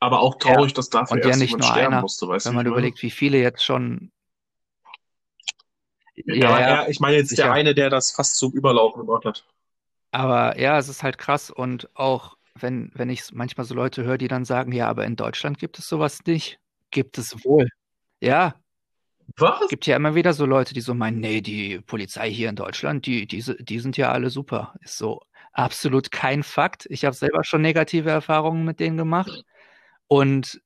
Aber 0.00 0.20
auch 0.20 0.36
traurig, 0.38 0.74
dass 0.74 0.90
dafür 0.90 1.16
Und 1.16 1.24
ja 1.24 1.30
erst 1.30 1.40
nicht 1.40 1.50
jemand 1.50 1.64
nur 1.64 1.72
sterben 1.72 1.92
einer, 1.94 2.02
musste, 2.02 2.28
weißt 2.28 2.46
du, 2.46 2.50
Wenn 2.50 2.56
man 2.56 2.66
überlegt, 2.66 3.02
wie 3.02 3.10
viele 3.10 3.38
jetzt 3.40 3.64
schon. 3.64 4.12
Ja, 6.26 6.34
Ja, 6.34 6.48
aber 6.50 6.60
er, 6.60 6.88
ich 6.88 7.00
meine 7.00 7.16
jetzt 7.16 7.36
der 7.38 7.50
sicher. 7.50 7.52
eine, 7.52 7.74
der 7.74 7.90
das 7.90 8.10
fast 8.12 8.36
zum 8.36 8.52
Überlaufen 8.52 9.00
gebracht 9.00 9.24
hat. 9.24 9.44
Aber 10.10 10.58
ja, 10.58 10.78
es 10.78 10.88
ist 10.88 11.02
halt 11.02 11.18
krass 11.18 11.50
und 11.50 11.88
auch 11.96 12.36
wenn, 12.54 12.90
wenn 12.94 13.08
ich 13.10 13.32
manchmal 13.32 13.66
so 13.66 13.74
Leute 13.74 14.04
höre, 14.04 14.18
die 14.18 14.28
dann 14.28 14.44
sagen, 14.44 14.72
ja, 14.72 14.88
aber 14.88 15.04
in 15.04 15.16
Deutschland 15.16 15.58
gibt 15.58 15.78
es 15.78 15.88
sowas 15.88 16.20
nicht. 16.26 16.58
Gibt 16.90 17.18
es 17.18 17.44
wohl. 17.44 17.68
Ja, 18.20 18.54
Was? 19.36 19.68
gibt 19.68 19.86
ja 19.86 19.96
immer 19.96 20.14
wieder 20.14 20.32
so 20.32 20.46
Leute, 20.46 20.74
die 20.74 20.80
so 20.80 20.94
meinen, 20.94 21.20
nee, 21.20 21.40
die 21.40 21.80
Polizei 21.80 22.30
hier 22.30 22.48
in 22.48 22.56
Deutschland, 22.56 23.06
die, 23.06 23.26
die, 23.26 23.42
die 23.60 23.78
sind 23.80 23.96
ja 23.96 24.10
alle 24.12 24.30
super. 24.30 24.74
Ist 24.82 24.96
so 24.98 25.20
absolut 25.52 26.10
kein 26.10 26.42
Fakt. 26.42 26.86
Ich 26.90 27.04
habe 27.04 27.14
selber 27.14 27.44
schon 27.44 27.62
negative 27.62 28.10
Erfahrungen 28.10 28.64
mit 28.64 28.80
denen 28.80 28.96
gemacht. 28.96 29.44
Und 30.08 30.60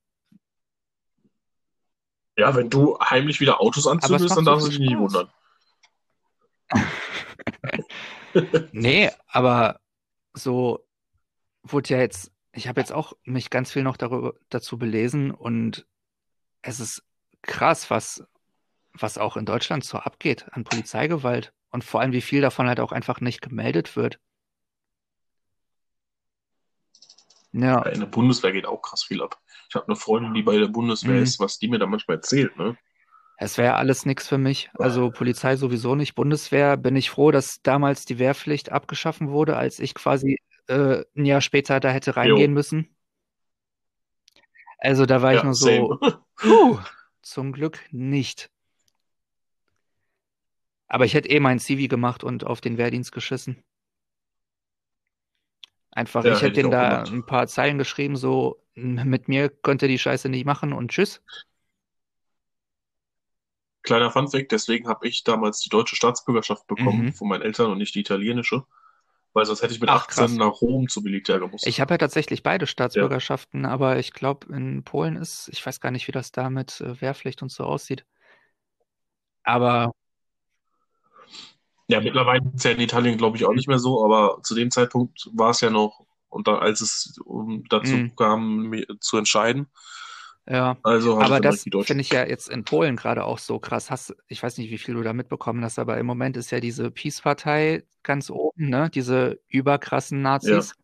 Ja, 2.37 2.55
wenn 2.57 2.71
du 2.71 2.99
heimlich 2.99 3.41
wieder 3.41 3.61
Autos 3.61 3.85
es 3.85 3.87
anzündest, 3.87 4.37
dann 4.37 4.45
darfst 4.45 4.67
du 4.67 4.71
dich 4.71 4.79
Spaß. 4.91 4.99
wundern. 4.99 5.31
Nee, 8.73 9.11
aber 9.27 9.81
so 10.35 10.87
wurde 11.63 11.91
ja 11.91 12.01
jetzt, 12.01 12.33
ich 12.53 12.69
habe 12.69 12.81
jetzt 12.81 12.93
auch 12.93 13.13
mich 13.25 13.51
ganz 13.51 13.71
viel 13.71 13.83
noch 13.83 13.97
darüber, 13.97 14.35
dazu 14.49 14.79
belesen 14.79 15.31
und 15.31 15.87
es 16.63 16.81
ist 16.81 17.05
krass, 17.43 17.91
was, 17.91 18.25
was 18.93 19.19
auch 19.19 19.37
in 19.37 19.45
Deutschland 19.45 19.85
so 19.85 19.99
abgeht 19.99 20.47
an 20.53 20.65
Polizeigewalt 20.65 21.53
und 21.71 21.85
vor 21.85 22.01
allem, 22.01 22.13
wie 22.13 22.21
viel 22.21 22.41
davon 22.41 22.69
halt 22.69 22.81
auch 22.81 22.93
einfach 22.93 23.21
nicht 23.21 23.43
gemeldet 23.43 23.97
wird. 23.97 24.19
Ja, 27.53 27.83
in 27.83 28.01
der 28.01 28.07
Bundeswehr 28.07 28.53
geht 28.53 28.67
auch 28.67 28.81
krass 28.81 29.05
viel 29.05 29.23
ab. 29.23 29.39
Ich 29.69 29.75
habe 29.75 29.87
eine 29.87 29.97
Freundin, 29.97 30.33
die 30.33 30.43
bei 30.43 30.57
der 30.57 30.69
Bundeswehr 30.69 31.17
Mhm. 31.17 31.23
ist, 31.23 31.39
was 31.39 31.59
die 31.59 31.69
mir 31.69 31.79
da 31.79 31.87
manchmal 31.87 32.17
erzählt, 32.17 32.57
ne? 32.57 32.79
Es 33.43 33.59
wäre 33.59 33.75
alles 33.77 34.07
nichts 34.07 34.29
für 34.29 34.39
mich. 34.39 34.71
Also 34.79 35.11
Polizei 35.11 35.57
sowieso 35.57 35.95
nicht. 35.95 36.15
Bundeswehr 36.15 36.77
bin 36.77 36.97
ich 36.97 37.11
froh, 37.11 37.31
dass 37.31 37.63
damals 37.63 38.05
die 38.05 38.19
Wehrpflicht 38.19 38.73
abgeschaffen 38.73 39.31
wurde, 39.31 39.57
als 39.57 39.79
ich 39.79 39.95
quasi 39.95 40.39
äh, 40.69 41.05
ein 41.17 41.25
Jahr 41.27 41.41
später 41.41 41.81
da 41.81 41.91
hätte 41.91 42.17
reingehen 42.17 42.53
müssen. 42.53 42.97
Also 44.79 45.07
da 45.07 45.23
war 45.23 45.33
ich 45.35 45.43
Ja, 45.43 45.45
nur 45.45 45.55
so. 45.55 45.99
Puh, 46.37 46.79
zum 47.23 47.53
Glück 47.53 47.81
nicht. 47.91 48.51
Aber 50.87 51.05
ich 51.05 51.15
hätte 51.15 51.29
eh 51.29 51.41
mein 51.41 51.59
CV 51.59 51.89
gemacht 51.89 52.23
und 52.23 52.45
auf 52.47 52.61
den 52.61 52.79
Wehrdienst 52.79 53.11
geschissen. 53.11 53.65
Einfach, 55.91 56.25
Ja, 56.25 56.31
ich 56.31 56.43
hätte 56.43 56.43
hätte 56.43 56.57
ich 56.57 56.65
denen 56.65 56.67
auch 56.67 56.77
da 56.77 56.79
gemacht. 56.79 57.05
ein 57.05 57.25
paar 57.27 57.47
Zeilen 57.47 57.79
geschrieben, 57.79 58.17
so, 58.17 58.63
"M- 58.75 59.09
mit 59.09 59.29
mir 59.29 59.49
könnt 59.51 59.83
ihr 59.83 59.89
die 59.89 59.99
Scheiße 59.99 60.29
nicht 60.29 60.45
machen 60.47 60.73
und 60.73 60.91
tschüss. 60.91 61.23
Kleiner 63.83 64.11
Funfact, 64.11 64.53
deswegen 64.53 64.89
habe 64.89 65.09
ich 65.09 65.25
damals 65.25 65.61
die 65.61 65.69
deutsche 65.69 65.97
Staatsbürgerschaft 65.97 66.67
bekommen 66.67 67.09
Mhm. 67.09 67.13
von 67.13 67.29
meinen 67.29 67.43
Eltern 67.43 67.71
und 67.71 67.79
nicht 67.79 67.95
die 67.95 68.01
italienische. 68.01 68.65
Weil 69.35 69.47
sonst 69.47 69.63
hätte 69.63 69.75
ich 69.75 69.81
mit 69.81 69.91
Ach, 69.91 70.07
18 70.07 70.27
krass. 70.27 70.39
nach 70.39 70.61
Rom 70.61 70.89
zum 70.89 71.05
Militär 71.05 71.39
gemusst. 71.41 71.67
Ich 71.67 71.81
habe 71.81 71.95
ja 71.95 71.99
tatsächlich 71.99 72.43
beide 72.43 72.67
Staatsbürgerschaften, 72.67 73.65
aber 73.67 73.99
ich 73.99 74.13
glaube, 74.13 74.55
in 74.55 74.85
Polen 74.85 75.17
ist, 75.17 75.49
ich 75.53 75.65
weiß 75.65 75.81
gar 75.81 75.91
nicht, 75.91 76.07
wie 76.09 76.13
das 76.13 76.33
da 76.33 76.51
mit 76.51 76.81
äh, 76.81 77.01
Wehrpflicht 77.01 77.43
und 77.43 77.51
so 77.51 77.65
aussieht. 77.65 78.05
Aber 79.45 79.93
Ja, 81.89 82.01
mittlerweile 82.01 82.43
ist 82.55 82.65
ja 82.65 82.71
in 82.71 82.81
Italien, 82.81 83.19
glaube 83.19 83.37
ich, 83.37 83.45
auch 83.45 83.53
nicht 83.53 83.69
mehr 83.69 83.79
so, 83.79 84.05
aber 84.05 84.41
zu 84.43 84.55
dem 84.55 84.71
Zeitpunkt 84.71 85.29
war 85.35 85.51
es 85.51 85.61
ja 85.61 85.71
noch, 85.71 86.07
und 86.29 86.47
da, 86.49 86.59
als 86.59 86.81
es 86.81 87.19
um, 87.25 87.65
dazu 87.69 87.99
Mhm. 87.99 88.13
kam, 88.17 88.69
mir 88.69 88.87
zu 89.01 89.19
entscheiden, 89.19 89.67
ja. 90.49 90.77
also 90.83 91.21
Aber 91.21 91.41
das 91.41 91.65
deutsche. 91.65 91.89
finde 91.89 92.03
ich 92.03 92.11
ja 92.11 92.27
jetzt 92.27 92.49
in 92.49 92.65
Polen 92.65 92.97
gerade 92.97 93.25
auch 93.25 93.39
so 93.39 93.59
krass. 93.59 93.91
Hast, 93.91 94.15
ich 94.29 94.43
weiß 94.43 94.59
nicht, 94.59 94.71
wie 94.71 94.79
viel 94.79 94.95
du 94.95 95.03
da 95.03 95.13
mitbekommen 95.13 95.65
hast, 95.65 95.79
aber 95.79 95.99
im 95.99 96.07
Moment 96.07 96.37
ist 96.37 96.51
ja 96.51 96.61
diese 96.61 96.91
Peace-Partei 96.91 97.85
ganz 98.03 98.31
oben, 98.31 98.69
ne? 98.69 98.91
Diese 98.91 99.41
überkrassen 99.49 100.23
Nazis. 100.23 100.75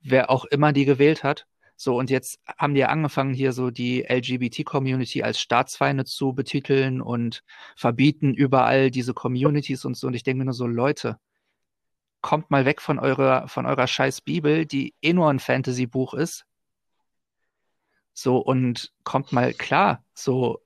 Wer 0.00 0.30
auch 0.30 0.44
immer 0.44 0.72
die 0.72 0.84
gewählt 0.84 1.24
hat. 1.24 1.46
So, 1.80 1.96
und 1.96 2.10
jetzt 2.10 2.40
haben 2.58 2.74
die 2.74 2.80
ja 2.80 2.88
angefangen, 2.88 3.34
hier 3.34 3.52
so 3.52 3.70
die 3.70 4.02
LGBT-Community 4.02 5.22
als 5.22 5.40
Staatsfeinde 5.40 6.04
zu 6.04 6.32
betiteln 6.32 7.00
und 7.00 7.44
verbieten 7.76 8.34
überall 8.34 8.90
diese 8.90 9.14
Communities 9.14 9.84
und 9.84 9.96
so. 9.96 10.08
Und 10.08 10.14
ich 10.14 10.24
denke 10.24 10.38
mir 10.40 10.46
nur 10.46 10.54
so, 10.54 10.66
Leute, 10.66 11.18
kommt 12.20 12.50
mal 12.50 12.64
weg 12.64 12.82
von 12.82 12.98
eurer, 12.98 13.46
von 13.46 13.64
eurer 13.64 13.86
scheiß 13.86 14.22
Bibel, 14.22 14.66
die 14.66 14.94
eh 15.02 15.12
nur 15.12 15.30
ein 15.30 15.38
Fantasy-Buch 15.38 16.14
ist. 16.14 16.46
So, 18.20 18.38
und 18.38 18.92
kommt 19.04 19.32
mal 19.32 19.54
klar, 19.54 20.02
so, 20.12 20.60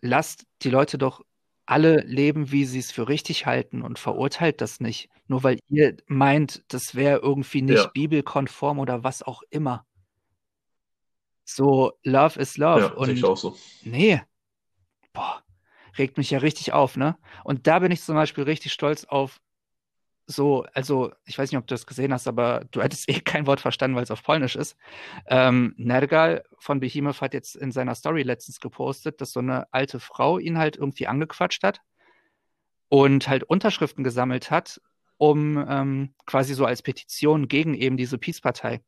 lasst 0.00 0.46
die 0.62 0.70
Leute 0.70 0.98
doch 0.98 1.20
alle 1.66 2.02
leben, 2.02 2.52
wie 2.52 2.64
sie 2.64 2.78
es 2.78 2.92
für 2.92 3.08
richtig 3.08 3.46
halten 3.46 3.82
und 3.82 3.98
verurteilt 3.98 4.60
das 4.60 4.78
nicht. 4.78 5.08
Nur 5.26 5.42
weil 5.42 5.58
ihr 5.68 5.96
meint, 6.06 6.62
das 6.68 6.94
wäre 6.94 7.18
irgendwie 7.18 7.62
nicht 7.62 7.86
Ja. 7.86 7.90
bibelkonform 7.92 8.78
oder 8.78 9.02
was 9.02 9.24
auch 9.24 9.42
immer. 9.50 9.84
So, 11.44 11.90
Love 12.04 12.38
is 12.38 12.56
Love. 12.56 12.82
Ja, 12.82 13.04
sehe 13.04 13.14
ich 13.14 13.24
und 13.24 13.24
auch 13.24 13.36
so. 13.36 13.56
nee, 13.82 14.22
boah, 15.12 15.42
regt 15.98 16.18
mich 16.18 16.30
ja 16.30 16.38
richtig 16.38 16.72
auf, 16.72 16.96
ne? 16.96 17.18
Und 17.42 17.66
da 17.66 17.80
bin 17.80 17.90
ich 17.90 18.00
zum 18.02 18.14
Beispiel 18.14 18.44
richtig 18.44 18.72
stolz 18.72 19.06
auf 19.06 19.40
so, 20.30 20.64
also 20.74 21.12
ich 21.26 21.38
weiß 21.38 21.50
nicht, 21.50 21.58
ob 21.58 21.66
du 21.66 21.74
das 21.74 21.86
gesehen 21.86 22.12
hast, 22.12 22.28
aber 22.28 22.64
du 22.70 22.82
hättest 22.82 23.08
eh 23.10 23.20
kein 23.20 23.46
Wort 23.46 23.60
verstanden, 23.60 23.96
weil 23.96 24.04
es 24.04 24.10
auf 24.10 24.22
Polnisch 24.22 24.56
ist. 24.56 24.76
Ähm, 25.26 25.74
Nergal 25.76 26.44
von 26.58 26.80
Behemoth 26.80 27.20
hat 27.20 27.34
jetzt 27.34 27.56
in 27.56 27.72
seiner 27.72 27.94
Story 27.94 28.22
letztens 28.22 28.60
gepostet, 28.60 29.20
dass 29.20 29.32
so 29.32 29.40
eine 29.40 29.72
alte 29.72 30.00
Frau 30.00 30.38
ihn 30.38 30.58
halt 30.58 30.76
irgendwie 30.76 31.06
angequatscht 31.06 31.62
hat 31.62 31.80
und 32.88 33.28
halt 33.28 33.44
Unterschriften 33.44 34.04
gesammelt 34.04 34.50
hat, 34.50 34.80
um 35.16 35.58
ähm, 35.68 36.14
quasi 36.26 36.54
so 36.54 36.64
als 36.64 36.82
Petition 36.82 37.48
gegen 37.48 37.74
eben 37.74 37.96
diese 37.96 38.18
Peace-Partei. 38.18 38.80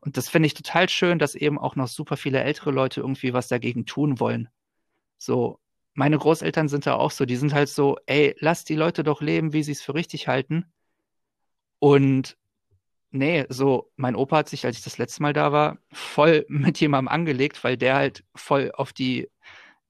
Und 0.00 0.16
das 0.16 0.28
finde 0.28 0.46
ich 0.46 0.54
total 0.54 0.88
schön, 0.88 1.18
dass 1.18 1.34
eben 1.34 1.58
auch 1.58 1.76
noch 1.76 1.88
super 1.88 2.16
viele 2.16 2.42
ältere 2.42 2.70
Leute 2.70 3.00
irgendwie 3.00 3.32
was 3.32 3.48
dagegen 3.48 3.86
tun 3.86 4.20
wollen. 4.20 4.48
So, 5.18 5.58
meine 5.94 6.18
Großeltern 6.18 6.68
sind 6.68 6.86
da 6.86 6.94
auch 6.94 7.10
so, 7.10 7.24
die 7.24 7.36
sind 7.36 7.54
halt 7.54 7.68
so, 7.68 7.98
ey, 8.06 8.34
lass 8.40 8.64
die 8.64 8.74
Leute 8.76 9.04
doch 9.04 9.20
leben, 9.22 9.52
wie 9.52 9.62
sie 9.62 9.72
es 9.72 9.82
für 9.82 9.94
richtig 9.94 10.28
halten. 10.28 10.66
Und 11.78 12.36
nee, 13.12 13.46
so, 13.48 13.90
mein 13.96 14.16
Opa 14.16 14.38
hat 14.38 14.48
sich, 14.48 14.66
als 14.66 14.78
ich 14.78 14.84
das 14.84 14.98
letzte 14.98 15.22
Mal 15.22 15.32
da 15.32 15.52
war, 15.52 15.78
voll 15.92 16.46
mit 16.50 16.80
jemandem 16.80 17.08
angelegt, 17.08 17.64
weil 17.64 17.76
der 17.76 17.96
halt 17.96 18.24
voll 18.34 18.72
auf 18.74 18.92
die 18.92 19.30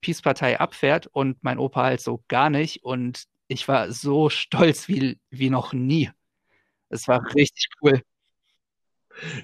Peace-Partei 0.03 0.61
abfährt 0.61 1.09
und 1.09 1.43
mein 1.45 1.59
Opa 1.59 1.85
halt 1.85 2.01
so 2.03 2.25
gar 2.29 2.51
nicht. 2.51 2.85
Und 2.85 3.25
ich 3.49 3.69
war 3.69 3.93
so 3.93 4.31
stolz 4.31 4.89
wie, 4.89 5.21
wie 5.31 5.51
noch 5.51 5.73
nie. 5.73 6.11
Es 6.91 7.09
war 7.09 7.25
richtig 7.35 7.69
cool. 7.83 8.03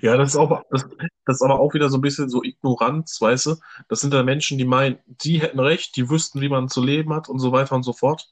Ja, 0.02 0.16
das 0.16 0.30
ist 0.30 0.36
auch, 0.36 0.62
das, 0.70 0.88
das 1.26 1.36
ist 1.36 1.42
aber 1.42 1.60
auch 1.60 1.74
wieder 1.74 1.88
so 1.90 1.98
ein 1.98 2.00
bisschen 2.00 2.28
so 2.28 2.42
Ignoranz, 2.42 3.20
weißt 3.20 3.46
du? 3.46 3.56
Das 3.88 4.00
sind 4.00 4.12
dann 4.12 4.24
Menschen, 4.26 4.58
die 4.58 4.64
meinen, 4.64 4.98
die 5.06 5.40
hätten 5.40 5.60
recht, 5.60 5.96
die 5.96 6.10
wüssten, 6.10 6.40
wie 6.40 6.48
man 6.48 6.68
zu 6.68 6.82
leben 6.82 7.12
hat 7.12 7.28
und 7.28 7.38
so 7.38 7.52
weiter 7.52 7.74
und 7.76 7.82
so 7.82 7.92
fort. 7.92 8.28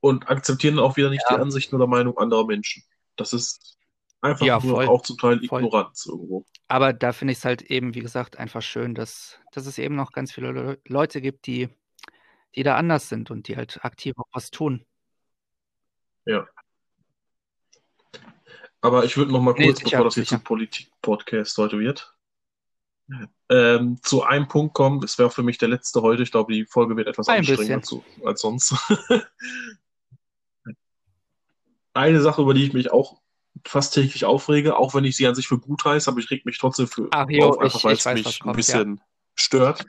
Und 0.00 0.28
akzeptieren 0.28 0.78
auch 0.78 0.96
wieder 0.96 1.10
nicht 1.10 1.24
Ja. 1.28 1.36
die 1.36 1.42
Ansichten 1.42 1.74
oder 1.74 1.86
Meinung 1.86 2.16
anderer 2.18 2.46
Menschen. 2.46 2.84
Das 3.16 3.32
ist 3.32 3.76
einfach 4.20 4.46
Ja, 4.46 4.60
nur 4.62 4.76
voll. 4.76 4.86
auch 4.88 5.02
zum 5.02 5.16
Teil 5.18 5.40
Voll. 5.46 5.62
Ignoranz 5.64 6.06
irgendwo. 6.06 6.44
Aber 6.68 6.92
da 6.92 7.12
finde 7.12 7.32
ich 7.32 7.38
es 7.38 7.44
halt 7.44 7.62
eben, 7.62 7.94
wie 7.94 8.00
gesagt, 8.00 8.36
einfach 8.38 8.62
schön, 8.62 8.94
dass, 8.94 9.38
dass 9.52 9.66
es 9.66 9.78
eben 9.78 9.96
noch 9.96 10.12
ganz 10.12 10.32
viele 10.32 10.52
Le 10.52 10.78
Leute 10.86 11.20
gibt, 11.20 11.46
die, 11.46 11.68
die 12.54 12.62
da 12.62 12.76
anders 12.76 13.08
sind 13.08 13.30
und 13.30 13.48
die 13.48 13.56
halt 13.56 13.84
aktiv 13.84 14.14
auch 14.18 14.28
was 14.32 14.50
tun. 14.50 14.84
Ja. 16.26 16.46
Aber 18.86 19.04
ich 19.04 19.16
würde 19.16 19.32
noch 19.32 19.40
mal 19.40 19.52
Nee, 19.58 19.66
kurz, 19.66 19.78
sicher, 19.78 19.90
bevor 19.90 20.04
das 20.04 20.14
jetzt 20.16 20.32
ein 20.32 20.44
Politik-Podcast 20.44 21.58
heute 21.58 21.78
wird, 21.80 22.14
ähm, 23.50 23.98
zu 24.02 24.22
einem 24.22 24.46
Punkt 24.46 24.74
kommen. 24.74 25.02
Es 25.02 25.18
wäre 25.18 25.30
für 25.30 25.42
mich 25.42 25.58
der 25.58 25.68
letzte 25.68 26.02
heute. 26.02 26.22
Ich 26.22 26.30
glaube, 26.30 26.52
die 26.52 26.66
Folge 26.66 26.96
wird 26.96 27.08
etwas 27.08 27.26
Ein 27.28 27.38
anstrengender 27.38 27.80
bisschen. 27.80 28.02
zu, 28.22 28.24
als 28.24 28.40
sonst. 28.42 28.74
eine 31.94 32.20
Sache, 32.20 32.42
über 32.42 32.54
die 32.54 32.64
ich 32.64 32.72
mich 32.72 32.92
auch 32.92 33.20
fast 33.66 33.94
täglich 33.94 34.24
aufrege, 34.24 34.76
auch 34.76 34.94
wenn 34.94 35.04
ich 35.04 35.16
sie 35.16 35.26
an 35.26 35.34
sich 35.34 35.48
für 35.48 35.58
gut 35.58 35.84
heiße, 35.84 36.08
aber 36.10 36.20
ich 36.20 36.30
reg 36.30 36.44
mich 36.46 36.58
trotzdem 36.58 36.86
für, 36.86 37.08
Ach 37.10 37.28
jo, 37.28 37.48
auf, 37.48 37.58
einfach 37.58 37.82
weil 37.84 37.94
es 37.94 38.04
mich 38.04 38.24
was 38.24 38.34
ein 38.34 38.40
kommt, 38.40 38.52
ja. 38.54 38.56
bisschen 38.56 39.00
stört. 39.34 39.86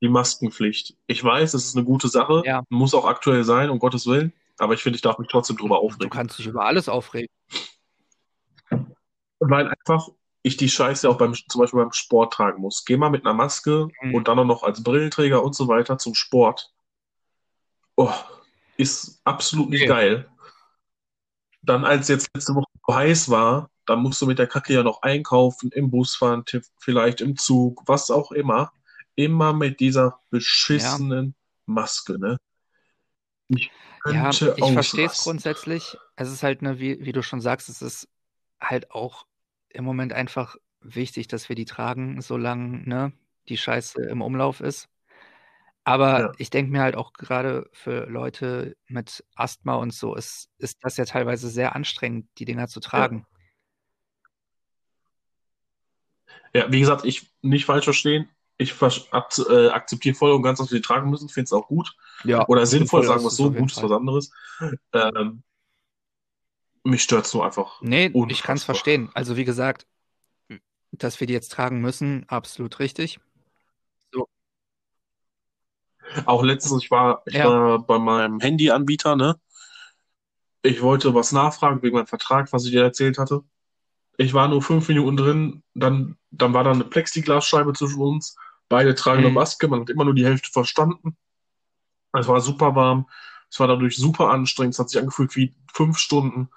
Die 0.00 0.08
Maskenpflicht. 0.08 0.96
Ich 1.06 1.22
weiß, 1.22 1.54
es 1.54 1.66
ist 1.66 1.76
eine 1.76 1.84
gute 1.84 2.08
Sache, 2.08 2.42
Ja. 2.46 2.62
muss 2.68 2.94
auch 2.94 3.04
aktuell 3.04 3.44
sein, 3.44 3.68
um 3.70 3.78
Gottes 3.78 4.06
Willen, 4.06 4.32
aber 4.58 4.74
ich 4.74 4.82
finde, 4.82 4.96
ich 4.96 5.02
darf 5.02 5.18
mich 5.18 5.28
trotzdem 5.28 5.56
drüber 5.56 5.76
Du 5.76 5.82
aufregen. 5.86 6.10
kannst 6.10 6.38
dich 6.38 6.46
über 6.46 6.64
alles 6.64 6.88
aufregen. 6.88 7.28
Weil 9.40 9.68
einfach 9.68 10.08
ich 10.42 10.56
die 10.56 10.68
Scheiße 10.68 11.08
auch 11.08 11.18
beim, 11.18 11.34
zum 11.34 11.60
Beispiel 11.60 11.80
beim 11.80 11.92
Sport 11.92 12.32
tragen 12.32 12.60
muss. 12.62 12.84
Geh 12.84 12.96
mal 12.96 13.10
mit 13.10 13.24
einer 13.24 13.34
Maske 13.34 13.88
Mhm. 14.02 14.14
und 14.14 14.28
dann 14.28 14.38
auch 14.38 14.44
noch 14.44 14.62
als 14.62 14.82
Brillenträger 14.82 15.42
und 15.42 15.54
so 15.54 15.68
weiter 15.68 15.98
zum 15.98 16.14
Sport. 16.14 16.72
Oh, 17.96 18.12
ist 18.76 19.20
absolut 19.24 19.70
nicht 19.70 19.82
Nee. 19.82 19.86
geil. 19.86 20.28
Dann, 21.62 21.84
als 21.84 22.08
jetzt 22.08 22.28
letzte 22.34 22.54
Woche 22.54 22.66
so 22.86 22.94
heiß 22.94 23.30
war, 23.30 23.70
dann 23.86 24.00
musst 24.00 24.20
du 24.22 24.26
mit 24.26 24.38
der 24.38 24.46
Kacke 24.46 24.72
ja 24.74 24.82
noch 24.82 25.02
einkaufen, 25.02 25.70
im 25.72 25.90
Bus 25.90 26.14
fahren, 26.14 26.44
vielleicht 26.78 27.20
im 27.20 27.36
Zug, 27.36 27.82
was 27.86 28.10
auch 28.10 28.30
immer. 28.32 28.72
Immer 29.16 29.52
mit 29.52 29.80
dieser 29.80 30.20
beschissenen 30.30 31.34
Maske, 31.66 32.18
ne? 32.18 32.38
Ich 33.48 33.70
Ja, 34.12 34.30
ich 34.30 34.72
verstehe 34.72 35.06
es 35.06 35.22
grundsätzlich. 35.22 35.96
Es 36.16 36.30
ist 36.30 36.42
halt, 36.42 36.62
ne, 36.62 36.78
wie, 36.78 37.04
wie 37.04 37.12
du 37.12 37.22
schon 37.22 37.40
sagst, 37.40 37.68
es 37.68 37.82
ist 37.82 38.08
halt 38.60 38.90
auch 38.90 39.26
im 39.68 39.84
Moment 39.84 40.12
einfach 40.12 40.56
wichtig, 40.80 41.28
dass 41.28 41.48
wir 41.48 41.56
die 41.56 41.64
tragen, 41.64 42.20
solange 42.20 42.88
ne, 42.88 43.12
die 43.48 43.56
Scheiße 43.56 44.02
im 44.02 44.22
Umlauf 44.22 44.60
ist. 44.60 44.88
Aber 45.84 46.20
Ja. 46.20 46.32
ich 46.38 46.50
denke 46.50 46.70
mir 46.70 46.82
halt 46.82 46.96
auch 46.96 47.12
gerade 47.14 47.68
für 47.72 48.06
Leute 48.06 48.76
mit 48.88 49.24
Asthma 49.34 49.74
und 49.76 49.94
so 49.94 50.14
ist, 50.14 50.50
ist 50.58 50.78
das 50.82 50.96
ja 50.98 51.06
teilweise 51.06 51.48
sehr 51.48 51.74
anstrengend, 51.74 52.28
die 52.38 52.44
Dinger 52.44 52.68
zu 52.68 52.80
tragen. 52.80 53.26
Ja, 56.54 56.70
wie 56.70 56.80
gesagt, 56.80 57.04
ich 57.04 57.30
nicht 57.42 57.64
falsch 57.64 57.84
verstehen. 57.84 58.28
Ich 58.58 58.74
äh, 58.82 59.68
akzeptiere 59.68 60.14
voll 60.16 60.32
und 60.32 60.42
ganz, 60.42 60.58
dass 60.58 60.70
wir 60.70 60.78
die 60.78 60.86
tragen 60.86 61.10
müssen, 61.10 61.28
finde 61.28 61.44
es 61.44 61.52
auch 61.52 61.68
gut. 61.68 61.96
Ja, 62.24 62.46
Oder 62.48 62.66
sinnvoll, 62.66 63.02
voll 63.02 63.08
sagen 63.08 63.22
wir 63.22 63.28
es 63.28 63.36
so, 63.36 63.50
gut 63.50 63.70
ist 63.70 63.82
was 63.82 63.92
anderes. 63.92 64.32
Ähm, 64.92 65.42
mich 66.82 67.02
stört 67.02 67.26
es 67.26 67.34
nur 67.34 67.44
einfach. 67.44 67.80
Nee, 67.82 68.12
ich 68.28 68.42
kann 68.42 68.56
es 68.56 68.64
verstehen. 68.64 69.10
Also 69.14 69.36
wie 69.36 69.44
gesagt, 69.44 69.86
dass 70.90 71.20
wir 71.20 71.26
die 71.26 71.34
jetzt 71.34 71.52
tragen 71.52 71.80
müssen, 71.80 72.28
absolut 72.28 72.80
richtig. 72.80 73.20
Auch 76.26 76.42
letztens, 76.42 76.82
ich 76.82 76.90
war, 76.90 77.22
ich 77.26 77.34
Ja. 77.34 77.44
war 77.48 77.78
bei 77.80 77.98
meinem 77.98 78.40
Handyanbieter, 78.40 79.14
ne? 79.16 79.38
Ich 80.62 80.82
wollte 80.82 81.14
was 81.14 81.32
nachfragen 81.32 81.82
wegen 81.82 81.96
meinem 81.96 82.06
Vertrag, 82.06 82.52
was 82.52 82.64
ich 82.64 82.72
dir 82.72 82.82
erzählt 82.82 83.18
hatte. 83.18 83.42
Ich 84.16 84.34
war 84.34 84.48
nur 84.48 84.62
fünf 84.62 84.88
Minuten 84.88 85.16
drin, 85.16 85.62
dann, 85.74 86.16
dann 86.30 86.52
war 86.54 86.64
da 86.64 86.72
eine 86.72 86.84
Plexiglasscheibe 86.84 87.72
zwischen 87.74 88.00
uns. 88.00 88.36
Beide 88.68 88.94
tragen 88.94 89.20
eine 89.20 89.28
Mhm. 89.28 89.34
Maske, 89.34 89.68
man 89.68 89.80
hat 89.80 89.90
immer 89.90 90.04
nur 90.04 90.14
die 90.14 90.24
Hälfte 90.26 90.50
verstanden. 90.50 91.16
Es 92.12 92.28
war 92.28 92.40
super 92.40 92.74
warm, 92.74 93.08
es 93.50 93.58
war 93.60 93.68
dadurch 93.68 93.96
super 93.96 94.30
anstrengend, 94.30 94.74
es 94.74 94.78
hat 94.78 94.90
sich 94.90 95.00
angefühlt 95.00 95.34
wie 95.36 95.54
fünf 95.72 95.98
Stunden. 95.98 96.50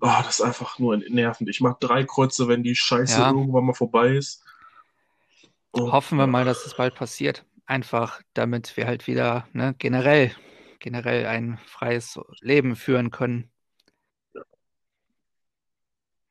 Oh, 0.00 0.06
das 0.22 0.38
ist 0.38 0.44
einfach 0.44 0.78
nur 0.78 0.96
nervend. 0.96 1.48
Ich 1.50 1.60
mach 1.60 1.78
drei 1.78 2.04
Kreuze, 2.04 2.46
wenn 2.46 2.62
die 2.62 2.76
Scheiße 2.76 3.20
Ja. 3.20 3.30
irgendwann 3.30 3.64
mal 3.64 3.74
vorbei 3.74 4.10
ist. 4.14 4.44
Oh. 5.72 5.90
Hoffen 5.92 6.18
wir 6.18 6.26
mal, 6.28 6.44
dass 6.44 6.64
es 6.66 6.74
bald 6.76 6.94
passiert. 6.94 7.44
Einfach, 7.66 8.22
damit 8.34 8.76
wir 8.76 8.86
halt 8.86 9.06
wieder 9.08 9.46
ne, 9.52 9.74
generell, 9.78 10.32
generell 10.78 11.26
ein 11.26 11.58
freies 11.66 12.18
Leben 12.40 12.76
führen 12.76 13.10
können. 13.10 13.50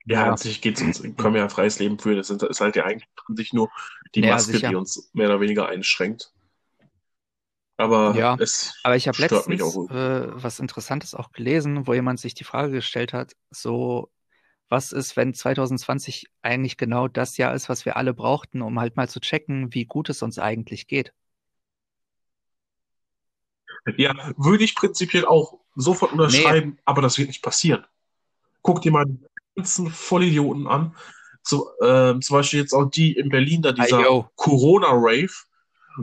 Ja, 0.07 0.23
Ja. 0.23 0.31
an 0.31 0.37
sich 0.37 0.61
geht's 0.61 0.81
uns, 0.81 1.01
können 1.01 1.33
wir 1.33 1.39
ja 1.39 1.43
ein 1.43 1.49
freies 1.49 1.79
Leben 1.79 1.99
führen. 1.99 2.17
Das 2.17 2.29
ist 2.29 2.61
halt 2.61 2.75
ja 2.75 2.85
eigentlich 2.85 3.07
an 3.27 3.35
sich 3.35 3.53
nur 3.53 3.69
die 4.15 4.21
Ja, 4.21 4.29
Maske, 4.29 4.53
sicher. 4.53 4.69
die 4.69 4.75
uns 4.75 5.09
mehr 5.13 5.27
oder 5.27 5.41
weniger 5.41 5.67
einschränkt. 5.67 6.31
Aber 7.77 8.15
Ja, 8.15 8.35
es 8.39 8.73
Aber 8.83 8.95
ich 8.95 9.07
habe 9.07 9.21
letztens 9.21 9.61
auch. 9.61 9.89
äh, 9.89 9.93
was 9.95 10.59
Interessantes 10.59 11.13
auch 11.13 11.31
gelesen, 11.31 11.87
wo 11.87 11.93
jemand 11.93 12.19
sich 12.19 12.33
die 12.33 12.43
Frage 12.45 12.71
gestellt 12.71 13.13
hat, 13.13 13.35
so, 13.49 14.09
was 14.69 14.91
ist, 14.93 15.17
wenn 15.17 15.33
2020 15.33 16.29
eigentlich 16.41 16.77
genau 16.77 17.07
das 17.09 17.37
Jahr 17.37 17.53
ist, 17.55 17.69
was 17.69 17.85
wir 17.85 17.97
alle 17.97 18.13
brauchten, 18.13 18.61
um 18.61 18.79
halt 18.79 18.95
mal 18.97 19.09
zu 19.09 19.19
checken, 19.21 19.73
wie 19.73 19.85
gut 19.85 20.09
es 20.09 20.21
uns 20.23 20.39
eigentlich 20.39 20.87
geht. 20.87 21.13
Ja, 23.97 24.13
würde 24.37 24.63
ich 24.63 24.75
prinzipiell 24.75 25.25
auch 25.25 25.59
sofort 25.75 26.11
unterschreiben, 26.11 26.77
aber 26.85 27.01
das 27.01 27.17
wird 27.17 27.27
nicht 27.29 27.41
passieren. 27.41 27.85
Guck 28.63 28.81
dir 28.81 28.91
mal 28.93 29.05
ganzen 29.57 29.89
Vollidioten 29.89 30.67
an. 30.67 30.95
So, 31.43 31.69
ähm, 31.81 32.21
zum 32.21 32.35
Beispiel 32.37 32.59
jetzt 32.61 32.73
auch 32.73 32.85
die 32.85 33.13
in 33.13 33.29
Berlin, 33.29 33.61
da 33.61 33.71
dieser. 33.71 33.97
Corona-Rave. 34.35 35.31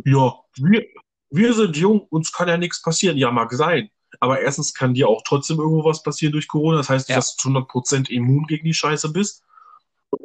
Ja, 0.04 0.34
wir, 0.56 0.86
wir 1.30 1.54
sind 1.54 1.76
jung, 1.76 2.00
uns 2.10 2.32
kann 2.32 2.48
ja 2.48 2.56
nichts 2.56 2.82
passieren. 2.82 3.16
Ja, 3.16 3.30
mag 3.30 3.52
sein. 3.52 3.90
Aber 4.20 4.40
erstens 4.40 4.74
kann 4.74 4.94
dir 4.94 5.08
auch 5.08 5.22
trotzdem 5.24 5.58
irgendwo 5.58 5.84
was 5.84 6.02
passieren 6.02 6.32
durch 6.32 6.48
Corona. 6.48 6.78
Das 6.78 6.88
heißt 6.88 7.08
Ja. 7.08 7.16
dass 7.16 7.36
du 7.36 7.42
zu 7.42 7.48
100% 7.48 8.10
immun 8.10 8.46
gegen 8.46 8.64
die 8.64 8.74
Scheiße 8.74 9.12
bist. 9.12 9.42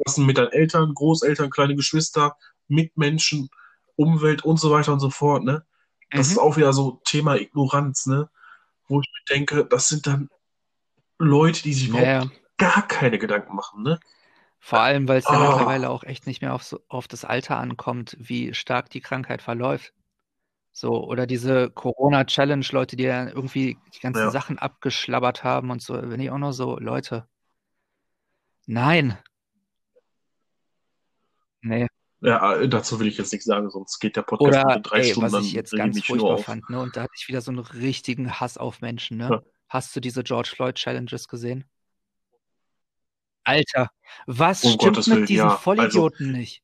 Was 0.04 0.14
denn 0.14 0.26
mit 0.26 0.38
deinen 0.38 0.52
Eltern, 0.52 0.94
Großeltern, 0.94 1.50
kleine 1.50 1.74
Geschwister, 1.74 2.36
Mitmenschen, 2.68 3.48
Umwelt 3.96 4.44
und 4.44 4.58
so 4.58 4.70
weiter 4.70 4.92
und 4.92 5.00
so 5.00 5.10
fort, 5.10 5.44
ne? 5.44 5.64
Das 6.12 6.28
Mhm. 6.28 6.32
ist 6.32 6.38
auch 6.38 6.56
wieder 6.56 6.72
so 6.72 7.00
Thema 7.04 7.36
Ignoranz, 7.36 8.06
ne? 8.06 8.30
Wo 8.88 9.00
ich 9.00 9.08
mir 9.08 9.34
denke, 9.36 9.64
das 9.66 9.88
sind 9.88 10.06
dann 10.06 10.28
Leute, 11.18 11.62
die 11.62 11.74
sich 11.74 11.88
überhaupt 11.88 12.06
ja. 12.06 12.30
Gar 12.60 12.86
keine 12.86 13.18
Gedanken 13.18 13.56
machen, 13.56 13.82
ne? 13.82 13.98
Vor 14.58 14.80
allem, 14.80 15.08
weil 15.08 15.18
es 15.18 15.24
ja 15.24 15.36
Oh. 15.36 15.48
mittlerweile 15.50 15.88
auch 15.90 16.04
echt 16.04 16.26
nicht 16.26 16.42
mehr 16.42 16.54
auf, 16.54 16.62
so, 16.62 16.80
auf 16.88 17.08
das 17.08 17.24
Alter 17.24 17.56
ankommt, 17.56 18.16
wie 18.20 18.52
stark 18.54 18.90
die 18.90 19.00
Krankheit 19.00 19.40
verläuft. 19.42 19.94
So, 20.72 21.02
oder 21.04 21.26
diese 21.26 21.70
Corona-Challenge, 21.70 22.64
Leute, 22.70 22.96
die 22.96 23.04
ja 23.04 23.26
irgendwie 23.28 23.78
die 23.94 24.00
ganzen 24.00 24.24
Ja. 24.24 24.30
Sachen 24.30 24.58
abgeschlabbert 24.58 25.42
haben 25.44 25.70
und 25.70 25.82
so, 25.82 25.94
wenn 25.94 26.20
ich 26.20 26.30
auch 26.30 26.38
nur 26.38 26.52
so, 26.52 26.78
Leute. 26.78 27.26
Nein. 28.66 29.18
Nee. 31.62 31.86
Ja, 32.20 32.54
äh, 32.56 32.68
dazu 32.68 33.00
will 33.00 33.08
ich 33.08 33.16
jetzt 33.18 33.32
nichts 33.32 33.46
sagen, 33.46 33.70
sonst 33.70 33.98
geht 33.98 34.16
der 34.16 34.22
Podcast 34.22 34.64
Oder, 34.64 34.76
in 34.76 34.82
drei 34.82 34.98
ey, 34.98 35.12
Stunden, 35.12 35.32
was 35.32 35.44
ich 35.46 35.52
jetzt 35.52 35.74
ganz 35.74 36.04
furchtbar 36.04 36.38
fand, 36.38 36.68
ne? 36.68 36.80
Und 36.80 36.96
da 36.96 37.02
hatte 37.02 37.12
ich 37.16 37.28
wieder 37.28 37.40
so 37.40 37.50
einen 37.50 37.60
richtigen 37.60 38.38
Hass 38.38 38.58
auf 38.58 38.80
Menschen, 38.82 39.16
ne? 39.16 39.28
Ja. 39.30 39.42
Hast 39.68 39.96
du 39.96 40.00
diese 40.00 40.22
George 40.22 40.52
Floyd 40.54 40.74
Challenges 40.74 41.28
gesehen? 41.28 41.64
Alter, 43.44 43.90
was 44.26 44.62
Um 44.64 44.72
stimmt 44.72 44.94
Gottes 44.96 45.06
mit 45.08 45.16
Willen, 45.16 45.26
diesen 45.26 45.48
ja. 45.48 45.54
Also, 45.54 45.60
Vollidioten 45.62 46.32
nicht? 46.32 46.62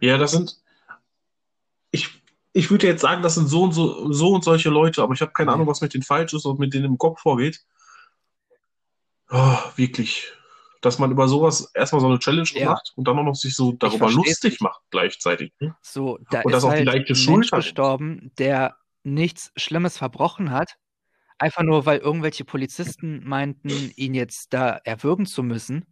ja, 0.00 0.18
das 0.18 0.32
sind, 0.32 0.56
ich, 1.90 2.10
ich 2.52 2.70
würde 2.70 2.86
jetzt 2.86 3.02
sagen, 3.02 3.22
das 3.22 3.34
sind 3.34 3.48
so 3.48 3.62
und 3.62 3.72
so, 3.72 4.12
so 4.12 4.32
und 4.32 4.44
solche 4.44 4.70
Leute, 4.70 5.02
aber 5.02 5.14
ich 5.14 5.20
habe 5.20 5.32
keine 5.32 5.50
Nee. 5.50 5.54
Ahnung, 5.54 5.66
was 5.66 5.80
mit 5.80 5.94
denen 5.94 6.02
falsch 6.02 6.32
ist 6.34 6.44
und 6.44 6.58
mit 6.58 6.74
denen 6.74 6.84
im 6.86 6.98
Kopf 6.98 7.20
vorgeht. 7.20 7.64
Oh, 9.30 9.58
wirklich. 9.76 10.32
Dass 10.80 10.98
man 10.98 11.10
über 11.10 11.28
sowas 11.28 11.70
erstmal 11.74 12.00
so 12.00 12.08
eine 12.08 12.18
Challenge 12.18 12.48
Ja. 12.52 12.70
macht 12.72 12.92
und 12.96 13.08
dann 13.08 13.18
auch 13.18 13.22
noch 13.22 13.34
sich 13.34 13.54
so 13.54 13.72
darüber 13.72 14.10
lustig 14.10 14.60
macht 14.60 14.82
gleichzeitig. 14.90 15.52
ne? 15.60 15.74
So, 15.80 16.18
da 16.30 16.42
Und 16.42 16.50
ist 16.50 16.56
das 16.56 16.64
auch 16.64 16.70
die 16.70 16.76
halt 16.76 16.86
leichte 16.86 17.14
Schuld 17.14 17.50
halt. 17.50 17.64
gestorben, 17.64 18.32
der 18.38 18.76
nichts 19.02 19.50
Schlimmes 19.56 19.96
verbrochen 19.98 20.50
hat, 20.50 20.76
einfach 21.38 21.62
nur, 21.62 21.86
weil 21.86 21.98
irgendwelche 21.98 22.44
Polizisten 22.44 23.22
meinten, 23.26 23.68
ihn 23.96 24.14
jetzt 24.14 24.52
da 24.52 24.80
erwürgen 24.84 25.26
zu 25.26 25.42
müssen. 25.42 25.84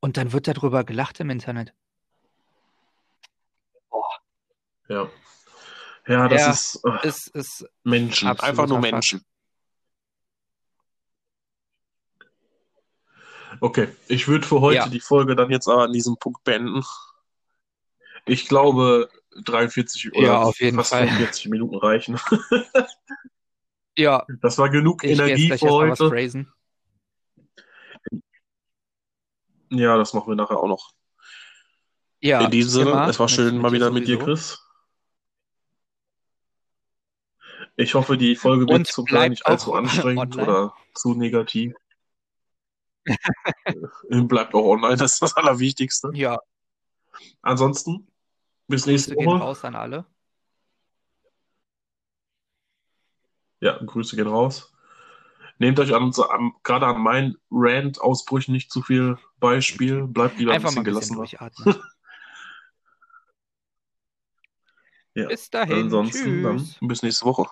Und 0.00 0.16
dann 0.16 0.32
wird 0.32 0.48
darüber 0.48 0.84
gelacht 0.84 1.20
im 1.20 1.30
Internet. 1.30 1.74
Ja. 4.88 5.08
Ja, 6.08 6.28
das 6.28 6.40
Ja, 6.40 6.50
ist 6.50 6.80
äh, 6.84 7.08
Ist, 7.08 7.28
ist 7.28 7.66
Menschen. 7.84 8.28
Einfach 8.28 8.66
nur. 8.66 8.80
Menschen. 8.80 9.24
Okay, 13.60 13.88
ich 14.08 14.26
würde 14.26 14.46
für 14.46 14.60
heute 14.60 14.76
Ja. 14.76 14.88
die 14.88 15.00
Folge 15.00 15.36
dann 15.36 15.50
jetzt 15.50 15.68
aber 15.68 15.84
an 15.84 15.92
diesem 15.92 16.16
Punkt 16.16 16.42
beenden. 16.42 16.82
Ich 18.26 18.48
glaube, 18.48 19.08
43 19.44 20.14
oder 20.14 20.26
Ja, 20.26 20.42
auf 20.42 20.60
jeden 20.60 20.76
fast 20.76 20.90
Fall. 20.90 21.06
44 21.06 21.48
Minuten 21.48 21.76
reichen. 21.76 22.18
Ja, 23.96 24.24
Das 24.40 24.56
war 24.58 24.70
genug 24.70 25.04
ich 25.04 25.10
jetzt 25.10 25.18
Energie 25.20 25.46
gleich 25.48 25.60
für 25.60 25.70
heute. 25.70 26.08
phrasen. 26.08 26.52
Ja, 29.70 29.96
das 29.96 30.12
machen 30.12 30.28
wir 30.28 30.36
nachher 30.36 30.58
auch 30.58 30.68
noch. 30.68 30.92
Ja, 32.20 32.44
In 32.44 32.50
diesem 32.50 32.70
Sinne, 32.70 32.90
immer 32.90 33.08
es 33.08 33.18
war 33.18 33.28
schön 33.28 33.54
mit 33.54 33.62
mal 33.62 33.72
wieder 33.72 33.90
mit 33.90 34.06
dir, 34.06 34.14
sowieso. 34.14 34.24
Chris. 34.26 34.58
Ich 37.76 37.94
hoffe, 37.94 38.16
die 38.18 38.36
Folge 38.36 38.68
wird 38.68 38.86
zum 38.86 39.06
Teil 39.06 39.30
nicht 39.30 39.46
allzu 39.46 39.72
anstrengend 39.74 40.36
online. 40.36 40.42
oder 40.42 40.74
zu 40.94 41.14
negativ. 41.14 41.74
Bleibt 44.08 44.54
auch 44.54 44.64
online, 44.64 44.96
das 44.96 45.14
ist 45.14 45.22
das 45.22 45.36
Allerwichtigste. 45.36 46.10
Ja, 46.14 46.38
Ansonsten, 47.40 48.06
bis 48.68 48.86
nächste 48.86 49.14
Grüße 49.14 49.26
gehen 49.26 49.34
Woche. 49.34 49.42
raus 49.44 49.64
an 49.64 49.74
alle. 49.74 50.06
Ja, 53.62 53.78
Grüße 53.78 54.16
gehen 54.16 54.26
raus. 54.26 54.74
Nehmt 55.58 55.78
euch 55.78 55.94
an, 55.94 56.12
an 56.30 56.52
gerade 56.64 56.86
an 56.86 57.00
meinen 57.00 57.36
Rant-Ausbrüchen 57.52 58.52
nicht 58.52 58.72
zu 58.72 58.82
viel 58.82 59.18
Beispiel. 59.38 60.02
Bleibt 60.08 60.36
lieber 60.38 60.52
Einfach 60.52 60.70
ein 60.70 60.74
mal 60.74 60.82
bisschen 60.82 61.16
ein 61.16 61.20
bisschen 61.20 61.38
gelassener. 61.38 61.84
Ja. 65.14 65.28
Bis 65.28 65.50
dahin. 65.50 65.74
Ansonsten 65.74 66.42
dann 66.42 66.56
Tschüss. 66.56 66.78
bis 66.80 67.02
nächste 67.02 67.26
Woche. 67.26 67.46